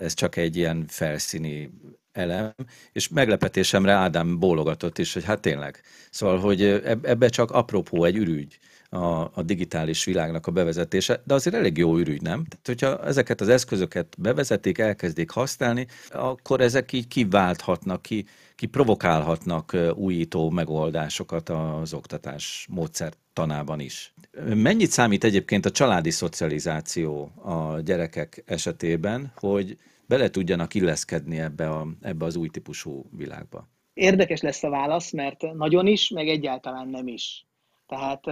ez 0.01 0.15
csak 0.15 0.37
egy 0.37 0.57
ilyen 0.57 0.85
felszíni 0.89 1.71
elem, 2.17 2.53
és 2.93 3.09
meglepetésemre 3.09 3.93
Ádám 3.93 4.39
bólogatott 4.39 4.99
is, 4.99 5.13
hogy 5.13 5.25
hát 5.25 5.41
tényleg. 5.41 5.81
Szóval, 6.11 6.39
hogy 6.39 6.63
ebbe 7.03 7.29
csak 7.29 7.51
apropó 7.51 8.05
egy 8.05 8.17
ürügy 8.17 8.59
a, 8.89 9.31
a 9.35 9.43
digitális 9.45 10.05
világnak 10.05 10.47
a 10.47 10.51
bevezetése, 10.51 11.23
de 11.25 11.35
azért 11.35 11.57
elég 11.57 11.77
jó 11.77 11.99
ürügy, 11.99 12.23
nem? 12.23 12.45
Tehát, 12.45 12.67
hogyha 12.67 13.07
ezeket 13.07 13.41
az 13.41 13.49
eszközöket 13.49 14.15
bevezetik, 14.19 14.79
elkezdik 14.79 15.31
használni, 15.31 15.87
akkor 16.11 16.61
ezek 16.61 16.93
így 16.93 17.09
kiválthatnak, 17.09 18.03
ki, 18.03 18.27
ki 18.55 18.67
provokálhatnak 18.67 19.77
újító 19.95 20.51
megoldásokat 20.51 21.49
az 21.49 21.93
oktatás 21.93 22.67
módszertanában 22.71 23.81
is. 23.81 24.15
Mennyit 24.55 24.91
számít 24.91 25.25
egyébként 25.25 25.67
a 25.67 25.71
családi 25.71 26.11
szocializáció 26.11 27.33
a 27.43 27.81
gyerekek 27.81 28.43
esetében, 28.47 29.33
hogy 29.35 29.77
bele 30.09 30.31
tudjanak 30.31 30.75
illeszkedni 30.75 31.39
ebbe, 31.39 31.69
a, 31.69 31.87
ebbe 32.01 32.25
az 32.25 32.37
új 32.37 32.49
típusú 32.49 33.05
világba? 33.17 33.69
Érdekes 33.95 34.41
lesz 34.41 34.63
a 34.63 34.71
válasz, 34.71 35.13
mert 35.13 35.53
nagyon 35.53 35.87
is, 35.87 36.11
meg 36.11 36.29
egyáltalán 36.29 36.89
nem 36.89 37.07
is. 37.07 37.47
Tehát 37.87 38.27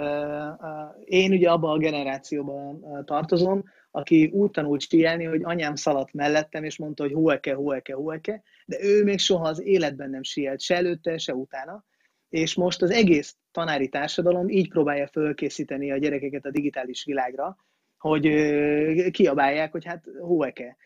én 1.04 1.32
ugye 1.32 1.50
abban 1.50 1.70
a 1.70 1.78
generációban 1.78 2.84
tartozom, 3.04 3.64
aki 3.90 4.26
úgy 4.26 4.50
tanult 4.50 4.80
síelni, 4.80 5.24
hogy 5.24 5.40
anyám 5.44 5.74
szaladt 5.74 6.12
mellettem, 6.12 6.64
és 6.64 6.78
mondta, 6.78 7.02
hogy 7.02 7.12
hueke, 7.12 7.54
hueke, 7.54 7.94
hueke, 7.94 8.42
de 8.66 8.76
ő 8.80 9.04
még 9.04 9.18
soha 9.18 9.48
az 9.48 9.62
életben 9.62 10.10
nem 10.10 10.22
sielt, 10.22 10.60
se 10.60 10.76
előtte, 10.76 11.18
se 11.18 11.34
utána. 11.34 11.84
És 12.28 12.54
most 12.54 12.82
az 12.82 12.90
egész 12.90 13.36
tanári 13.52 13.88
társadalom 13.88 14.48
így 14.48 14.68
próbálja 14.68 15.06
fölkészíteni 15.06 15.90
a 15.92 15.96
gyerekeket 15.96 16.44
a 16.44 16.50
digitális 16.50 17.04
világra, 17.04 17.56
hogy 17.98 18.28
kiabálják, 19.10 19.72
hogy 19.72 19.84
hát 19.84 20.04
hueke, 20.20 20.76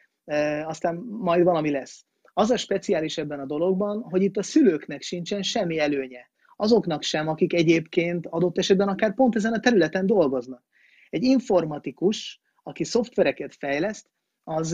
aztán 0.64 0.97
majd 1.09 1.45
valami 1.45 1.70
lesz. 1.70 2.05
Az 2.35 2.51
a 2.51 2.57
speciális 2.57 3.18
ebben 3.18 3.41
a 3.41 3.47
dologban, 3.47 4.03
hogy 4.03 4.22
itt 4.22 4.37
a 4.37 4.43
szülőknek 4.43 5.03
sincsen 5.03 5.43
semmi 5.43 5.79
előnye 5.79 6.31
azoknak 6.57 7.03
sem, 7.03 7.29
akik 7.29 7.53
egyébként 7.53 8.26
adott 8.26 8.59
esetben 8.59 8.89
akár 8.89 9.14
pont 9.14 9.37
ezen 9.37 9.53
a 9.53 9.61
területen 9.61 10.07
dolgoznak. 10.07 10.64
Egy 11.11 11.22
informatikus, 11.22 12.41
aki 12.62 12.85
szoftvereket 12.85 13.55
fejleszt, 13.55 14.11
az 14.45 14.70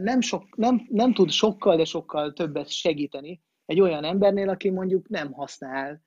nem, 0.00 0.20
sok, 0.20 0.56
nem, 0.56 0.86
nem 0.88 1.14
tud 1.14 1.30
sokkal, 1.30 1.76
de 1.76 1.84
sokkal 1.84 2.32
többet 2.32 2.68
segíteni 2.68 3.40
egy 3.66 3.80
olyan 3.80 4.04
embernél, 4.04 4.48
aki 4.48 4.70
mondjuk 4.70 5.08
nem 5.08 5.32
használ 5.32 6.02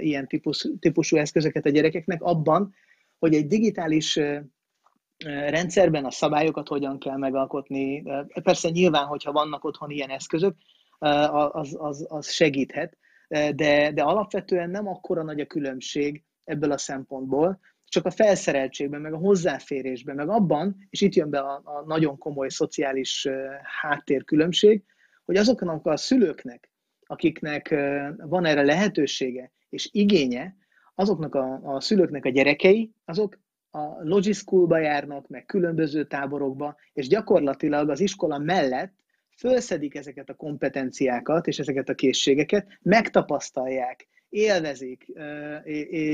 ilyen 0.00 0.26
típus, 0.26 0.68
típusú 0.78 1.16
eszközöket 1.16 1.66
a 1.66 1.70
gyerekeknek 1.70 2.22
abban, 2.22 2.74
hogy 3.18 3.34
egy 3.34 3.46
digitális 3.46 4.20
rendszerben 5.26 6.04
a 6.04 6.10
szabályokat 6.10 6.68
hogyan 6.68 6.98
kell 6.98 7.16
megalkotni. 7.16 8.02
Persze 8.42 8.68
nyilván, 8.70 9.06
hogyha 9.06 9.32
vannak 9.32 9.64
otthon 9.64 9.90
ilyen 9.90 10.10
eszközök, 10.10 10.56
az, 10.98 11.76
az, 11.78 12.06
az 12.08 12.30
segíthet, 12.30 12.98
de, 13.28 13.92
de 13.92 14.02
alapvetően 14.02 14.70
nem 14.70 14.88
akkora 14.88 15.22
nagy 15.22 15.40
a 15.40 15.46
különbség 15.46 16.24
ebből 16.44 16.72
a 16.72 16.78
szempontból, 16.78 17.60
csak 17.84 18.06
a 18.06 18.10
felszereltségben, 18.10 19.00
meg 19.00 19.12
a 19.12 19.16
hozzáférésben, 19.16 20.14
meg 20.14 20.28
abban, 20.28 20.76
és 20.90 21.00
itt 21.00 21.14
jön 21.14 21.30
be 21.30 21.38
a, 21.38 21.60
a 21.64 21.84
nagyon 21.86 22.18
komoly 22.18 22.48
szociális 22.48 23.28
háttérkülönbség, 23.80 24.82
hogy 25.24 25.36
azoknak 25.36 25.86
a 25.86 25.96
szülőknek, 25.96 26.72
akiknek 27.06 27.68
van 28.16 28.44
erre 28.44 28.62
lehetősége 28.62 29.52
és 29.68 29.88
igénye, 29.92 30.56
azoknak 30.94 31.34
a, 31.34 31.60
a 31.62 31.80
szülőknek 31.80 32.24
a 32.24 32.30
gyerekei, 32.30 32.92
azok 33.04 33.38
a 33.70 34.02
Logischoolba 34.02 34.78
járnak, 34.78 35.28
meg 35.28 35.44
különböző 35.44 36.04
táborokba, 36.04 36.76
és 36.92 37.08
gyakorlatilag 37.08 37.88
az 37.88 38.00
iskola 38.00 38.38
mellett 38.38 38.94
fölszedik 39.36 39.94
ezeket 39.94 40.28
a 40.28 40.34
kompetenciákat 40.34 41.46
és 41.46 41.58
ezeket 41.58 41.88
a 41.88 41.94
készségeket, 41.94 42.66
megtapasztalják, 42.82 44.08
élvezik, 44.28 45.06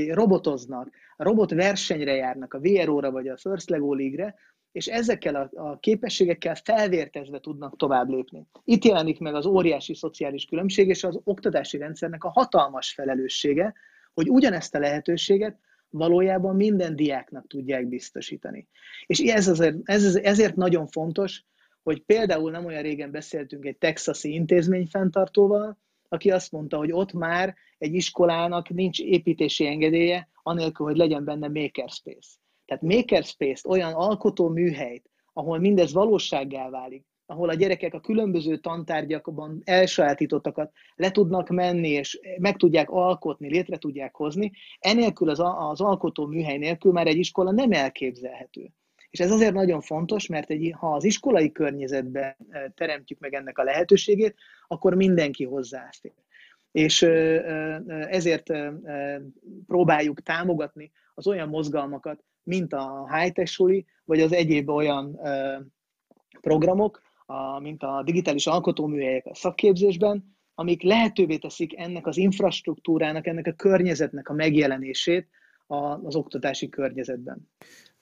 robotoznak, 0.09 0.89
a 1.15 1.23
robot 1.23 1.51
versenyre 1.51 2.15
járnak, 2.15 2.53
a 2.53 2.59
VRO-ra 2.59 3.11
vagy 3.11 3.27
a 3.27 3.37
First 3.37 3.69
Lego 3.69 3.93
League-re, 3.93 4.35
és 4.71 4.87
ezekkel 4.87 5.35
a, 5.35 5.49
a 5.53 5.79
képességekkel 5.79 6.55
felvértezve 6.55 7.39
tudnak 7.39 7.77
tovább 7.77 8.09
lépni. 8.09 8.47
Itt 8.63 8.83
jelenik 8.83 9.19
meg 9.19 9.35
az 9.35 9.45
óriási 9.45 9.95
szociális 9.95 10.45
különbség, 10.45 10.87
és 10.87 11.03
az 11.03 11.19
oktatási 11.23 11.77
rendszernek 11.77 12.23
a 12.23 12.29
hatalmas 12.29 12.93
felelőssége, 12.93 13.73
hogy 14.13 14.29
ugyanezt 14.29 14.75
a 14.75 14.79
lehetőséget 14.79 15.57
valójában 15.89 16.55
minden 16.55 16.95
diáknak 16.95 17.47
tudják 17.47 17.87
biztosítani. 17.87 18.67
És 19.05 19.19
ez 19.19 19.47
azért, 19.47 19.75
ez, 19.83 20.15
ezért 20.15 20.55
nagyon 20.55 20.87
fontos, 20.87 21.43
hogy 21.83 22.01
például 22.01 22.51
nem 22.51 22.65
olyan 22.65 22.81
régen 22.81 23.11
beszéltünk 23.11 23.65
egy 23.65 23.77
texasi 23.77 24.33
intézmény 24.33 24.87
fenntartóval, 24.87 25.77
aki 26.09 26.31
azt 26.31 26.51
mondta, 26.51 26.77
hogy 26.77 26.91
ott 26.91 27.13
már 27.13 27.55
egy 27.77 27.93
iskolának 27.93 28.69
nincs 28.69 28.99
építési 28.99 29.67
engedélye, 29.67 30.29
anélkül, 30.43 30.85
hogy 30.85 30.97
legyen 30.97 31.23
benne 31.23 31.47
makerspace. 31.47 32.29
Tehát 32.65 32.83
makerspace-t, 32.83 33.65
olyan 33.65 33.93
alkotó 33.93 34.49
műhelyt, 34.49 35.09
ahol 35.33 35.59
mindez 35.59 35.93
valósággá 35.93 36.69
válik, 36.69 37.05
ahol 37.29 37.49
a 37.49 37.53
gyerekek 37.53 37.93
a 37.93 37.99
különböző 37.99 38.57
tantárgyakban 38.57 39.61
elsajátítottakat 39.63 40.71
le 40.95 41.11
tudnak 41.11 41.49
menni, 41.49 41.89
és 41.89 42.19
meg 42.39 42.55
tudják 42.57 42.89
alkotni, 42.89 43.49
létre 43.49 43.77
tudják 43.77 44.15
hozni, 44.15 44.51
enélkül 44.79 45.29
az, 45.29 45.39
az 45.39 45.81
alkotó 45.81 46.25
műhely 46.25 46.57
nélkül 46.57 46.91
már 46.91 47.07
egy 47.07 47.17
iskola 47.17 47.51
nem 47.51 47.71
elképzelhető. 47.71 48.69
És 49.09 49.19
ez 49.19 49.31
azért 49.31 49.53
nagyon 49.53 49.81
fontos, 49.81 50.27
mert 50.27 50.49
egy, 50.49 50.73
ha 50.77 50.93
az 50.93 51.03
iskolai 51.03 51.51
környezetben 51.51 52.35
eh, 52.49 52.63
teremtjük 52.75 53.19
meg 53.19 53.33
ennek 53.33 53.57
a 53.57 53.63
lehetőségét, 53.63 54.35
akkor 54.67 54.93
mindenki 54.95 55.43
hozzáfér. 55.43 56.13
És 56.71 57.01
ezért 58.09 58.53
próbáljuk 59.67 60.21
támogatni 60.21 60.91
az 61.13 61.27
olyan 61.27 61.49
mozgalmakat, 61.49 62.23
mint 62.43 62.73
a 62.73 63.07
high-tech 63.11 63.51
suli, 63.51 63.85
vagy 64.05 64.21
az 64.21 64.33
egyéb 64.33 64.69
olyan 64.69 65.19
programok, 66.41 67.01
mint 67.59 67.83
a 67.83 68.01
digitális 68.05 68.47
alkotóműhelyek 68.47 69.25
a 69.25 69.35
szakképzésben, 69.35 70.35
amik 70.55 70.81
lehetővé 70.81 71.37
teszik 71.37 71.77
ennek 71.77 72.07
az 72.07 72.17
infrastruktúrának, 72.17 73.27
ennek 73.27 73.47
a 73.47 73.51
környezetnek 73.51 74.29
a 74.29 74.33
megjelenését 74.33 75.27
az 76.03 76.15
oktatási 76.15 76.69
környezetben. 76.69 77.49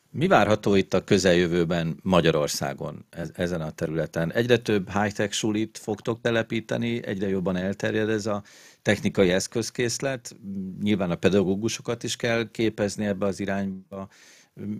Mi 0.09 0.27
várható 0.27 0.75
itt 0.75 0.93
a 0.93 1.03
közeljövőben 1.03 1.99
Magyarországon 2.03 3.05
ezen 3.33 3.61
a 3.61 3.71
területen? 3.71 4.31
Egyre 4.33 4.57
több 4.57 4.89
high-tech 4.89 5.31
sulit 5.31 5.77
fogtok 5.77 6.21
telepíteni, 6.21 7.05
egyre 7.05 7.27
jobban 7.27 7.55
elterjed 7.55 8.09
ez 8.09 8.25
a 8.25 8.43
technikai 8.81 9.29
eszközkészlet. 9.29 10.35
Nyilván 10.81 11.11
a 11.11 11.15
pedagógusokat 11.15 12.03
is 12.03 12.15
kell 12.15 12.51
képezni 12.51 13.05
ebbe 13.05 13.25
az 13.25 13.39
irányba. 13.39 14.07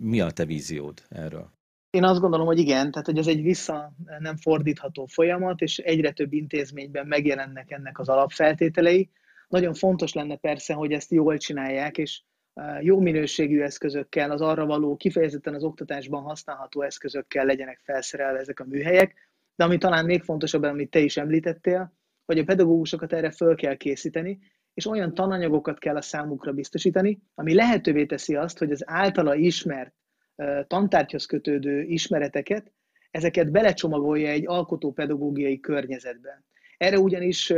Mi 0.00 0.20
a 0.20 0.30
te 0.30 0.44
víziód 0.44 1.02
erről? 1.08 1.55
Én 1.96 2.04
azt 2.04 2.20
gondolom, 2.20 2.46
hogy 2.46 2.58
igen, 2.58 2.90
tehát 2.90 3.06
hogy 3.06 3.18
ez 3.18 3.26
egy 3.26 3.42
vissza 3.42 3.92
nem 4.18 4.36
fordítható 4.36 5.06
folyamat, 5.06 5.60
és 5.60 5.78
egyre 5.78 6.10
több 6.10 6.32
intézményben 6.32 7.06
megjelennek 7.06 7.70
ennek 7.70 7.98
az 7.98 8.08
alapfeltételei. 8.08 9.10
Nagyon 9.48 9.74
fontos 9.74 10.12
lenne 10.12 10.36
persze, 10.36 10.74
hogy 10.74 10.92
ezt 10.92 11.10
jól 11.10 11.36
csinálják, 11.36 11.98
és 11.98 12.22
jó 12.80 13.00
minőségű 13.00 13.60
eszközökkel, 13.60 14.30
az 14.30 14.40
arra 14.40 14.66
való, 14.66 14.96
kifejezetten 14.96 15.54
az 15.54 15.64
oktatásban 15.64 16.22
használható 16.22 16.82
eszközökkel 16.82 17.44
legyenek 17.44 17.80
felszerelve 17.84 18.38
ezek 18.38 18.60
a 18.60 18.64
műhelyek. 18.64 19.14
De 19.54 19.64
ami 19.64 19.78
talán 19.78 20.04
még 20.04 20.22
fontosabb, 20.22 20.62
amit 20.62 20.90
te 20.90 20.98
is 20.98 21.16
említettél, 21.16 21.92
hogy 22.24 22.38
a 22.38 22.44
pedagógusokat 22.44 23.12
erre 23.12 23.30
föl 23.30 23.54
kell 23.54 23.74
készíteni, 23.74 24.38
és 24.74 24.86
olyan 24.86 25.14
tananyagokat 25.14 25.78
kell 25.78 25.96
a 25.96 26.02
számukra 26.02 26.52
biztosítani, 26.52 27.22
ami 27.34 27.54
lehetővé 27.54 28.06
teszi 28.06 28.34
azt, 28.34 28.58
hogy 28.58 28.70
az 28.70 28.82
általa 28.86 29.34
ismert 29.34 29.94
tantárgyhoz 30.66 31.26
kötődő 31.26 31.82
ismereteket, 31.82 32.72
ezeket 33.10 33.50
belecsomagolja 33.50 34.28
egy 34.28 34.46
alkotópedagógiai 34.46 35.60
környezetbe. 35.60 36.42
Erre 36.76 36.98
ugyanis 36.98 37.52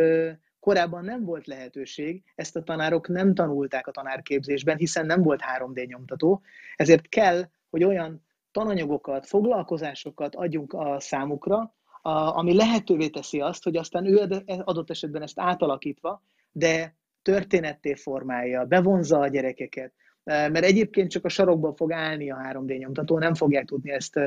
korábban 0.60 1.04
nem 1.04 1.24
volt 1.24 1.46
lehetőség, 1.46 2.22
ezt 2.34 2.56
a 2.56 2.62
tanárok 2.62 3.08
nem 3.08 3.34
tanulták 3.34 3.86
a 3.86 3.90
tanárképzésben, 3.90 4.76
hiszen 4.76 5.06
nem 5.06 5.22
volt 5.22 5.42
3D 5.58 5.86
nyomtató, 5.86 6.42
ezért 6.76 7.08
kell, 7.08 7.48
hogy 7.70 7.84
olyan 7.84 8.26
tananyagokat, 8.50 9.26
foglalkozásokat 9.26 10.34
adjunk 10.34 10.72
a 10.72 11.00
számukra, 11.00 11.74
ami 12.02 12.54
lehetővé 12.54 13.08
teszi 13.08 13.40
azt, 13.40 13.64
hogy 13.64 13.76
aztán 13.76 14.06
ő 14.06 14.44
adott 14.64 14.90
esetben 14.90 15.22
ezt 15.22 15.40
átalakítva, 15.40 16.22
de 16.52 16.96
történetté 17.22 17.94
formálja, 17.94 18.64
bevonza 18.64 19.18
a 19.18 19.28
gyerekeket, 19.28 19.92
mert 20.28 20.64
egyébként 20.64 21.10
csak 21.10 21.24
a 21.24 21.28
sarokban 21.28 21.74
fog 21.74 21.92
állni 21.92 22.30
a 22.30 22.36
3D 22.36 22.78
nyomtató, 22.78 23.18
nem 23.18 23.34
fogják 23.34 23.64
tudni 23.64 23.90
ezt 23.90 24.20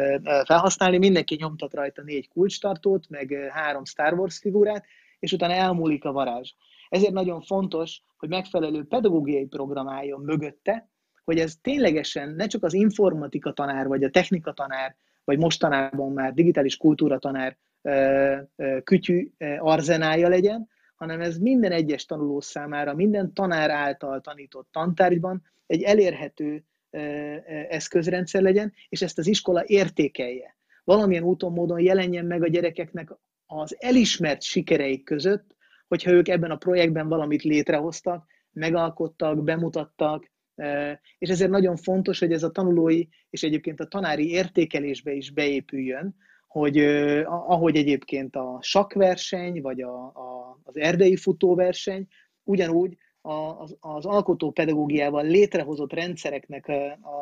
felhasználni, 0.45 0.97
mindenki 0.97 1.36
nyomtat 1.36 1.74
rajta 1.74 2.02
négy 2.02 2.28
kulcstartót, 2.28 3.10
meg 3.10 3.49
három 3.52 3.86
Star 3.86 4.14
Wars 4.14 4.38
figurát, 4.38 4.86
és 5.20 5.32
utána 5.32 5.54
elmúlik 5.54 6.06
a 6.06 6.12
varázs. 6.12 6.52
Ezért 6.89 7.14
nagyon 7.14 7.41
fontos, 7.41 8.02
hogy 8.18 8.30
megfelelő 8.30 8.84
pedagógiai 8.84 9.45
program 9.45 9.89
álljon 9.89 10.22
mögötte, 10.22 10.89
hogy 11.24 11.39
ez 11.39 11.56
ténylegesen 11.62 12.30
ne 12.30 12.47
csak 12.47 12.64
az 12.64 12.74
informatika 12.74 13.54
tanár, 13.54 13.88
vagy 13.88 14.04
a 14.04 14.10
technika 14.10 14.52
tanár, 14.52 14.95
vagy 15.24 15.38
mostanában 15.38 16.12
már 16.12 16.34
digitális 16.34 16.78
kultúra 16.78 17.18
tanár 17.18 17.58
kütyű 18.84 19.32
arzenálja 19.60 20.30
legyen, 20.30 20.70
hanem 21.02 21.22
ez 21.22 21.38
minden 21.38 21.72
egyes 21.72 22.06
tanuló 22.06 22.39
számára, 22.39 22.95
minden 22.95 23.34
tanár 23.34 23.70
által 23.70 24.22
tanított 24.22 24.68
tantárgyban 24.72 25.41
egy 25.66 25.82
elérhető 25.82 26.66
eszközrendszer 27.70 28.41
legyen, 28.41 28.74
és 28.89 29.02
ezt 29.02 29.18
az 29.18 29.28
iskola 29.28 29.64
értékelje. 29.66 30.56
Valamilyen 30.84 31.24
úton, 31.24 31.52
módon 31.52 31.80
jelenjen 31.80 32.26
meg 32.26 32.43
a 32.43 32.47
gyerekeknek 32.47 33.14
az 33.45 33.76
elismert 33.80 34.41
sikereik 34.41 35.04
között, 35.04 35.56
hogyha 35.88 36.12
ők 36.12 36.28
ebben 36.28 36.52
a 36.52 36.56
projektben 36.56 37.08
valamit 37.08 37.43
létrehoztak, 37.43 38.26
megalkottak, 38.52 39.43
bemutattak, 39.43 40.32
és 41.18 41.30
ezért 41.30 41.52
nagyon 41.52 41.76
fontos, 41.76 42.20
hogy 42.20 42.32
ez 42.32 42.43
a 42.43 42.52
tanulói 42.52 43.08
és 43.30 43.43
egyébként 43.43 43.80
a 43.80 43.88
tanári 43.88 44.30
értékelésbe 44.30 45.12
is 45.12 45.32
beépüljön, 45.32 46.16
hogy 46.47 46.78
ahogy 47.28 47.76
egyébként 47.76 48.36
a 48.36 48.60
sakverseny, 48.62 49.62
vagy 49.62 49.82
a, 49.82 50.06
a, 50.06 50.41
az 50.64 50.78
erdei 50.78 51.16
futóverseny, 51.16 52.08
ugyanúgy 52.43 52.97
az, 53.22 53.76
az 53.80 54.06
alkotópedagógiával 54.06 55.26
létrehozott 55.26 55.93
rendszereknek 55.93 56.72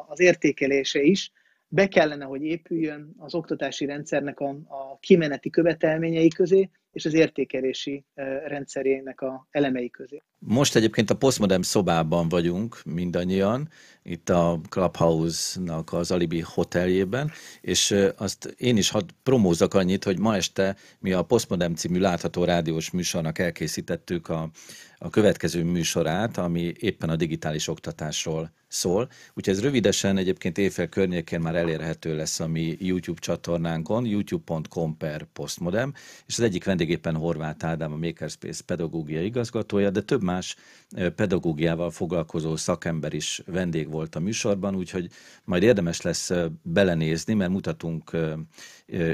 az 0.07 0.19
értékelése 0.19 1.01
is. 1.01 1.31
Be 1.67 1.87
kellene, 1.87 2.25
hogy 2.25 2.43
épüljön 2.43 3.13
az 3.17 3.35
oktatási 3.35 3.85
rendszernek 3.85 4.39
a, 4.39 4.49
a 4.49 4.97
kimeneti 4.99 5.49
követelményei 5.49 6.27
közé, 6.27 6.69
és 6.91 7.05
az 7.05 7.13
értékelési 7.13 8.05
rendszerének 8.45 9.21
a 9.21 9.47
elemei 9.51 9.89
közé. 9.89 10.23
Most 10.39 10.75
egyébként 10.75 11.09
a 11.09 11.15
Postmodern 11.15 11.61
szobában 11.61 12.29
vagyunk 12.29 12.81
mindannyian, 12.85 13.69
itt 14.03 14.29
a 14.29 14.59
Clubhouse-nak 14.69 15.93
az 15.93 16.11
Alibi 16.11 16.39
hoteljében, 16.39 17.31
és 17.61 17.95
azt 18.17 18.45
én 18.45 18.77
is 18.77 18.89
hadd 18.89 19.09
promózak 19.23 19.73
annyit, 19.73 20.03
hogy 20.03 20.19
ma 20.19 20.35
este 20.35 20.75
mi 20.99 21.11
a 21.11 21.23
Postmodern 21.23 21.75
című 21.75 21.99
látható 21.99 22.43
rádiós 22.43 22.91
műsornak 22.91 23.39
elkészítettük 23.39 24.29
a, 24.29 24.49
a 24.97 25.09
következő 25.09 25.63
műsorát, 25.63 26.37
ami 26.37 26.73
éppen 26.79 27.09
a 27.09 27.15
digitális 27.15 27.67
oktatásról 27.67 28.51
szól. 28.67 29.09
Úgyhogy 29.33 29.53
ez 29.53 29.61
rövidesen 29.61 30.17
egyébként 30.17 30.57
évfél 30.57 30.87
környékén 30.87 31.39
már 31.39 31.55
elérhető 31.55 32.15
lesz 32.15 32.39
a 32.39 32.47
mi 32.47 32.77
YouTube 32.79 33.19
csatornánkon, 33.19 34.05
youtube.com 34.05 34.97
per 34.97 35.27
postmodem, 35.33 35.93
és 36.25 36.37
az 36.37 36.43
egyik 36.43 36.63
vendégéppen 36.79 37.15
Horváth 37.15 37.65
Ádám, 37.65 37.91
a 37.91 37.95
Makerspace 37.95 38.63
pedagógia 38.65 39.21
igazgatója, 39.21 39.89
de 39.89 40.01
több 40.01 40.21
más 40.21 40.55
pedagógiával 41.15 41.91
foglalkozó 41.91 42.55
szakember 42.55 43.13
is 43.13 43.41
vendég 43.45 43.89
volt 43.89 44.15
a 44.15 44.19
műsorban, 44.19 44.75
úgyhogy 44.75 45.09
majd 45.43 45.63
érdemes 45.63 46.01
lesz 46.01 46.31
belenézni, 46.61 47.33
mert 47.33 47.51
mutatunk 47.51 48.17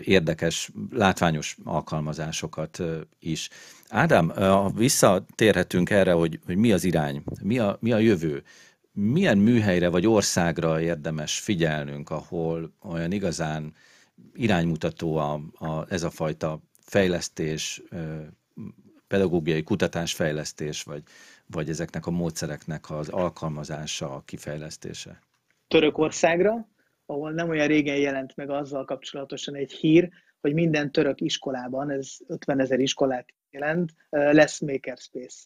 érdekes, 0.04 0.72
látványos 0.92 1.58
alkalmazásokat 1.64 2.82
is. 3.20 3.50
Ádám, 3.90 4.34
visszatérhetünk 4.76 5.90
erre, 5.90 6.12
hogy, 6.12 6.40
hogy 6.46 6.58
mi 6.58 6.72
az 6.72 6.84
irány, 6.84 7.24
mi 7.44 7.60
a, 7.60 7.78
mi 7.82 7.92
a 7.92 7.98
jövő 7.98 8.44
milyen 8.92 9.38
műhelyre 9.38 9.90
vagy 9.90 10.08
országra 10.08 10.82
érdemes 10.82 11.40
figyelnünk, 11.40 12.10
ahol 12.10 12.74
olyan 12.84 13.12
igazán 13.12 13.74
iránymutató 14.34 15.18
a, 15.18 15.42
a, 15.54 15.86
ez 15.90 16.04
a 16.04 16.10
fajta 16.10 16.62
fejlesztés, 16.96 17.82
pedagógiai 19.08 19.64
kutatásfejlesztés, 19.64 20.84
vagy, 20.84 21.04
vagy 21.46 21.70
ezeknek 21.70 22.06
a 22.06 22.12
módszereknek 22.12 22.90
az 22.90 23.10
alkalmazása, 23.10 24.16
a 24.16 24.22
kifejlesztése? 24.26 25.20
Törökországra, 25.68 26.68
ahol 27.06 27.32
nem 27.32 27.50
olyan 27.50 27.68
régen 27.68 27.98
jelent 27.98 28.36
meg 28.36 28.50
azzal 28.50 28.86
kapcsolatosan 28.86 29.56
egy 29.56 29.72
hír, 29.72 30.10
hogy 30.42 30.54
minden 30.54 30.92
török 30.92 31.22
iskolában, 31.22 31.90
ez 31.90 32.18
50 32.28 32.60
ezer 32.60 32.80
iskolát 32.80 33.26
jelent, 33.50 33.94
lesz 34.10 34.60
makerspace. 34.60 35.46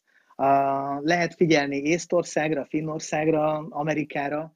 Lehet 1.02 1.36
figyelni 1.36 1.78
Észtországra, 1.78 2.66
Finnországra, 2.66 3.68
Amerikára, 3.70 4.54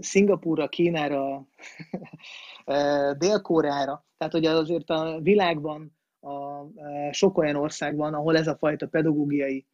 Szingapúra, 0.00 0.68
Kínára, 0.68 1.46
Dél-Koreára. 3.18 4.04
Tehát, 4.18 4.32
hogy 4.32 4.46
azért 4.46 4.90
a 4.90 5.18
világban 5.22 5.96
a, 6.20 6.64
sok 7.10 7.38
olyan 7.38 7.56
ország 7.56 7.96
van, 7.96 8.14
ahol 8.14 8.36
ez 8.36 8.46
a 8.46 8.56
fajta 8.56 8.86
pedagógiai 8.86 9.66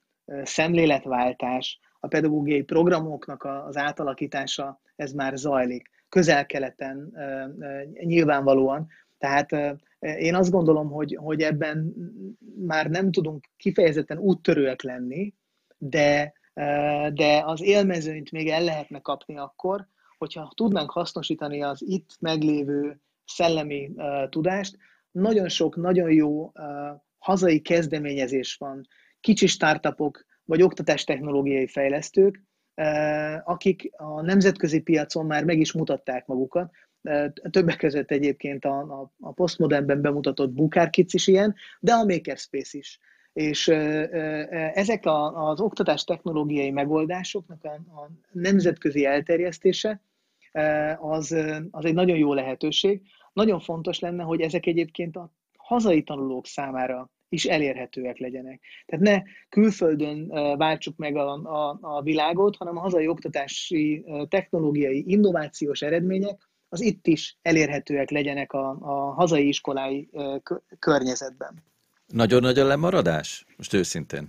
szemléletváltás, 0.43 1.81
a 2.01 2.07
pedagógiai 2.07 2.63
programoknak 2.63 3.45
az 3.67 3.77
átalakítása, 3.77 4.81
ez 4.97 5.13
már 5.13 5.37
zajlik. 5.37 5.91
Közel-keleten 6.09 7.13
nyilvánvalóan. 7.93 8.87
Tehát 9.19 9.79
én 9.99 10.35
azt 10.35 10.51
gondolom, 10.51 10.91
hogy, 10.91 11.19
hogy 11.21 11.41
ebben 11.41 11.95
már 12.67 12.87
nem 12.87 13.11
tudunk 13.11 13.45
kifejezetten 13.57 14.19
úttörőek 14.19 14.83
lenni, 14.83 15.35
de, 15.79 16.33
de 17.12 17.42
az 17.44 17.62
élmezőnyt 17.62 18.30
még 18.30 18.48
el 18.48 18.64
lehetne 18.64 19.01
kapni 19.01 19.38
akkor, 19.38 19.86
hogyha 20.18 20.53
tudnánk 20.55 20.90
hasznosítani 20.90 21.62
az 21.62 21.82
itt 21.82 22.16
meglévő 22.20 23.01
szellemi 23.24 23.90
tudást. 24.28 24.76
Nagyon 25.11 25.48
sok, 25.48 25.76
nagyon 25.76 26.12
jó 26.12 26.53
hazai 27.18 27.61
kezdeményezés 27.61 28.57
van, 28.57 28.88
kicsi 29.20 29.46
startupok, 29.46 30.24
vagy 30.44 30.62
oktatástechnológiai 30.62 31.66
fejlesztők, 31.66 32.42
akik 33.44 33.90
a 33.96 34.20
nemzetközi 34.20 34.80
piacon 34.80 35.26
már 35.26 35.44
meg 35.44 35.59
is 35.59 35.72
mutatták 35.72 36.26
magukat, 36.26 36.70
Többek 37.51 37.76
között 37.76 38.11
egyébként 38.11 38.64
a, 38.64 38.78
a, 38.78 39.12
a 39.20 39.32
postmodernben 39.32 40.01
bemutatott 40.01 40.51
Bukárkic 40.51 41.14
is 41.14 41.26
ilyen, 41.26 41.55
de 41.80 41.92
a 41.92 42.05
Makerspace 42.05 42.78
is. 42.78 43.01
És 43.33 43.68
ezek 44.74 45.07
a, 45.07 45.49
az 45.49 45.61
oktatás 45.61 46.05
technológiai 46.05 46.70
megoldásoknak 46.70 47.64
a, 47.64 47.68
a 47.68 48.11
nemzetközi 48.33 49.05
elterjesztése 49.05 50.03
az, 50.99 51.37
az 51.70 51.85
egy 51.85 51.95
nagyon 51.95 52.16
jó 52.16 52.35
lehetőség. 52.35 53.03
Nagyon 53.33 53.61
fontos 53.61 53.99
lenne, 53.99 54.22
hogy 54.22 54.41
ezek 54.41 54.66
egyébként 54.66 55.16
a 55.16 55.33
hazai 55.57 56.03
tanulók 56.03 56.47
számára 56.47 57.11
is 57.28 57.45
elérhetőek 57.45 58.18
legyenek. 58.18 58.61
Tehát 58.87 59.05
ne 59.05 59.22
külföldön 59.49 60.28
váltsuk 60.57 60.97
meg 60.97 61.16
a, 61.16 61.33
a, 61.33 61.78
a 61.81 62.03
világot, 62.03 62.57
hanem 62.57 62.76
a 62.76 62.81
hazai 62.81 63.09
oktatási, 63.09 64.05
technológiai, 64.28 65.05
innovációs 65.07 65.83
eredmények 65.83 66.49
az 66.68 66.81
itt 66.81 67.07
is 67.07 67.39
elérhetőek 67.43 68.11
legyenek 68.11 68.53
a, 68.53 68.68
a 68.81 69.12
hazai 69.12 69.49
iskolái 69.49 70.11
környezetben. 70.78 71.62
Nagyon 72.11 72.41
nagy 72.41 72.59
a 72.59 72.67
lemaradás? 72.67 73.47
Most 73.57 73.75
őszintén, 73.75 74.29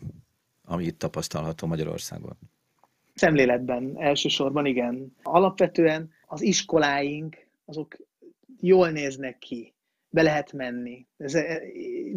ami 0.66 0.84
itt 0.84 1.00
tapasztalható 1.00 1.68
Magyarországon. 1.68 2.38
Szemléletben 3.14 3.96
elsősorban 3.98 4.66
igen. 4.66 5.16
Alapvetően 5.24 6.12
az 6.26 6.42
iskoláink 6.42 7.38
azok 7.66 7.98
jól 8.60 8.90
néznek 8.90 9.38
ki, 9.38 9.74
be 10.10 10.22
lehet 10.22 10.54
menni. 10.54 11.08
Ez 11.18 11.36
e, 11.36 11.62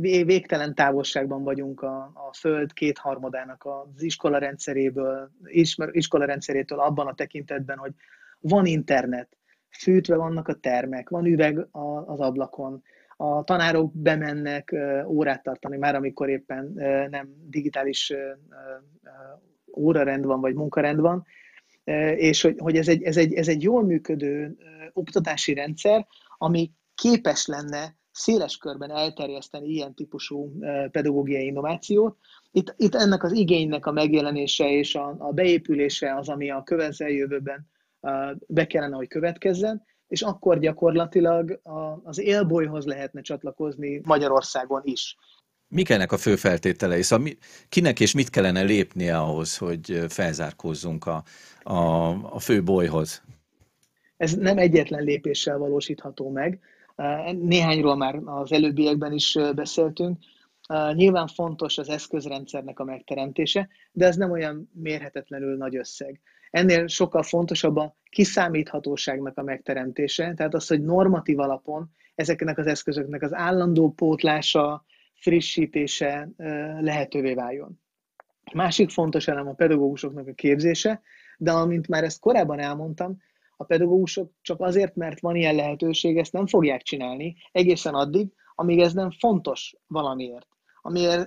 végtelen 0.01 0.75
távolságban 0.75 1.43
vagyunk 1.43 1.83
a, 1.83 1.97
a 2.15 2.33
Föld 2.33 2.73
kétharmadának 2.73 3.65
az 3.65 4.03
iskola 4.03 4.39
rendszeréből, 4.39 5.31
iskola 5.91 6.25
rendszerétől 6.25 6.81
abban 6.81 7.07
a 7.07 7.15
tekintetben, 7.15 7.77
hogy 7.77 7.93
van 8.41 8.67
internet, 8.67 9.37
fűtve 9.71 10.17
vannak 10.17 10.49
a 10.49 10.55
termek, 10.55 11.09
van 11.09 11.27
üveg 11.27 11.59
az 12.07 12.21
ablakon, 12.21 12.83
a 13.17 13.45
tanárok 13.45 13.93
bemennek 13.95 14.75
órát 15.07 15.43
tartani, 15.43 15.77
már 15.77 15.95
amikor 15.95 16.29
éppen 16.29 16.73
nem 17.11 17.29
digitális 17.49 18.12
órarend 19.77 20.25
van, 20.25 20.41
vagy 20.41 20.55
munkarend 20.55 21.01
van, 21.01 21.25
és 22.17 22.43
hogy, 22.43 22.59
hogy 22.59 22.77
ez, 22.77 22.89
egy, 22.89 23.03
ez, 23.03 23.17
egy, 23.17 23.33
ez 23.35 23.49
egy 23.49 23.62
jól 23.62 23.85
működő 23.85 24.57
oktatási 24.93 25.55
rendszer, 25.55 26.07
ami 26.39 26.71
képes 26.95 27.47
lenne 27.47 27.97
széles 28.11 28.57
körben 28.57 28.91
elterjeszteni 28.91 29.69
ilyen 29.69 29.95
típusú 29.95 30.59
pedagógiai 30.91 31.45
innovációt. 31.45 32.17
Itt, 32.51 32.75
itt 32.77 32.95
ennek 32.95 33.23
az 33.23 33.33
igénynek 33.33 33.87
a 33.87 33.93
megjelenése 33.93 34.71
és 34.71 34.95
a, 34.95 35.17
a 35.19 35.33
beépülése 35.33 36.15
az, 36.15 36.29
ami 36.29 36.51
a 36.51 36.62
közeljövőben 36.62 37.71
be 38.47 38.67
kellene, 38.67 38.97
hogy 38.97 39.09
következzen, 39.09 39.83
és 40.15 40.23
akkor 40.23 40.59
gyakorlatilag 40.59 41.61
az 42.03 42.19
élbolyhoz 42.19 42.85
lehetne 42.85 43.21
csatlakozni 43.21 44.01
Magyarországon 44.05 44.81
is. 44.85 45.17
Mik 45.69 45.91
ennek 45.91 46.12
a 46.12 46.17
fő 46.17 46.37
feltételei? 46.37 47.03
Szóval 47.03 47.25
mi, 47.25 47.37
kinek 47.69 48.01
és 48.01 48.15
mit 48.15 48.31
kellene 48.31 48.62
lépnie 48.62 49.19
ahhoz, 49.19 49.57
hogy 49.57 50.05
felzárkózzunk 50.09 51.07
a, 51.07 51.25
a, 51.62 52.09
a 52.35 52.39
fő 52.39 52.62
bolyhoz? 52.62 53.23
Ez 54.17 54.35
nem 54.35 54.59
egyetlen 54.59 55.03
lépéssel 55.03 55.59
valósítható 55.59 56.31
meg. 56.31 56.61
Néhányról 57.41 57.97
már 57.97 58.21
az 58.25 58.53
előbbiekben 58.53 59.12
is 59.12 59.39
beszéltünk. 59.55 60.19
Nyilván 60.93 61.27
fontos 61.27 61.79
az 61.79 61.89
eszközrendszernek 61.89 62.79
a 62.79 62.85
megteremtése, 62.85 63.69
de 63.93 64.07
ez 64.07 64.17
nem 64.17 64.31
olyan 64.31 64.71
mérhetetlenül 64.73 65.57
nagy 65.57 65.77
összeg. 65.77 66.21
Ennél 66.51 66.87
sokkal 66.87 67.23
fontosabb 67.23 67.77
a 67.77 67.97
kiszámíthatóságnak 68.15 69.39
a 69.39 69.43
megteremtése, 69.43 70.35
tehát 70.35 70.55
az, 70.55 70.67
hogy 70.67 70.83
normatív 70.83 71.39
alapon 71.39 71.91
ezeknek 72.15 72.59
az 72.59 72.67
eszközöknek 72.67 73.23
az 73.23 73.35
állandó 73.35 73.93
pótlása, 73.93 74.85
frissítése 75.15 76.29
lehetővé 76.81 77.35
váljon. 77.35 77.81
Másik 78.53 78.91
fontos 78.91 79.29
elem 79.29 79.49
a 79.49 79.53
pedagógusoknak 79.53 80.29
a 80.29 80.33
képzése, 80.33 81.03
de 81.39 81.53
amint 81.53 81.89
már 81.89 82.05
ezt 82.05 82.21
korábban 82.21 82.59
elmondtam, 82.59 83.23
a 83.57 83.65
pedagógusok 83.65 84.33
csak 84.41 84.61
azért, 84.61 84.95
mert 84.97 85.21
van 85.21 85.37
ilyen 85.37 85.55
lehetőség, 85.55 86.19
ezt 86.19 86.33
nem 86.33 86.47
fogják 86.47 86.83
csinálni 86.83 87.37
egészen 87.53 87.95
addig, 87.95 88.29
amíg 88.55 88.79
ez 88.79 88.93
nem 88.93 89.11
fontos 89.11 89.77
valamiért, 89.87 90.49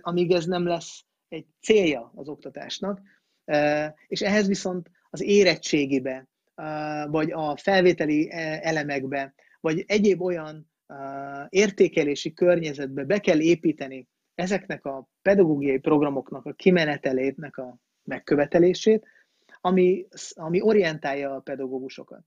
amíg 0.01 0.31
ez 0.31 0.45
nem 0.45 0.65
lesz 0.65 1.03
egy 1.27 1.45
célja 1.61 2.11
az 2.15 2.27
oktatásnak, 2.27 3.01
és 4.07 4.21
ehhez 4.21 4.47
viszont 4.47 4.91
az 5.09 5.21
érettségibe, 5.21 6.27
vagy 7.07 7.31
a 7.31 7.57
felvételi 7.57 8.27
elemekbe, 8.61 9.33
vagy 9.59 9.83
egyéb 9.87 10.21
olyan 10.21 10.71
értékelési 11.49 12.33
környezetbe 12.33 13.03
be 13.03 13.19
kell 13.19 13.39
építeni 13.39 14.07
ezeknek 14.35 14.85
a 14.85 15.09
pedagógiai 15.21 15.79
programoknak 15.79 16.45
a 16.45 16.53
kimenetelétnek 16.53 17.57
a 17.57 17.77
megkövetelését, 18.03 19.07
ami, 19.61 20.07
ami 20.33 20.61
orientálja 20.61 21.35
a 21.35 21.39
pedagógusokat. 21.39 22.23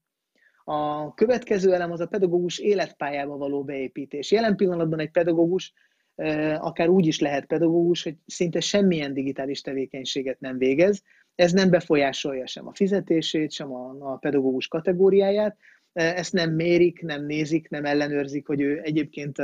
A 0.63 1.13
következő 1.13 1.73
elem 1.73 1.91
az 1.91 1.99
a 1.99 2.07
pedagógus 2.07 2.57
életpályába 2.59 3.37
való 3.37 3.63
beépítés. 3.63 4.31
Jelen 4.31 4.55
pillanatban 4.55 4.99
egy 4.99 5.11
pedagógus 5.11 5.73
akár 6.57 6.87
úgy 6.87 7.05
is 7.05 7.19
lehet 7.19 7.45
pedagógus, 7.45 8.03
hogy 8.03 8.15
szinte 8.25 8.59
semmilyen 8.59 9.13
digitális 9.13 9.61
tevékenységet 9.61 10.39
nem 10.39 10.57
végez. 10.57 11.03
Ez 11.41 11.51
nem 11.51 11.69
befolyásolja 11.69 12.47
sem 12.47 12.67
a 12.67 12.73
fizetését, 12.73 13.51
sem 13.51 13.73
a, 13.73 13.95
a 13.99 14.15
pedagógus 14.15 14.67
kategóriáját. 14.67 15.57
Ezt 15.93 16.33
nem 16.33 16.51
mérik, 16.51 17.01
nem 17.01 17.25
nézik, 17.25 17.69
nem 17.69 17.85
ellenőrzik, 17.85 18.47
hogy 18.47 18.61
ő 18.61 18.79
egyébként 18.83 19.37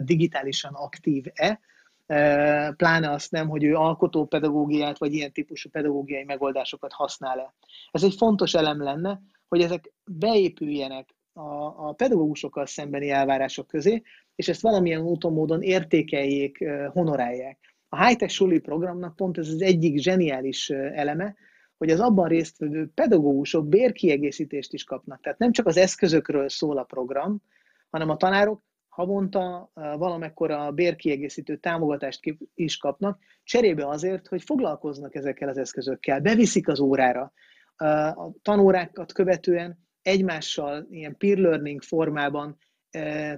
digitálisan 0.00 0.72
aktív-e, 0.74 1.60
pláne 2.76 3.10
azt 3.10 3.30
nem, 3.30 3.48
hogy 3.48 3.64
ő 3.64 3.74
alkotó 3.74 4.26
pedagógiát 4.26 4.98
vagy 4.98 5.12
ilyen 5.14 5.32
típusú 5.32 5.70
pedagógiai 5.70 6.24
megoldásokat 6.24 6.92
használ-e. 6.92 7.54
Ez 7.90 8.02
egy 8.02 8.14
fontos 8.14 8.54
elem 8.54 8.82
lenne, 8.82 9.20
hogy 9.48 9.60
ezek 9.60 9.92
beépüljenek 10.04 11.14
a, 11.32 11.88
a 11.88 11.92
pedagógusokkal 11.92 12.66
szembeni 12.66 13.10
elvárások 13.10 13.66
közé, 13.66 14.02
és 14.34 14.48
ezt 14.48 14.62
valamilyen 14.62 15.00
úton, 15.00 15.32
módon 15.32 15.62
értékeljék, 15.62 16.64
honorálják. 16.92 17.69
A 17.92 18.06
high-tech 18.06 18.32
suli 18.32 18.58
programnak 18.58 19.16
pont 19.16 19.38
ez 19.38 19.48
az 19.48 19.62
egyik 19.62 19.98
zseniális 19.98 20.70
eleme, 20.70 21.34
hogy 21.76 21.90
az 21.90 22.00
abban 22.00 22.28
résztvevő 22.28 22.90
pedagógusok 22.94 23.68
bérkiegészítést 23.68 24.72
is 24.72 24.84
kapnak. 24.84 25.20
Tehát 25.20 25.38
nem 25.38 25.52
csak 25.52 25.66
az 25.66 25.76
eszközökről 25.76 26.48
szól 26.48 26.78
a 26.78 26.84
program, 26.84 27.42
hanem 27.90 28.08
a 28.08 28.16
tanárok 28.16 28.62
havonta 28.88 29.70
valamekkora 29.74 30.70
bérkiegészítő 30.70 31.56
támogatást 31.56 32.20
is 32.54 32.76
kapnak, 32.76 33.18
cserébe 33.44 33.88
azért, 33.88 34.26
hogy 34.26 34.42
foglalkoznak 34.42 35.14
ezekkel 35.14 35.48
az 35.48 35.58
eszközökkel, 35.58 36.20
beviszik 36.20 36.68
az 36.68 36.80
órára. 36.80 37.32
A 37.76 38.30
tanórákat 38.42 39.12
követően 39.12 39.78
egymással 40.02 40.86
ilyen 40.90 41.16
peer 41.16 41.36
learning 41.36 41.82
formában 41.82 42.58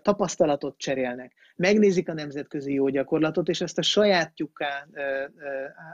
tapasztalatot 0.03 0.79
cserélnek, 0.79 1.33
megnézik 1.57 2.09
a 2.09 2.15
nemzetközi 2.15 2.73
jó 2.73 2.89
gyakorlatot, 2.89 3.49
és 3.49 3.61
ezt 3.61 3.79
a 3.79 3.83
sajátjukká 3.83 4.89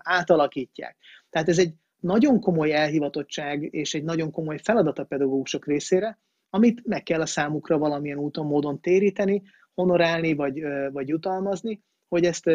átalakítják. 0.02 0.96
Tehát 1.30 1.48
ez 1.48 1.58
egy 1.58 1.74
nagyon 2.00 2.40
komoly 2.40 2.72
elhivatottság 2.72 3.62
és 3.62 3.94
egy 3.94 4.04
nagyon 4.04 4.30
komoly 4.30 4.58
feladat 4.62 4.98
a 4.98 5.04
pedagógusok 5.04 5.66
részére, 5.66 6.18
amit 6.50 6.86
meg 6.86 7.02
kell 7.02 7.20
a 7.20 7.26
számukra 7.26 7.78
valamilyen 7.78 8.18
úton, 8.18 8.46
módon 8.46 8.80
téríteni, 8.80 9.42
honorálni 9.74 10.34
vagy, 10.34 10.62
vagy 10.92 11.08
jutalmazni, 11.08 11.82
hogy 12.08 12.24
ezt 12.24 12.46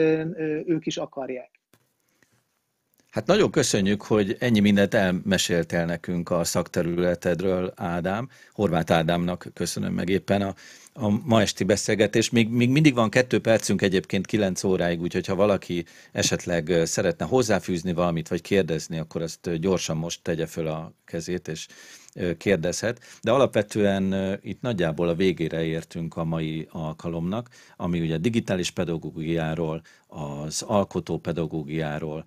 ők 0.65 0.85
is 0.85 0.97
akarják. 0.97 1.61
Hát 3.09 3.25
nagyon 3.25 3.51
köszönjük, 3.51 4.01
hogy 4.01 4.35
ennyi 4.39 4.59
mindent 4.59 4.93
elmeséltél 4.93 5.85
nekünk 5.85 6.29
a 6.29 6.43
szakterületedről, 6.43 7.73
Ádám. 7.75 8.29
Horváth 8.51 8.91
Ádámnak 8.91 9.45
köszönöm 9.53 9.93
meg 9.93 10.09
éppen 10.09 10.41
a, 10.41 10.53
a 10.93 11.09
ma 11.09 11.41
esti 11.41 11.63
beszélgetést. 11.63 12.31
Még, 12.31 12.49
még 12.49 12.69
mindig 12.69 12.93
van 12.93 13.09
kettő 13.09 13.39
percünk 13.39 13.81
egyébként 13.81 14.25
kilenc 14.25 14.63
óráig, 14.63 15.01
úgyhogy 15.01 15.25
ha 15.25 15.35
valaki 15.35 15.85
esetleg 16.11 16.73
szeretne 16.83 17.25
hozzáfűzni 17.25 17.93
valamit, 17.93 18.27
vagy 18.27 18.41
kérdezni, 18.41 18.97
akkor 18.97 19.21
azt 19.21 19.59
gyorsan 19.59 19.97
most 19.97 20.21
tegye 20.21 20.45
föl 20.45 20.67
a 20.67 20.93
kezét, 21.05 21.47
és 21.47 21.67
kérdezhet, 22.37 22.99
de 23.21 23.31
alapvetően 23.31 24.37
itt 24.41 24.61
nagyjából 24.61 25.07
a 25.07 25.15
végére 25.15 25.63
értünk 25.63 26.15
a 26.15 26.23
mai 26.23 26.67
alkalomnak, 26.71 27.49
ami 27.77 27.99
ugye 27.99 28.17
digitális 28.17 28.71
pedagógiáról, 28.71 29.81
az 30.07 30.61
alkotó 30.61 31.17
pedagógiáról, 31.17 32.25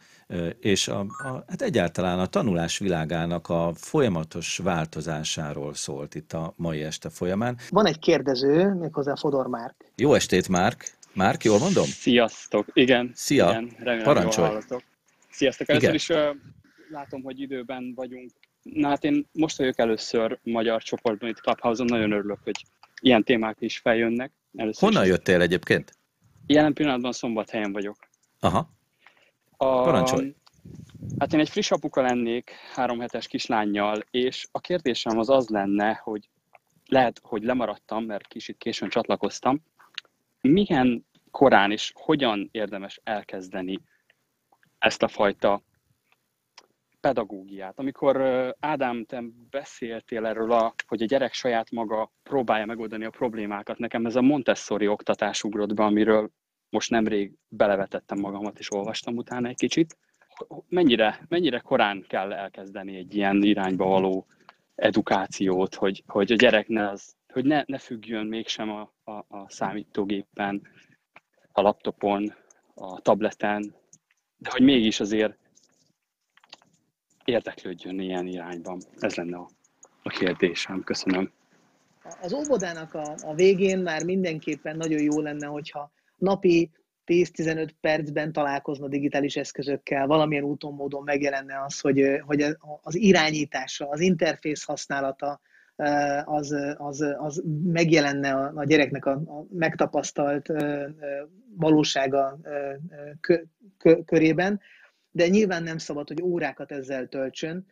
és 0.61 0.89
a, 0.89 1.01
a, 1.01 1.45
hát 1.49 1.63
egyáltalán 1.63 2.19
a 2.19 2.27
tanulás 2.27 2.79
világának 2.79 3.49
a 3.49 3.73
folyamatos 3.75 4.59
változásáról 4.59 5.75
szólt 5.75 6.15
itt 6.15 6.33
a 6.33 6.55
mai 6.57 6.83
este 6.83 7.09
folyamán. 7.09 7.59
Van 7.71 7.87
egy 7.87 7.99
kérdező, 7.99 8.75
méghozzá 8.75 9.15
Fodor 9.15 9.47
Márk. 9.47 9.75
Jó 9.97 10.15
estét, 10.15 10.49
Márk! 10.49 10.95
Márk, 11.15 11.45
jól 11.45 11.59
mondom? 11.59 11.85
Sziasztok! 11.85 12.67
Igen. 12.73 13.11
Szia! 13.15 13.49
Igen, 13.49 13.73
remélem, 13.79 14.03
Parancsolj! 14.03 14.59
Sziasztok! 15.31 15.69
Először 15.69 15.95
is 15.95 16.09
uh, 16.09 16.19
látom, 16.91 17.23
hogy 17.23 17.41
időben 17.41 17.93
vagyunk 17.95 18.31
Na 18.73 18.89
hát 18.89 19.05
én 19.05 19.27
most 19.33 19.59
vagyok 19.59 19.79
először 19.79 20.39
magyar 20.43 20.83
csoportban 20.83 21.29
itt 21.29 21.41
Clubhouse-on, 21.41 21.87
nagyon 21.87 22.13
örülök, 22.13 22.39
hogy 22.45 22.65
ilyen 23.01 23.25
témák 23.25 23.57
is 23.61 23.79
feljönnek. 23.79 24.33
Először 24.57 24.89
Honnan 24.89 25.05
is. 25.05 25.09
jöttél 25.09 25.41
egyébként? 25.41 25.93
Jelen 26.47 26.73
pillanatban 26.73 27.13
szombathelyen 27.13 27.73
vagyok. 27.73 27.97
Aha. 28.41 28.71
A, 29.57 29.83
Parancsolj. 29.83 30.35
Hát 31.19 31.33
én 31.33 31.41
egy 31.41 31.49
friss 31.49 31.71
apuka 31.71 32.03
lennék, 32.03 32.51
három 32.75 33.01
hetes 33.01 33.27
kislányjal, 33.27 34.05
és 34.11 34.47
a 34.53 34.61
kérdésem 34.61 35.19
az 35.19 35.31
az 35.31 35.49
lenne, 35.49 36.01
hogy 36.05 36.29
lehet, 36.87 37.21
hogy 37.23 37.43
lemaradtam, 37.43 38.05
mert 38.05 38.27
kicsit 38.27 38.57
későn 38.59 38.89
csatlakoztam. 38.89 39.63
Milyen 40.41 41.07
korán 41.31 41.71
és 41.71 41.93
hogyan 41.95 42.49
érdemes 42.53 43.01
elkezdeni 43.05 43.81
ezt 44.79 45.03
a 45.03 45.09
fajta 45.09 45.63
pedagógiát. 47.01 47.79
Amikor 47.79 48.17
Ádám, 48.61 49.05
te 49.05 49.23
beszéltél 49.51 50.27
erről, 50.27 50.53
a, 50.53 50.75
hogy 50.87 51.03
a 51.03 51.07
gyerek 51.07 51.33
saját 51.33 51.71
maga 51.71 52.13
próbálja 52.23 52.67
megoldani 52.67 53.05
a 53.05 53.11
problémákat, 53.11 53.79
nekem 53.79 54.07
ez 54.07 54.17
a 54.17 54.23
Montessori 54.23 54.89
oktatás 54.89 55.43
ugrott 55.45 55.75
be, 55.75 55.85
amiről 55.85 56.31
most 56.69 56.91
nemrég 56.91 57.33
belevetettem 57.49 58.19
magamat, 58.19 58.59
és 58.59 58.73
olvastam 58.73 59.17
utána 59.17 59.49
egy 59.49 59.57
kicsit. 59.57 59.97
Mennyire, 60.69 61.25
mennyire 61.29 61.59
korán 61.59 62.05
kell 62.09 62.33
elkezdeni 62.33 62.97
egy 62.97 63.15
ilyen 63.15 63.43
irányba 63.43 63.85
való 63.85 64.27
edukációt, 64.75 65.75
hogy, 65.75 66.03
hogy 66.07 66.33
a 66.33 66.37
gyerek 66.37 66.69
ne, 66.69 66.89
az, 66.89 67.15
hogy 67.33 67.45
ne, 67.45 67.63
ne 67.67 67.79
függjön 67.79 68.27
mégsem 68.27 68.71
a, 68.71 68.93
a, 69.05 69.25
a 69.29 69.47
számítógépen, 69.49 70.63
a 71.53 71.61
laptopon, 71.61 72.35
a 72.75 73.01
tableten, 73.01 73.75
de 74.37 74.51
hogy 74.51 74.63
mégis 74.63 75.01
azért 75.01 75.39
érdeklődjön 77.27 78.01
ilyen 78.01 78.27
irányban. 78.27 78.81
Ez 78.99 79.15
lenne 79.15 79.37
a, 79.37 79.49
a 80.03 80.09
kérdésem. 80.09 80.83
Köszönöm. 80.85 81.33
Az 82.23 82.33
óvodának 82.33 82.95
a, 82.95 83.15
a 83.23 83.35
végén 83.35 83.79
már 83.79 84.05
mindenképpen 84.05 84.77
nagyon 84.77 85.03
jó 85.03 85.21
lenne, 85.21 85.47
hogyha 85.47 85.91
napi 86.17 86.71
10-15 87.07 87.71
percben 87.81 88.33
találkozna 88.33 88.89
digitális 88.89 89.37
eszközökkel, 89.37 90.07
valamilyen 90.07 90.45
úton, 90.45 90.75
módon 90.75 91.03
megjelenne 91.03 91.63
az, 91.65 91.81
hogy, 91.81 92.21
hogy 92.27 92.43
az 92.83 92.95
irányítása, 92.95 93.89
az 93.89 94.01
interfész 94.01 94.65
használata, 94.65 95.41
az, 96.25 96.55
az, 96.77 97.01
az 97.19 97.43
megjelenne 97.65 98.33
a, 98.33 98.53
a 98.55 98.65
gyereknek 98.65 99.05
a, 99.05 99.11
a 99.11 99.47
megtapasztalt 99.51 100.53
valósága 101.57 102.39
körében, 104.05 104.61
de 105.17 105.29
nyilván 105.29 105.63
nem 105.63 105.79
szabad, 105.79 106.09
hogy 106.09 106.23
órákat 106.23 106.73
ezzel 106.73 107.07
töltsön, 107.07 107.67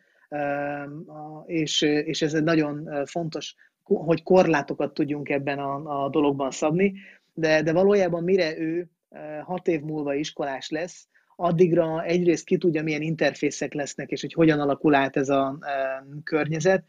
és, 1.45 1.81
és 1.81 2.21
ez 2.21 2.33
egy 2.33 2.43
nagyon 2.43 3.05
fontos, 3.05 3.55
hogy 3.83 4.23
korlátokat 4.23 4.93
tudjunk 4.93 5.29
ebben 5.29 5.59
a, 5.59 6.03
a 6.03 6.09
dologban 6.09 6.51
szabni, 6.51 6.93
de, 7.33 7.61
de 7.61 7.73
valójában 7.73 8.23
mire 8.23 8.57
ő 8.57 8.89
hat 9.43 9.67
év 9.67 9.81
múlva 9.81 10.13
iskolás 10.13 10.69
lesz, 10.69 11.07
addigra 11.35 12.03
egyrészt 12.03 12.45
ki 12.45 12.57
tudja, 12.57 12.83
milyen 12.83 13.01
interfészek 13.01 13.73
lesznek, 13.73 14.09
és 14.11 14.21
hogy 14.21 14.33
hogyan 14.33 14.59
alakul 14.59 14.95
át 14.95 15.15
ez 15.15 15.29
a 15.29 15.57
környezet. 16.23 16.85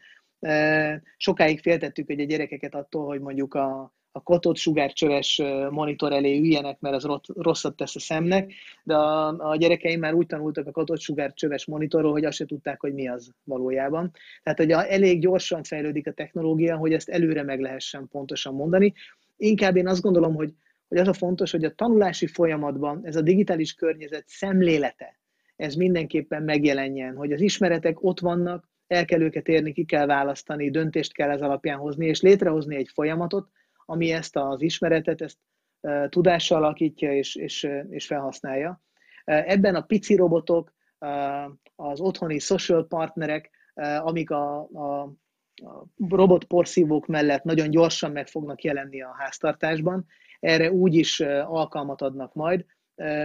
Sokáig 1.17 1.61
féltettük 1.61 2.07
hogy 2.07 2.19
a 2.19 2.25
gyerekeket 2.25 2.75
attól, 2.75 3.05
hogy 3.05 3.19
mondjuk 3.19 3.53
a, 3.53 3.93
a 4.17 4.21
kotott 4.23 4.57
sugárcsöves 4.57 5.41
monitor 5.69 6.13
elé 6.13 6.37
üljenek, 6.37 6.79
mert 6.79 6.95
az 6.95 7.19
rosszat 7.35 7.75
tesz 7.75 7.95
a 7.95 7.99
szemnek, 7.99 8.53
de 8.83 8.95
a, 8.95 9.27
a 9.49 9.55
gyerekeim 9.55 9.99
már 9.99 10.13
úgy 10.13 10.25
tanultak 10.25 10.67
a 10.67 10.71
kotott 10.71 10.99
sugárcsöves 10.99 11.65
monitorról, 11.65 12.11
hogy 12.11 12.25
azt 12.25 12.37
se 12.37 12.45
tudták, 12.45 12.79
hogy 12.79 12.93
mi 12.93 13.07
az 13.07 13.31
valójában. 13.43 14.11
Tehát, 14.43 14.59
hogy 14.59 14.71
elég 14.71 15.19
gyorsan 15.19 15.63
fejlődik 15.63 16.07
a 16.07 16.11
technológia, 16.11 16.77
hogy 16.77 16.93
ezt 16.93 17.09
előre 17.09 17.43
meg 17.43 17.59
lehessen 17.59 18.07
pontosan 18.11 18.53
mondani. 18.53 18.93
Inkább 19.37 19.75
én 19.75 19.87
azt 19.87 20.01
gondolom, 20.01 20.35
hogy, 20.35 20.53
hogy 20.87 20.97
az 20.97 21.07
a 21.07 21.13
fontos, 21.13 21.51
hogy 21.51 21.63
a 21.63 21.75
tanulási 21.75 22.27
folyamatban 22.27 22.99
ez 23.03 23.15
a 23.15 23.21
digitális 23.21 23.73
környezet 23.73 24.23
szemlélete, 24.27 25.19
ez 25.55 25.75
mindenképpen 25.75 26.43
megjelenjen, 26.43 27.15
hogy 27.15 27.31
az 27.31 27.41
ismeretek 27.41 28.03
ott 28.03 28.19
vannak, 28.19 28.69
el 28.87 29.05
kell 29.05 29.21
őket 29.21 29.47
érni, 29.47 29.73
ki 29.73 29.85
kell 29.85 30.05
választani, 30.05 30.69
döntést 30.69 31.13
kell 31.13 31.29
ez 31.29 31.41
alapján 31.41 31.77
hozni, 31.77 32.05
és 32.05 32.21
létrehozni 32.21 32.75
egy 32.75 32.89
folyamatot, 32.93 33.49
ami 33.89 34.11
ezt 34.11 34.35
az 34.35 34.61
ismeretet, 34.61 35.21
ezt 35.21 35.37
tudással 36.09 36.63
alakítja 36.63 37.13
és, 37.13 37.35
és, 37.35 37.69
és 37.89 38.05
felhasználja. 38.05 38.81
Ebben 39.25 39.75
a 39.75 39.81
pici 39.81 40.15
robotok, 40.15 40.73
az 41.75 41.99
otthoni 41.99 42.39
social 42.39 42.87
partnerek, 42.87 43.49
amik 43.99 44.29
a, 44.29 44.69
a, 44.73 45.01
a 45.55 45.85
robot 46.09 46.43
porszívók 46.43 47.05
mellett 47.05 47.43
nagyon 47.43 47.69
gyorsan 47.69 48.11
meg 48.11 48.27
fognak 48.27 48.63
jelenni 48.63 49.01
a 49.01 49.15
háztartásban, 49.17 50.05
erre 50.39 50.71
úgy 50.71 50.93
is 50.93 51.19
alkalmat 51.45 52.01
adnak 52.01 52.33
majd, 52.33 52.65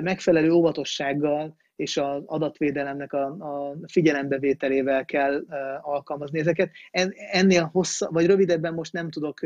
megfelelő 0.02 0.50
óvatossággal 0.50 1.56
és 1.82 1.96
az 1.96 2.22
adatvédelemnek 2.26 3.12
a, 3.12 3.24
a 3.24 3.74
figyelembevételével 3.86 5.04
kell 5.04 5.44
alkalmazni 5.80 6.38
ezeket. 6.38 6.70
En, 6.90 7.12
ennél 7.16 7.68
hossza, 7.72 8.08
vagy 8.10 8.26
rövidebben 8.26 8.74
most 8.74 8.92
nem 8.92 9.10
tudok 9.10 9.40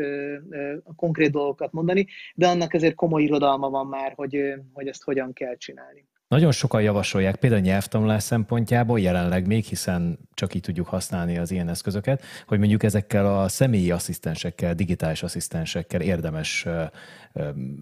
konkrét 0.97 1.31
dolgokat 1.31 1.73
mondani, 1.73 2.07
de 2.35 2.47
annak 2.47 2.73
azért 2.73 2.95
komoly 2.95 3.23
irodalma 3.23 3.71
van 3.71 3.87
már, 3.87 4.13
hogy, 4.17 4.55
hogy 4.73 4.89
ezt 4.89 5.03
hogyan 5.03 5.33
kell 5.33 5.57
csinálni. 5.57 6.05
Nagyon 6.29 6.53
sokan 6.53 6.83
javasolják, 6.83 7.37
például 7.37 7.61
nyelvtanulás 7.63 8.23
szempontjából 8.23 9.01
jelenleg 9.01 9.47
még, 9.47 9.65
hiszen 9.65 10.19
csak 10.35 10.55
így 10.55 10.61
tudjuk 10.61 10.87
használni 10.87 11.39
az 11.39 11.51
ilyen 11.51 11.69
eszközöket, 11.69 12.23
hogy 12.47 12.59
mondjuk 12.59 12.83
ezekkel 12.83 13.39
a 13.39 13.49
személyi 13.49 13.91
asszisztensekkel, 13.91 14.75
digitális 14.75 15.23
asszisztensekkel 15.23 16.01
érdemes 16.01 16.67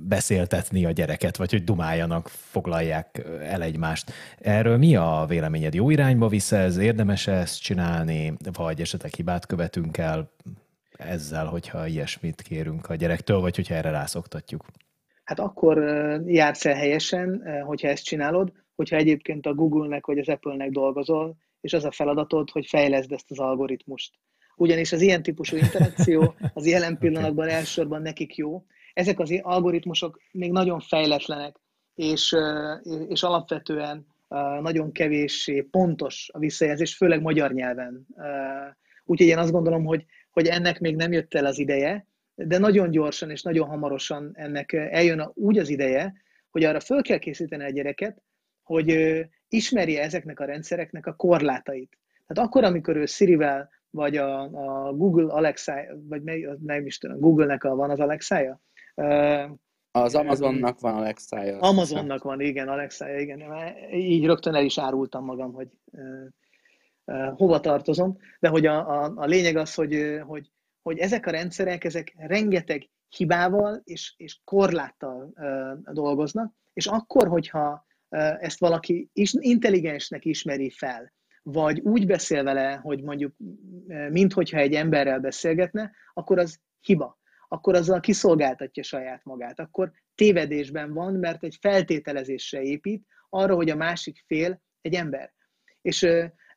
beszéltetni 0.08 0.84
a 0.84 0.90
gyereket, 0.90 1.36
vagy 1.36 1.50
hogy 1.50 1.64
dumáljanak, 1.64 2.28
foglalják 2.28 3.22
el 3.42 3.62
egymást. 3.62 4.12
Erről 4.38 4.76
mi 4.76 4.96
a 4.96 5.24
véleményed? 5.28 5.74
Jó 5.74 5.90
irányba 5.90 6.28
visz 6.28 6.52
ez? 6.52 6.76
Érdemes 6.76 7.26
ezt 7.26 7.60
csinálni, 7.60 8.34
vagy 8.52 8.80
esetleg 8.80 9.14
hibát 9.14 9.46
követünk 9.46 9.98
el 9.98 10.30
ezzel, 10.98 11.46
hogyha 11.46 11.86
ilyesmit 11.86 12.42
kérünk 12.42 12.90
a 12.90 12.94
gyerektől, 12.94 13.40
vagy 13.40 13.56
hogyha 13.56 13.74
erre 13.74 13.90
rászoktatjuk? 13.90 14.64
Hát 15.24 15.38
akkor 15.38 15.78
jársz 16.26 16.64
el 16.64 16.74
helyesen, 16.74 17.42
hogyha 17.64 17.88
ezt 17.88 18.04
csinálod, 18.04 18.52
hogyha 18.74 18.96
egyébként 18.96 19.46
a 19.46 19.54
Google-nek 19.54 20.06
vagy 20.06 20.18
az 20.18 20.28
Apple-nek 20.28 20.70
dolgozol, 20.70 21.36
és 21.60 21.72
az 21.72 21.84
a 21.84 21.90
feladatod, 21.90 22.50
hogy 22.50 22.66
fejleszd 22.66 23.12
ezt 23.12 23.30
az 23.30 23.38
algoritmust. 23.38 24.14
Ugyanis 24.56 24.92
az 24.92 25.00
ilyen 25.00 25.22
típusú 25.22 25.56
interakció 25.56 26.34
az 26.54 26.66
jelen 26.66 26.98
pillanatban 26.98 27.48
elsősorban 27.48 28.02
nekik 28.02 28.36
jó. 28.36 28.64
Ezek 28.92 29.18
az 29.18 29.40
algoritmusok 29.42 30.20
még 30.32 30.52
nagyon 30.52 30.80
fejletlenek, 30.80 31.60
és, 31.94 32.36
és 33.08 33.22
alapvetően 33.22 34.06
nagyon 34.60 34.92
kevéssé 34.92 35.60
pontos 35.60 36.30
a 36.32 36.38
visszajelzés, 36.38 36.96
főleg 36.96 37.20
magyar 37.20 37.52
nyelven. 37.52 38.06
Úgyhogy 39.04 39.28
én 39.28 39.38
azt 39.38 39.52
gondolom, 39.52 39.84
hogy, 39.84 40.04
hogy 40.30 40.46
ennek 40.46 40.80
még 40.80 40.96
nem 40.96 41.12
jött 41.12 41.34
el 41.34 41.46
az 41.46 41.58
ideje, 41.58 42.06
de 42.34 42.58
nagyon 42.58 42.90
gyorsan 42.90 43.30
és 43.30 43.42
nagyon 43.42 43.68
hamarosan 43.68 44.30
ennek 44.34 44.72
eljön 44.72 45.20
a, 45.20 45.30
úgy 45.34 45.58
az 45.58 45.68
ideje, 45.68 46.14
hogy 46.50 46.64
arra 46.64 46.80
föl 46.80 47.02
kell 47.02 47.18
készíteni 47.18 47.64
a 47.64 47.70
gyereket, 47.70 48.22
hogy 48.62 49.20
ismerje 49.48 50.02
ezeknek 50.02 50.40
a 50.40 50.44
rendszereknek 50.44 51.06
a 51.06 51.12
korlátait. 51.14 51.98
Tehát 52.26 52.48
akkor, 52.48 52.64
amikor 52.64 52.96
ő 52.96 53.06
Siri-vel, 53.06 53.70
vagy 53.90 54.16
a, 54.16 54.42
a 54.42 54.92
Google 54.92 55.32
Alexa, 55.32 55.74
vagy 56.08 56.22
meg, 56.22 56.48
nem 56.62 56.86
is 56.86 56.98
tudom, 56.98 57.18
Google-nek 57.18 57.64
a, 57.64 57.74
van 57.74 57.90
az 57.90 58.00
Alexa-ja? 58.00 58.60
Az 59.90 60.14
Amazonnak 60.14 60.80
van 60.80 60.94
Alexa-ja. 60.94 61.58
Amazonnak 61.58 62.22
van, 62.22 62.40
igen, 62.40 62.68
Alexa-ja, 62.68 63.18
igen. 63.18 63.42
Így 63.92 64.24
rögtön 64.24 64.54
el 64.54 64.64
is 64.64 64.78
árultam 64.78 65.24
magam, 65.24 65.52
hogy 65.52 65.68
hova 67.34 67.60
tartozom, 67.60 68.16
de 68.40 68.48
hogy 68.48 68.66
a, 68.66 69.02
a, 69.02 69.12
a 69.16 69.24
lényeg 69.24 69.56
az, 69.56 69.74
hogy, 69.74 70.20
hogy 70.26 70.50
hogy 70.84 70.98
ezek 70.98 71.26
a 71.26 71.30
rendszerek, 71.30 71.84
ezek 71.84 72.14
rengeteg 72.16 72.88
hibával 73.08 73.80
és, 73.84 74.14
és 74.16 74.40
korláttal 74.44 75.32
uh, 75.34 75.92
dolgoznak, 75.92 76.54
és 76.72 76.86
akkor, 76.86 77.28
hogyha 77.28 77.86
uh, 78.08 78.44
ezt 78.44 78.58
valaki 78.58 79.10
is, 79.12 79.32
intelligensnek 79.38 80.24
ismeri 80.24 80.70
fel, 80.70 81.12
vagy 81.42 81.80
úgy 81.80 82.06
beszél 82.06 82.42
vele, 82.42 82.74
hogy 82.74 83.02
mondjuk, 83.02 83.34
minthogyha 84.10 84.58
egy 84.58 84.74
emberrel 84.74 85.18
beszélgetne, 85.18 85.90
akkor 86.12 86.38
az 86.38 86.60
hiba. 86.80 87.18
Akkor 87.48 87.74
azzal 87.74 88.00
kiszolgáltatja 88.00 88.82
saját 88.82 89.24
magát. 89.24 89.60
Akkor 89.60 89.92
tévedésben 90.14 90.92
van, 90.92 91.14
mert 91.14 91.44
egy 91.44 91.58
feltételezésre 91.60 92.62
épít 92.62 93.06
arra, 93.28 93.54
hogy 93.54 93.70
a 93.70 93.76
másik 93.76 94.24
fél 94.26 94.62
egy 94.80 94.94
ember. 94.94 95.32
És 95.80 96.06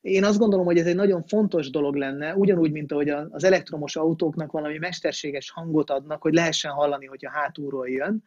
én 0.00 0.24
azt 0.24 0.38
gondolom, 0.38 0.66
hogy 0.66 0.78
ez 0.78 0.86
egy 0.86 0.94
nagyon 0.94 1.22
fontos 1.22 1.70
dolog 1.70 1.94
lenne, 1.94 2.34
ugyanúgy, 2.34 2.72
mint 2.72 2.92
ahogy 2.92 3.08
az 3.08 3.44
elektromos 3.44 3.96
autóknak 3.96 4.52
valami 4.52 4.78
mesterséges 4.78 5.50
hangot 5.50 5.90
adnak, 5.90 6.22
hogy 6.22 6.34
lehessen 6.34 6.72
hallani, 6.72 7.06
hogyha 7.06 7.30
hátulról 7.30 7.88
jön, 7.88 8.24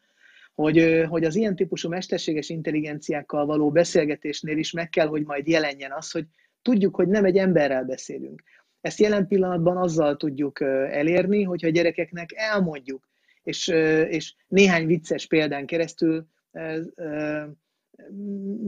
hogy, 0.54 1.06
hogy 1.10 1.24
az 1.24 1.36
ilyen 1.36 1.56
típusú 1.56 1.90
mesterséges 1.90 2.50
intelligenciákkal 2.50 3.46
való 3.46 3.72
beszélgetésnél 3.72 4.58
is 4.58 4.72
meg 4.72 4.90
kell, 4.90 5.08
hogy 5.08 5.26
majd 5.26 5.48
jelenjen 5.48 5.92
az, 5.92 6.12
hogy 6.12 6.26
tudjuk, 6.62 6.96
hogy 6.96 7.08
nem 7.08 7.26
egy 7.26 7.38
emberrel 7.38 7.84
beszélünk. 7.84 8.44
Ezt 8.82 9.00
jelen 9.00 9.28
pillanatban 9.28 9.78
azzal 9.78 10.18
tudjuk 10.18 10.62
elérni, 10.92 11.44
hogyha 11.44 11.68
a 11.68 11.72
gyerekeknek 11.72 12.30
elmondjuk, 12.34 13.10
és, 13.44 13.68
és 14.08 14.36
néhány 14.48 14.86
vicces 14.86 15.28
példán 15.28 15.66
keresztül 15.66 16.26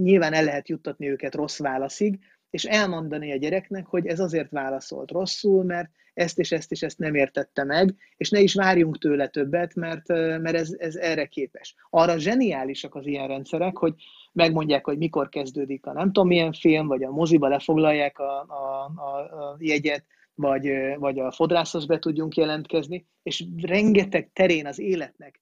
nyilván 0.01 0.34
el 0.34 0.43
lehet 0.43 0.70
juttatni 0.70 1.10
őket 1.10 1.36
rossz 1.36 1.60
válaszig, 1.60 2.20
és 2.54 2.64
elmondani 2.64 3.32
a 3.32 3.36
gyereknek, 3.36 3.86
hogy 3.86 4.08
ez 4.08 4.20
azért 4.20 4.49
válaszolt 4.49 5.12
rosszul, 5.12 5.64
mert 5.64 5.89
ezt 6.14 6.39
és 6.39 6.51
ezt 6.51 6.72
és 6.72 6.82
ezt 6.82 6.97
nem 6.97 7.16
értette 7.16 7.64
meg, 7.64 7.95
és 8.18 8.30
ne 8.30 8.39
is 8.39 8.54
várjunk 8.54 8.97
tőle 8.97 9.28
többet, 9.28 9.76
mert, 9.76 10.08
mert 10.08 10.54
ez, 10.54 10.76
ez 10.78 10.95
erre 10.95 11.26
képes. 11.26 11.76
Arra 11.89 12.18
zseniálisak 12.18 12.95
az 12.95 13.06
ilyen 13.06 13.28
rendszerek, 13.28 13.78
hogy 13.78 13.93
megmondják, 14.32 14.86
hogy 14.86 14.97
mikor 14.97 15.30
kezdődik 15.30 15.86
a 15.86 15.93
nem 15.93 16.06
tudom 16.06 16.28
milyen 16.28 16.54
film, 16.54 16.88
vagy 16.88 17.04
a 17.04 17.12
moziba 17.12 17.47
lefoglalják 17.47 18.20
a, 18.20 18.39
a, 18.41 18.91
a, 18.95 19.18
a 19.18 19.56
jegyet, 19.60 20.06
vagy, 20.36 20.72
vagy 20.97 21.20
a 21.20 21.32
fodrászhoz 21.32 21.86
be 21.86 21.99
tudjunk 21.99 22.36
jelentkezni, 22.36 23.06
és 23.24 23.45
rengeteg 23.62 24.30
terén 24.34 24.66
az 24.66 24.80
életnek, 24.80 25.41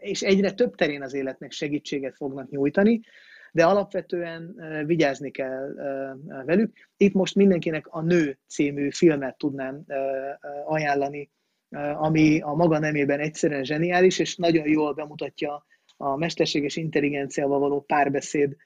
és 0.00 0.22
egyre 0.22 0.52
több 0.52 0.74
terén 0.74 1.02
az 1.02 1.14
életnek 1.14 1.52
segítséget 1.52 2.16
fognak 2.16 2.50
nyújtani, 2.50 3.00
de 3.52 3.64
alapvetően 3.64 4.54
vigyázni 4.86 5.30
kell 5.30 5.74
velük. 6.44 6.76
Itt 6.96 7.14
most 7.14 7.34
mindenkinek 7.34 7.86
a 7.86 8.02
Nő 8.02 8.38
című 8.48 8.90
filmet 8.90 9.36
tudnám 9.38 9.84
ajánlani, 10.66 11.30
ami 11.94 12.40
a 12.40 12.54
maga 12.54 12.78
nemében 12.78 13.20
egyszerűen 13.20 13.64
zseniális, 13.64 14.18
és 14.18 14.36
nagyon 14.36 14.68
jól 14.68 14.94
bemutatja 14.94 15.66
a 15.96 16.16
mesterséges 16.16 16.76
intelligenciával 16.76 17.58
való 17.58 17.80
párbeszéd 17.80 18.56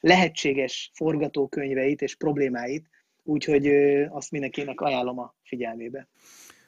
lehetséges 0.00 0.90
forgatókönyveit 0.94 2.02
és 2.02 2.16
problémáit, 2.16 2.88
úgyhogy 3.22 3.66
azt 4.08 4.30
mindenkinek 4.30 4.80
ajánlom 4.80 5.18
a 5.18 5.34
figyelmébe. 5.42 6.08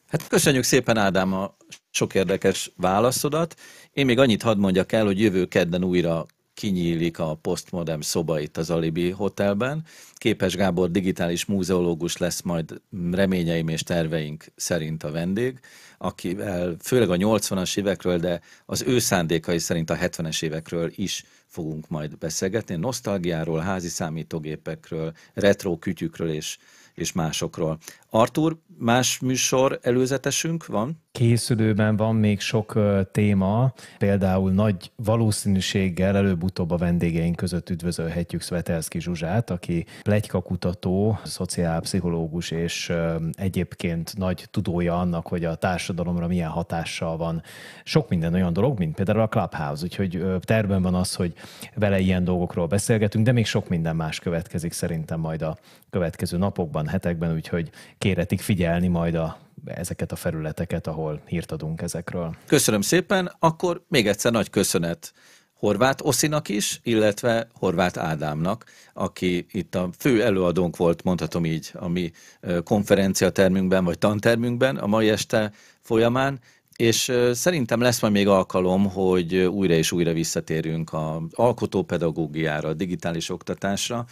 Hát 0.08 0.28
köszönjük 0.28 0.62
szépen 0.62 0.96
Ádám 0.96 1.32
a 1.32 1.56
sok 1.90 2.14
érdekes 2.14 2.72
válaszodat. 2.76 3.54
Én 3.92 4.06
még 4.06 4.18
annyit 4.18 4.42
hadd 4.42 4.58
mondjak 4.58 4.92
el, 4.92 5.04
hogy 5.04 5.20
jövő 5.20 5.46
kedden 5.46 5.84
újra 5.84 6.26
kinyílik 6.54 7.18
a 7.18 7.34
postmodern 7.34 8.00
szoba 8.00 8.40
itt 8.40 8.56
az 8.56 8.70
Alibi 8.70 9.10
Hotelben. 9.10 9.84
Képes 10.14 10.56
Gábor 10.56 10.90
digitális 10.90 11.44
múzeológus 11.44 12.16
lesz 12.16 12.42
majd 12.42 12.80
reményeim 13.12 13.68
és 13.68 13.82
terveink 13.82 14.44
szerint 14.56 15.02
a 15.02 15.10
vendég, 15.10 15.60
akivel 15.98 16.76
főleg 16.80 17.10
a 17.10 17.16
80-as 17.16 17.78
évekről, 17.78 18.18
de 18.18 18.40
az 18.66 18.82
ő 18.82 18.98
szándékai 18.98 19.58
szerint 19.58 19.90
a 19.90 19.96
70-es 19.96 20.42
évekről 20.42 20.90
is 20.94 21.24
fogunk 21.46 21.88
majd 21.88 22.18
beszélgetni. 22.18 22.74
Nosztalgiáról, 22.74 23.60
házi 23.60 23.88
számítógépekről, 23.88 25.12
retro 25.34 25.78
kütyükről 25.78 26.30
és, 26.30 26.58
és 26.94 27.12
másokról. 27.12 27.78
Artur, 28.10 28.58
más 28.78 29.18
műsor 29.18 29.78
előzetesünk 29.82 30.66
van? 30.66 31.03
Készülőben 31.18 31.96
van 31.96 32.16
még 32.16 32.40
sok 32.40 32.78
téma, 33.12 33.72
például 33.98 34.52
nagy 34.52 34.90
valószínűséggel 34.96 36.16
előbb-utóbb 36.16 36.70
a 36.70 36.76
vendégeink 36.76 37.36
között 37.36 37.70
üdvözölhetjük 37.70 38.42
Svetelszki 38.42 39.00
Zsuzsát, 39.00 39.50
aki 39.50 39.86
plegykakutató, 40.02 41.18
szociálpszichológus 41.24 42.50
és 42.50 42.92
egyébként 43.32 44.16
nagy 44.16 44.44
tudója 44.50 44.98
annak, 44.98 45.26
hogy 45.26 45.44
a 45.44 45.54
társadalomra 45.54 46.26
milyen 46.26 46.50
hatással 46.50 47.16
van. 47.16 47.42
Sok 47.84 48.08
minden 48.08 48.34
olyan 48.34 48.52
dolog, 48.52 48.78
mint 48.78 48.94
például 48.94 49.20
a 49.20 49.28
Clubhouse, 49.28 49.84
úgyhogy 49.84 50.24
terben 50.40 50.82
van 50.82 50.94
az, 50.94 51.14
hogy 51.14 51.34
vele 51.74 51.98
ilyen 51.98 52.24
dolgokról 52.24 52.66
beszélgetünk, 52.66 53.24
de 53.24 53.32
még 53.32 53.46
sok 53.46 53.68
minden 53.68 53.96
más 53.96 54.18
következik 54.18 54.72
szerintem 54.72 55.20
majd 55.20 55.42
a 55.42 55.56
következő 55.90 56.36
napokban, 56.38 56.86
hetekben, 56.86 57.34
úgyhogy 57.34 57.70
kéretik 57.98 58.40
figyelni 58.40 58.88
majd 58.88 59.14
a 59.14 59.42
ezeket 59.64 60.12
a 60.12 60.16
felületeket, 60.16 60.86
ahol 60.86 61.22
hírt 61.26 61.52
adunk 61.52 61.82
ezekről. 61.82 62.36
Köszönöm 62.46 62.80
szépen, 62.80 63.32
akkor 63.38 63.84
még 63.88 64.06
egyszer 64.06 64.32
nagy 64.32 64.50
köszönet 64.50 65.12
Horváth 65.54 66.06
Oszinak 66.06 66.48
is, 66.48 66.80
illetve 66.82 67.48
Horváth 67.52 68.04
Ádámnak, 68.04 68.64
aki 68.92 69.46
itt 69.50 69.74
a 69.74 69.90
fő 69.98 70.22
előadónk 70.22 70.76
volt, 70.76 71.02
mondhatom 71.02 71.44
így, 71.44 71.70
a 71.74 71.88
mi 71.88 72.10
konferenciatermünkben, 72.64 73.84
vagy 73.84 73.98
tantermünkben 73.98 74.76
a 74.76 74.86
mai 74.86 75.08
este 75.08 75.52
folyamán, 75.80 76.40
és 76.76 77.12
szerintem 77.32 77.80
lesz 77.80 78.00
majd 78.00 78.12
még 78.12 78.28
alkalom, 78.28 78.90
hogy 78.90 79.36
újra 79.36 79.74
és 79.74 79.92
újra 79.92 80.12
visszatérünk 80.12 80.92
az 80.92 81.20
alkotópedagógiára, 81.32 82.68
a 82.68 82.74
digitális 82.74 83.30
oktatásra, 83.30 84.04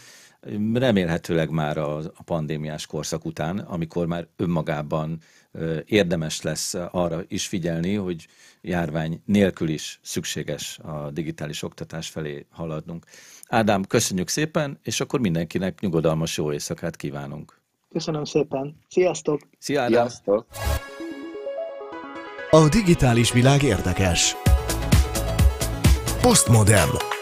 remélhetőleg 0.73 1.49
már 1.49 1.77
a, 1.77 1.97
a 1.97 2.23
pandémiás 2.25 2.85
korszak 2.85 3.25
után, 3.25 3.57
amikor 3.57 4.05
már 4.07 4.27
önmagában 4.35 5.19
érdemes 5.85 6.41
lesz 6.41 6.73
arra 6.91 7.23
is 7.27 7.47
figyelni, 7.47 7.95
hogy 7.95 8.27
járvány 8.61 9.21
nélkül 9.25 9.69
is 9.69 9.99
szükséges 10.01 10.79
a 10.79 11.11
digitális 11.11 11.63
oktatás 11.63 12.09
felé 12.09 12.45
haladnunk. 12.49 13.05
Ádám, 13.47 13.83
köszönjük 13.83 14.27
szépen, 14.27 14.79
és 14.83 14.99
akkor 14.99 15.19
mindenkinek 15.19 15.79
nyugodalmas 15.79 16.37
jó 16.37 16.51
éjszakát 16.51 16.95
kívánunk. 16.95 17.61
Köszönöm 17.91 18.23
szépen. 18.23 18.75
Sziasztok! 18.89 19.41
Szia, 19.59 19.81
Ádám! 19.81 20.07
Sziasztok! 20.07 20.45
A 22.49 22.69
digitális 22.69 23.31
világ 23.31 23.63
érdekes. 23.63 24.35
Postmodern. 26.21 27.12